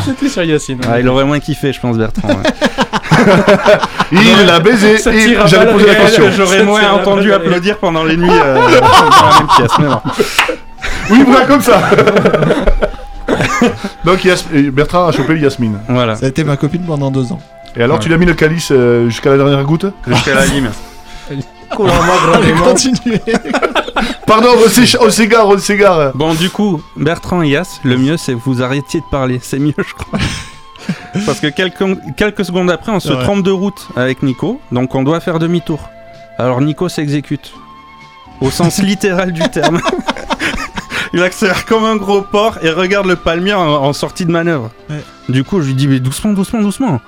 [0.07, 0.79] J'étais sur Yacine.
[0.87, 2.29] Ah, il aurait moins kiffé, je pense, Bertrand.
[2.29, 2.35] ouais.
[4.13, 4.99] Il l'a baisé.
[4.99, 6.25] Ça et tire à J'allais balles poser la réelles, question.
[6.37, 10.01] J'aurais Ça moins entendu applaudir pendant les nuits euh, dans la même pièce, mais bon.
[11.11, 11.81] Oui, voilà, comme ça.
[14.05, 15.79] Donc Yas- euh, Bertrand a chopé Yasmine.
[15.89, 16.17] Voilà.
[16.17, 17.41] Ça a été ma copine pendant deux ans.
[17.77, 18.03] Et alors, Ouais.
[18.03, 20.71] tu l'as mis le calice euh, jusqu'à la dernière goutte Jusqu'à la lime.
[22.35, 23.21] Allez, continuez.
[24.27, 26.13] Pardon, on s'é- on s'égare, on s'égare.
[26.15, 29.41] Bon, du coup, Bertrand et Yas, le mieux c'est que vous arrêtiez de parler.
[29.43, 30.19] C'est mieux, je crois.
[31.27, 31.83] Parce que quelques,
[32.17, 33.23] quelques secondes après, on se Ouais.
[33.23, 35.89] trompe de route avec Nico, donc on doit faire demi-tour.
[36.39, 37.53] Alors Nico s'exécute.
[38.41, 39.81] Au sens littéral du terme.
[41.15, 44.71] Il accélère comme un gros porc et regarde le palmier en, en sortie de manœuvre.
[44.91, 45.03] Ouais.
[45.29, 47.01] Du coup, je lui dis, mais doucement, doucement, doucement.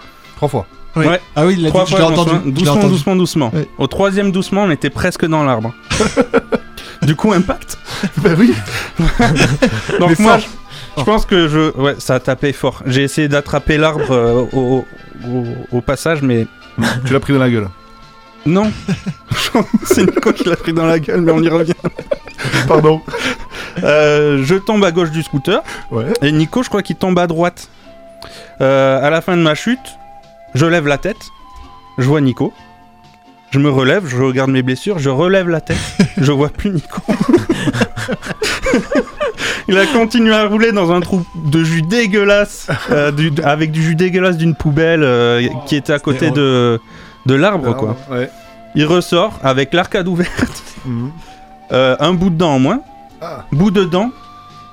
[0.47, 0.67] Trois fois.
[0.97, 1.07] Oui.
[1.07, 1.21] Ouais.
[1.35, 2.31] Ah oui, il l'a Trois dit, je fois, l'ai entendu.
[2.31, 2.93] doucement, je l'ai doucement, entendu.
[2.93, 3.51] doucement, doucement.
[3.55, 3.69] Ouais.
[3.79, 5.75] Au troisième doucement, on était presque dans l'arbre.
[7.03, 7.79] du coup, impact.
[8.23, 8.53] Ben oui.
[9.99, 10.49] Donc Mais moi, fort.
[10.97, 12.83] je, je pense que je, ouais, ça a tapé fort.
[12.87, 14.85] J'ai essayé d'attraper l'arbre euh, au,
[15.27, 15.45] au-
[15.77, 16.47] au passage, mais
[17.07, 17.69] Tu l'as pris dans la gueule.
[18.47, 18.71] non.
[19.85, 21.73] C'est Nico qui l'a pris dans la gueule, mais on y revient.
[22.69, 23.01] Pardon.
[23.83, 25.61] Euh, je tombe à gauche du scooter
[25.91, 26.13] Ouais.
[26.23, 27.69] et Nico, je crois qu'il tombe à droite.
[28.61, 29.79] Euh, à la fin de ma chute,
[30.55, 31.31] je lève la tête,
[31.99, 32.53] je vois Nico.
[33.51, 35.79] Je me relève, je regarde mes blessures, je relève la tête,
[36.19, 37.01] je vois plus Nico.
[39.69, 43.83] Il a continué à rouler dans un trou de jus dégueulasse, euh, du- avec du
[43.83, 46.79] jus dégueulasse d'une poubelle euh, qui était à côté de,
[47.27, 47.97] de l'arbre, quoi.
[48.11, 48.31] Ouais.
[48.75, 51.11] Il ressort avec l'arcade ouverte, Mhm.
[51.73, 52.81] euh, un bout de dent en moins,
[53.23, 53.45] Ah.
[53.53, 54.11] bout de dent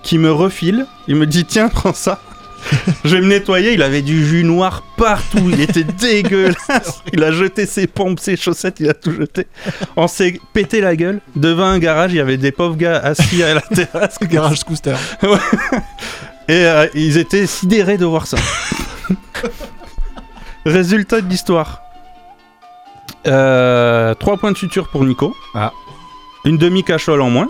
[0.04, 0.86] qui me refile.
[1.08, 2.20] Il me dit Tiens, prends ça.
[3.06, 3.74] Je vais me nettoyer.
[3.74, 5.50] Il avait du jus noir partout.
[5.50, 7.02] Il était dégueulasse.
[7.14, 9.48] Il a jeté ses pompes, ses chaussettes, il a tout jeté.
[9.96, 11.22] On s'est pété la gueule.
[11.36, 14.18] Devant un garage, il y avait des pauvres gars assis à la terrasse.
[14.22, 14.98] Garage scooter.
[15.24, 15.38] Ouais.
[16.48, 18.38] Et euh, ils étaient sidérés de voir ça.
[20.66, 21.82] Résultat de l'histoire.
[23.28, 25.36] Euh, 3 points de suture pour Nico.
[25.54, 25.72] Ah.
[26.46, 27.48] Une demi-cachole en moins.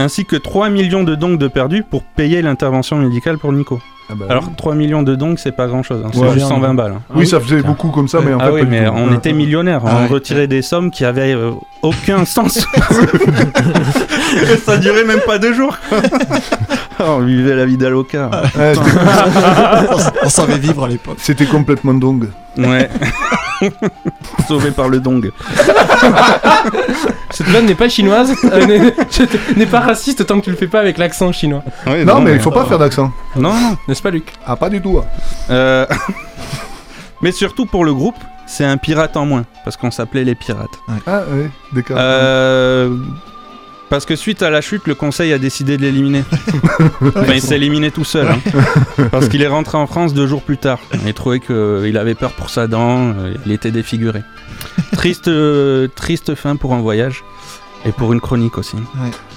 [0.00, 3.80] Ainsi que 3 millions de dongs de perdus pour payer l'intervention médicale pour Nico.
[4.08, 6.02] Ah bah Alors 3 millions de dongs, c'est pas grand chose.
[6.12, 6.32] C'est Ouais.
[6.32, 6.92] juste 120 balles.
[6.96, 7.02] hein.
[7.14, 8.52] oui, ça faisait beaucoup comme ça, mais en ah fait.
[8.52, 9.82] oui, mais on était millionnaires.
[9.86, 10.06] Ah on ouais.
[10.08, 11.52] retirait des sommes qui avaient euh,
[11.82, 12.66] aucun sens.
[14.52, 15.76] Et ça durait même pas deux jours.
[17.02, 18.30] On vivait la vie d'Aloca.
[18.58, 18.72] Ouais,
[20.22, 21.16] On savait vivre à l'époque.
[21.18, 22.28] C'était complètement dong.
[22.58, 22.88] Ouais.
[24.48, 25.30] Sauvé par le dong.
[27.30, 28.94] Cette vanne n'est pas chinoise, euh, n'est-
[29.56, 31.62] n'est pas raciste tant que tu le fais pas avec l'accent chinois.
[31.86, 33.12] Ouais, Non, mais il faut pas faire d'accent.
[33.36, 33.76] Non, non.
[33.88, 34.32] N'est-ce pas, Luc?
[34.46, 35.00] Ah, pas du tout.
[35.50, 35.86] Euh,
[37.22, 38.16] mais surtout pour le groupe,
[38.46, 39.44] c'est un pirate en moins.
[39.64, 40.68] Parce qu'on s'appelait les pirates.
[41.06, 41.96] Ah, ouais, d'accord.
[41.98, 42.96] Euh,
[43.90, 46.22] Parce que suite à la chute, le conseil a décidé de l'éliminer.
[47.02, 48.28] enfin, il s'est éliminé tout seul.
[48.28, 48.38] hein.
[49.10, 50.78] Parce qu'il est rentré en France deux jours plus tard.
[51.04, 54.22] Il trouvait qu'il avait peur pour sa dent, euh, il était défiguré.
[54.92, 57.24] Triste, euh, triste fin pour un voyage.
[57.86, 58.76] Et pour une chronique aussi.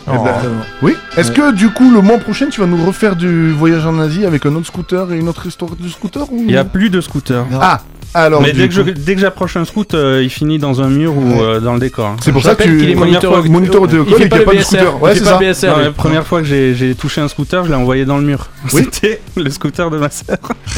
[0.06, 0.34] Eh ben,
[0.82, 0.96] oui.
[1.16, 4.26] Est-ce que du coup le mois prochain tu vas nous refaire du voyage en Asie
[4.26, 6.40] avec un autre scooter et une autre histoire du scooter ou...
[6.40, 7.46] Il n'y a plus de scooter.
[7.62, 7.82] Ah
[8.14, 10.82] alors Mais dès que, je- coup- dès que j'approche un scoot, euh, il finit dans
[10.82, 12.06] un mur ou euh, dans le décor.
[12.08, 12.16] hein.
[12.24, 14.24] C'est pour Je ça que rappelle tu qu'il est moniteur- fois- moniteur et qu'il n'y
[14.26, 15.02] a pas de scooter.
[15.02, 15.24] Ouais, c'est
[15.54, 15.68] ça.
[15.70, 18.24] Non, la première fois que j'ai j'ai touché un scooter, je l'ai envoyé dans le
[18.24, 18.48] mur.
[18.74, 18.84] Oui.
[18.94, 20.38] C'était le scooter de ma sœur.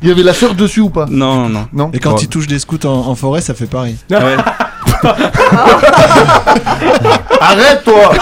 [0.00, 1.06] Il y avait la sœur dessus ou pas?
[1.10, 1.66] Non, non.
[1.72, 1.90] Non.
[1.92, 2.18] Et quand Bon.
[2.18, 3.96] il touche des scouts en, en forêt, ça fait pareil.
[4.10, 4.16] Ouais.
[7.40, 8.12] Arrête toi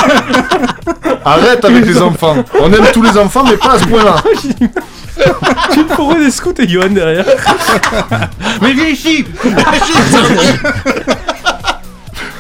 [1.25, 2.37] Arrête avec les enfants.
[2.63, 4.17] On aime tous les enfants mais pas à ce point-là.
[5.73, 7.25] Tu une forêt des scouts et Johan derrière.
[8.63, 9.25] Mais viens ici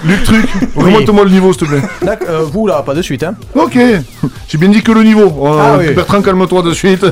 [0.04, 0.46] Luc Truc,
[0.76, 1.82] remonte-moi le niveau, s'il te plaît.
[2.02, 3.34] D'accord, euh, vous là, pas de suite, hein.
[3.54, 3.76] Ok,
[4.48, 5.32] j'ai bien dit que le niveau.
[5.36, 5.92] Oh, Ah oui.
[5.94, 7.04] Bertrand, calme-toi de suite.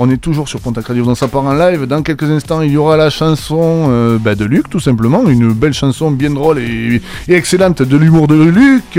[0.00, 1.86] On est toujours sur Pontac Radio dans sa part en live.
[1.86, 5.28] Dans quelques instants, il y aura la chanson euh, bah, de Luc, tout simplement.
[5.28, 8.98] Une belle chanson bien drôle et, et excellente de l'humour de Luc.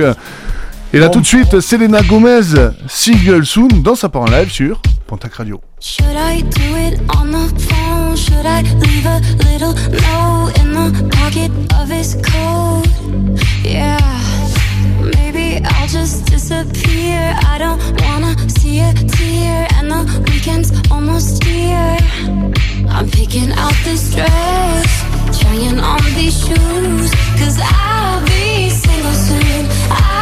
[0.93, 2.41] Et là, tout de suite, Selena Gomez,
[2.87, 5.61] Single Soon, dans sa part en live sur Pontac Radio.
[5.79, 8.15] Should I do it on the phone?
[8.15, 12.87] Should I leave a little note in the pocket of his coat?
[13.63, 13.99] Yeah,
[15.15, 17.37] maybe I'll just disappear.
[17.45, 20.01] I don't wanna see a tear, and the
[20.31, 21.97] weekend's almost here.
[22.89, 29.67] I'm picking out this dress, trying on these shoes, cause I'll be single soon.
[29.91, 30.14] I'll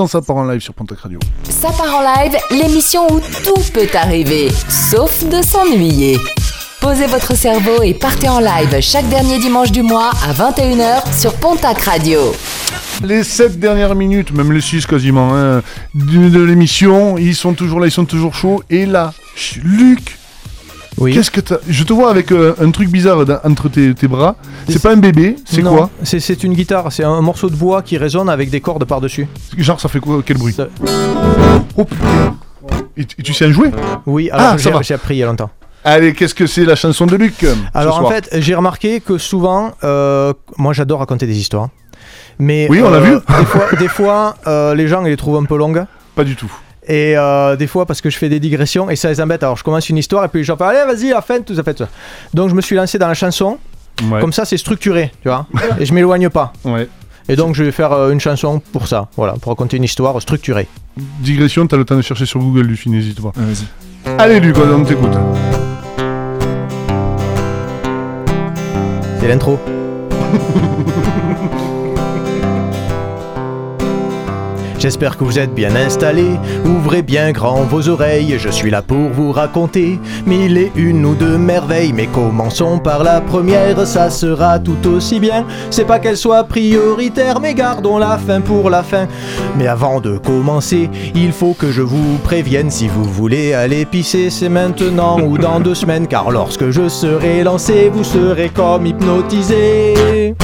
[0.00, 1.18] dans sa part en live sur Pontac Radio.
[1.50, 6.16] Ça part en live, l'émission où tout peut arriver, sauf de s'ennuyer.
[6.80, 11.34] Posez votre cerveau et partez en live chaque dernier dimanche du mois à 21h sur
[11.34, 12.34] Pontac Radio.
[13.04, 15.60] Les 7 dernières minutes, même les 6 quasiment, hein,
[15.94, 18.62] de, l'émission, ils sont toujours là, ils sont toujours chauds.
[18.70, 19.12] Et là,
[19.62, 20.16] Luc,
[20.96, 21.12] Oui.
[21.12, 21.58] qu'est-ce que t'as?
[21.68, 24.36] Je te vois avec euh, un truc bizarre entre tes, tes bras.
[24.70, 27.96] C'est pas un bébé, c'est quoi c'est, une guitare, c'est un morceau de bois qui
[27.98, 29.26] résonne avec des cordes par-dessus.
[29.56, 30.56] Genre, ça fait quoi Quel bruit
[31.76, 32.34] Oh putain
[32.96, 33.70] et, tu- et tu sais en jouer
[34.06, 35.50] Oui, alors Ah, ça j'ai, appris il y a longtemps.
[35.84, 39.00] Allez, qu'est-ce que c'est la chanson de Luc euh, ce Alors en fait, j'ai remarqué
[39.00, 41.68] que souvent, euh, moi j'adore raconter des histoires.
[42.38, 43.14] Mais Oui, on l'a euh, vu.
[43.38, 45.84] Des fois, des fois euh, les gens ils les trouvent un peu longues.
[46.14, 46.52] Pas du tout.
[46.86, 47.14] Et
[47.58, 49.42] des fois parce que je fais des digressions et ça les embête.
[49.42, 51.54] Alors je commence une histoire et puis les gens font allez vas-y la fin tout
[51.54, 51.88] ça fait ça.
[52.34, 53.58] Donc je me suis lancé dans la chanson.
[54.04, 54.20] Ouais.
[54.20, 55.46] Comme ça c'est structuré, tu vois.
[55.78, 56.52] et je m'éloigne pas.
[56.64, 56.88] Ouais.
[57.28, 60.20] Et donc je vais faire euh, une chanson pour ça, voilà, pour raconter une histoire
[60.20, 60.66] structurée.
[61.20, 63.32] Digression, t'as le temps de chercher sur Google, Luc, n'hésite pas.
[63.36, 63.66] vas-y.
[64.18, 65.12] Allez, Luc, on t'écoute.
[69.20, 69.58] C'est l'intro.
[74.80, 79.10] J'espère que vous êtes bien installés, ouvrez bien grand vos oreilles, je suis là pour
[79.10, 84.58] vous raconter mille et une ou deux merveilles, mais commençons par la première, ça sera
[84.58, 89.06] tout aussi bien, c'est pas qu'elle soit prioritaire, mais gardons la fin pour la fin.
[89.58, 94.30] Mais avant de commencer, il faut que je vous prévienne, si vous voulez aller pisser,
[94.30, 100.34] c'est maintenant ou dans deux semaines, car lorsque je serai lancé, vous serez comme hypnotisé.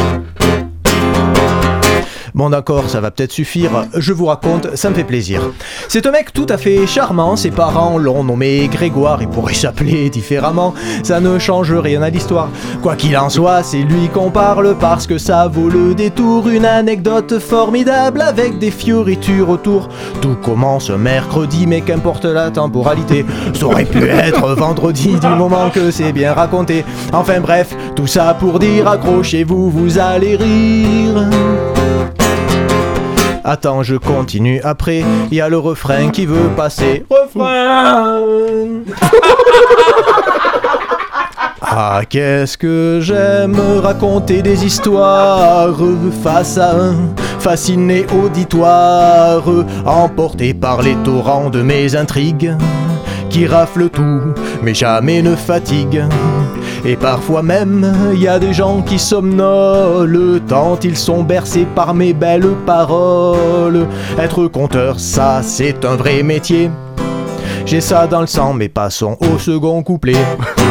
[2.36, 5.40] Bon d'accord, ça va peut-être suffire, je vous raconte, ça me fait plaisir.
[5.88, 10.10] C'est un mec tout à fait charmant, ses parents l'ont nommé Grégoire, il pourrait s'appeler
[10.10, 12.50] différemment, ça ne change rien à l'histoire.
[12.82, 16.66] Quoi qu'il en soit, c'est lui qu'on parle parce que ça vaut le détour, une
[16.66, 19.88] anecdote formidable avec des fioritures autour.
[20.20, 25.90] Tout commence mercredi, mais qu'importe la temporalité, ça aurait pu être vendredi du moment que
[25.90, 26.84] c'est bien raconté.
[27.14, 31.30] Enfin bref, tout ça pour dire accrochez-vous, vous allez rire.
[33.48, 35.04] Attends, je continue après.
[35.30, 37.04] Il y a le refrain qui veut passer.
[37.08, 38.20] Refrain
[41.62, 45.78] Ah, qu'est-ce que j'aime raconter des histoires
[46.24, 46.94] face à un
[47.38, 49.44] fasciné auditoire,
[49.84, 52.52] emporté par les torrents de mes intrigues,
[53.30, 56.02] qui raflent tout, mais jamais ne fatiguent.
[56.88, 61.94] Et parfois même, il y a des gens qui somnolent tant ils sont bercés par
[61.94, 63.88] mes belles paroles.
[64.16, 66.70] Être conteur, ça c'est un vrai métier.
[67.64, 70.14] J'ai ça dans le sang, mais passons au second couplet.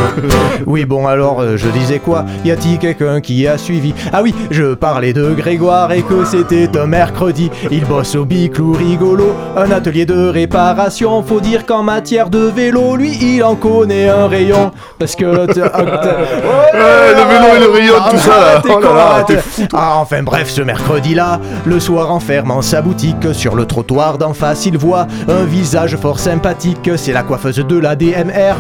[0.66, 2.26] oui, bon, alors, euh, je disais quoi?
[2.44, 3.94] Y a-t-il quelqu'un qui a suivi?
[4.12, 7.50] Ah oui, je parlais de Grégoire et que c'était un mercredi.
[7.72, 11.24] Il bosse au biclou rigolo, un atelier de réparation.
[11.24, 14.72] Faut dire qu'en matière de vélo, lui, il en connaît un rayon.
[15.00, 15.26] Parce que.
[15.26, 18.62] Ouais, le vélo et le rayon, tout ça, là.
[18.64, 19.26] Oh là con, là, arrête.
[19.28, 19.80] t'es fou, toi.
[19.82, 24.34] Ah, enfin bref, ce mercredi-là, le soir en fermant sa boutique, sur le trottoir d'en
[24.34, 26.90] face, il voit un visage fort sympathique.
[26.96, 28.56] C'est la coiffeuse de la DMR,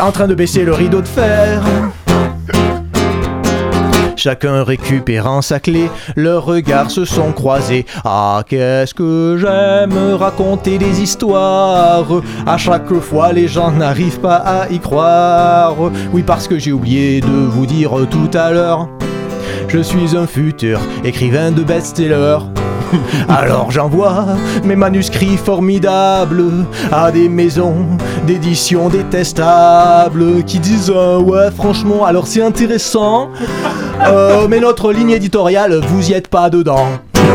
[0.00, 1.62] en train de baisser le rideau de fer.
[4.16, 7.86] Chacun récupérant sa clé, leurs regards se sont croisés.
[8.04, 12.06] Ah, qu'est-ce que j'aime raconter des histoires.
[12.46, 15.74] À chaque fois, les gens n'arrivent pas à y croire.
[16.12, 18.90] Oui, parce que j'ai oublié de vous dire tout à l'heure.
[19.68, 22.38] Je suis un futur écrivain de best-seller.
[23.28, 24.26] Alors j'envoie
[24.64, 27.86] mes manuscrits formidables à des maisons
[28.26, 33.28] d'édition détestables qui disent euh, ouais franchement alors c'est intéressant
[34.06, 36.86] euh, mais notre ligne éditoriale vous y êtes pas dedans.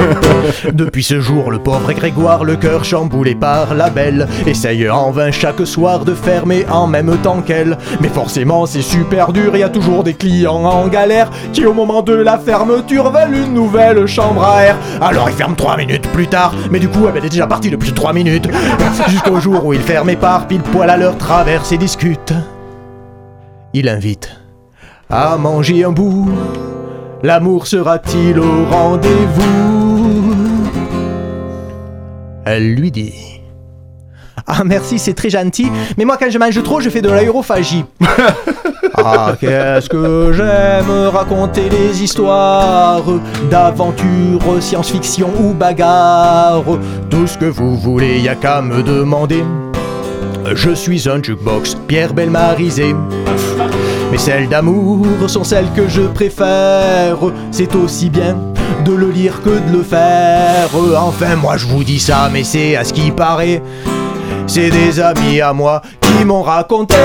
[0.73, 5.31] Depuis ce jour, le pauvre Grégoire, le cœur chamboulé par la belle, essaye en vain
[5.31, 7.77] chaque soir de fermer en même temps qu'elle.
[8.01, 12.01] Mais forcément, c'est super dur, y a toujours des clients en galère qui, au moment
[12.01, 14.77] de la fermeture, veulent une nouvelle chambre à air.
[15.01, 17.93] Alors il ferme 3 minutes plus tard, mais du coup, elle est déjà partie depuis
[17.93, 18.47] 3 minutes.
[19.07, 22.33] Jusqu'au jour où il ferme et part, pile poil à leur traverse et discute.
[23.73, 24.31] Il invite
[25.09, 26.29] à manger un bout.
[27.25, 30.35] L'amour sera-t-il au rendez-vous
[32.45, 33.41] Elle lui dit
[34.45, 37.83] Ah merci, c'est très gentil, mais moi quand je mange trop, je fais de l'aérophagie.
[38.93, 43.01] ah, qu'est-ce que j'aime raconter des histoires
[43.49, 46.63] d'aventure, science-fiction ou bagarre.
[47.09, 49.43] Tout ce que vous voulez, y a qu'à me demander.
[50.53, 52.93] Je suis un jukebox, Pierre Belmarisé.
[54.11, 57.17] Mais celles d'amour sont celles que je préfère.
[57.51, 58.37] C'est aussi bien
[58.85, 60.69] de le lire que de le faire.
[60.97, 63.61] Enfin, moi je vous dis ça, mais c'est à ce qui paraît.
[64.47, 66.95] C'est des amis à moi qui m'ont raconté.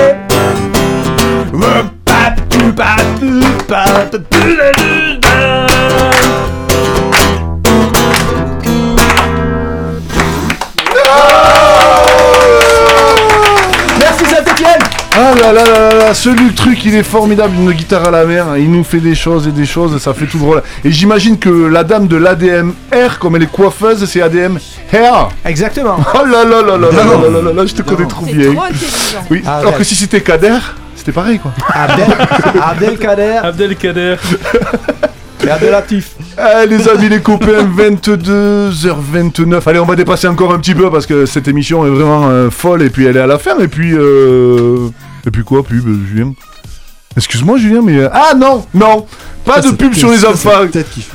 [15.23, 18.11] Ah là là là là là, ce Luc truc il est formidable, une guitare à
[18.11, 20.63] la mer, il nous fait des choses et des choses, ça fait tout drôle.
[20.83, 24.57] Et j'imagine que la dame de l'ADM R, comme elle est coiffeuse, c'est ADM
[24.91, 25.29] Hair.
[25.45, 25.99] Exactement.
[26.15, 28.49] Oh là là là là là là là là là, je te connais trop bien.
[29.31, 30.57] Oui, Ah, alors que si c'était Kader,
[30.97, 31.53] c'était pareil quoi.
[31.69, 32.07] Abdel,
[32.63, 34.17] Abdelkader Abdelkader.
[35.45, 36.13] et Abdelatif.
[36.39, 39.61] Ah, les amis, les copains, 22h29.
[39.67, 42.49] Allez, on va dépasser encore un petit peu parce que cette émission est vraiment euh,
[42.49, 43.59] folle et puis elle est à la fin.
[43.59, 44.89] Et puis, euh...
[45.27, 46.33] et puis quoi, pub, Julien
[47.17, 47.97] Excuse-moi, Julien, mais.
[47.99, 49.07] euh, Ah non, non,
[49.45, 50.51] pas Ça, de pub sur les enfants.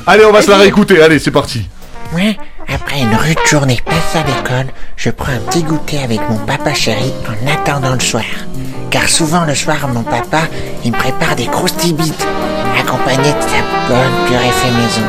[0.06, 1.02] Allez, on va se la réécouter.
[1.02, 1.68] Allez, c'est parti.
[2.14, 2.38] Ouais,
[2.74, 6.74] après une rude journée passée à l'école, je prends un petit goûter avec mon papa
[6.74, 8.24] chéri en attendant le soir.
[8.92, 10.42] Car souvent le soir, mon papa,
[10.84, 12.28] il me prépare des croustilles-bites,
[12.80, 15.08] accompagnées de sa bonne purée fait maison.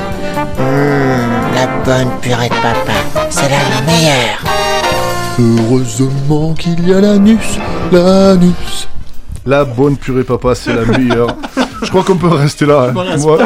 [0.58, 4.42] Hum, la bonne purée de papa, c'est la meilleure.
[5.38, 7.58] Heureusement qu'il y a l'anus,
[7.92, 8.88] l'anus.
[9.44, 11.36] La bonne purée, papa, c'est la meilleure.
[11.82, 12.88] Je crois qu'on peut rester là.
[12.88, 12.92] hein.
[13.18, 13.36] Moi,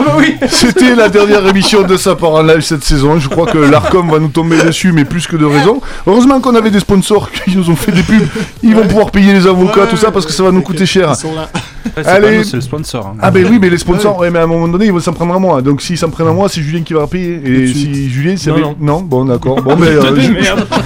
[0.48, 3.18] C'était la dernière émission de Ça part en live cette saison.
[3.18, 5.80] Je crois que l'Arcom va nous tomber dessus, mais plus que de raison.
[6.06, 8.26] Heureusement qu'on avait des sponsors qui nous ont fait des pubs.
[8.62, 11.10] Ils vont pouvoir payer les avocats, tout ça, parce que ça va nous coûter cher.
[11.12, 11.50] Ils sont là.
[11.96, 13.16] C'est pas nous, c'est le sponsor, hein.
[13.20, 15.12] Ah ben oui, mais les sponsors, ouais, mais à un moment donné, ils vont s'en
[15.12, 15.62] prendre à moi.
[15.62, 17.40] Donc s'ils s'en prennent à moi, c'est Julien qui va payer.
[17.44, 19.00] Et si Julien, c'est Non, non.
[19.00, 19.60] bon, d'accord.
[19.62, 20.66] Bon, mais euh, je- merde.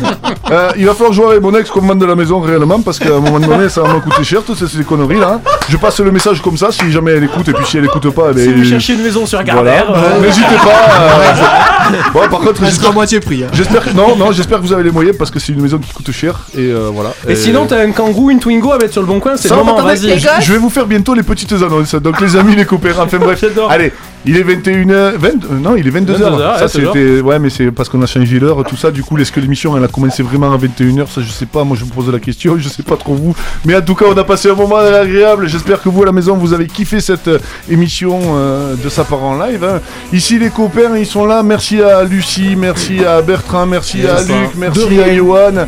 [0.50, 2.78] Euh, il va falloir jouer avec mon ex qu'on me vende de la maison réellement
[2.82, 4.42] parce qu'à un moment donné, ça va me coûter cher.
[4.46, 5.40] Toutes ces, ces conneries là.
[5.70, 6.70] Je passe le message comme ça.
[6.70, 8.92] Si jamais elle écoute et puis si elle écoute pas, eh ben, Si vous cherchez
[8.92, 10.02] une maison sur Gardère, voilà.
[10.16, 10.92] euh, N'hésitez pas.
[11.00, 13.42] euh, Bon, par contre, Presque j'espère à moitié prix.
[13.44, 13.48] hein.
[13.54, 15.78] J'espère que non, non, j'espère que vous avez les moyens parce que c'est une maison
[15.78, 17.14] qui coûte cher et euh, voilà.
[17.26, 19.56] Et sinon, t'as un kangou, une Twingo à mettre sur le bon coin, c'est le
[19.56, 20.18] moment, vas-y.
[20.42, 21.94] je vais vous faire bientôt les petites annonces.
[21.94, 23.44] Donc les amis, les copains, enfin bref.
[23.68, 23.92] Allez,
[24.26, 25.92] il est 21h, 20, euh, non, il est 22h.
[25.92, 28.90] 22 heures, ça ouais, c'était ouais, mais c'est parce qu'on a changé l'heure tout ça.
[28.90, 31.64] Du coup, est-ce que l'émission elle a commencé vraiment à 21h Ça je sais pas,
[31.64, 33.34] moi je me pose la question, je sais pas trop vous.
[33.64, 35.46] Mais en tout cas, on a passé un moment agréable.
[35.48, 37.38] J'espère que vous à la maison vous avez kiffé cette euh,
[37.70, 39.62] émission euh, de sa part en live.
[39.64, 39.80] hein.
[40.12, 41.42] Ici les copains, ils sont là.
[41.42, 44.20] Merci à Lucie, merci à Bertrand, merci à.
[44.22, 45.66] Luc, merci à Johan.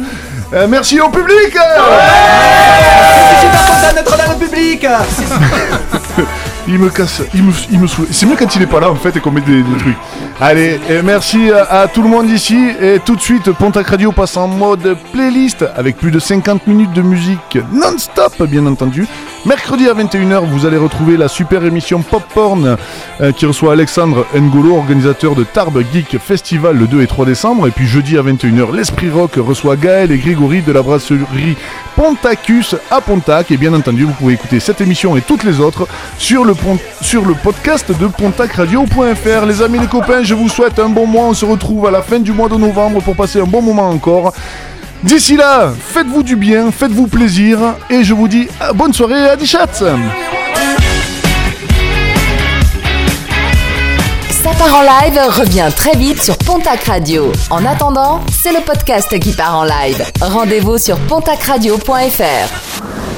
[0.53, 4.87] Euh, merci au public Je suis super content d'être dans le public
[6.69, 8.07] Il me casse, il me, il me saoule.
[8.11, 9.97] C'est mieux quand il est pas là en fait et qu'on met des, trucs.
[10.41, 12.71] Allez, merci à, à tout le monde ici.
[12.81, 16.93] Et tout de suite, Pontac Radio passe en mode playlist avec plus de 50 minutes
[16.93, 19.07] de musique non-stop, bien entendu.
[19.47, 22.77] Mercredi à 21h, vous allez retrouver la super émission Pop Porn
[23.21, 27.69] euh, qui reçoit Alexandre Ngolo, organisateur de Tarbes Geek Festival le 2 et 3 décembre.
[27.69, 31.57] Et puis jeudi à 21h, l'Esprit Rock reçoit Gaël et Grégory de la brasserie
[31.95, 33.53] Pontacus à Pontac.
[33.53, 35.87] Et bien entendu, vous pouvez écouter cette émission et toutes les autres
[36.19, 36.55] sur le,
[37.01, 39.47] sur le podcast de pontacradio.fr.
[39.47, 41.27] Les amis, les copains, je vous souhaite un bon mois.
[41.27, 43.91] On se retrouve à la fin du mois de novembre pour passer un bon moment
[43.91, 44.33] encore.
[45.03, 47.59] D'ici là, faites-vous du bien, faites-vous plaisir,
[47.91, 49.95] et je vous dis euh, bonne soirée à Dichat Ça
[54.59, 57.33] part en live revient très vite sur Pontac Radio.
[57.51, 60.05] En attendant, c'est le podcast qui part en live.
[60.21, 63.16] Rendez-vous sur pontacradio.fr.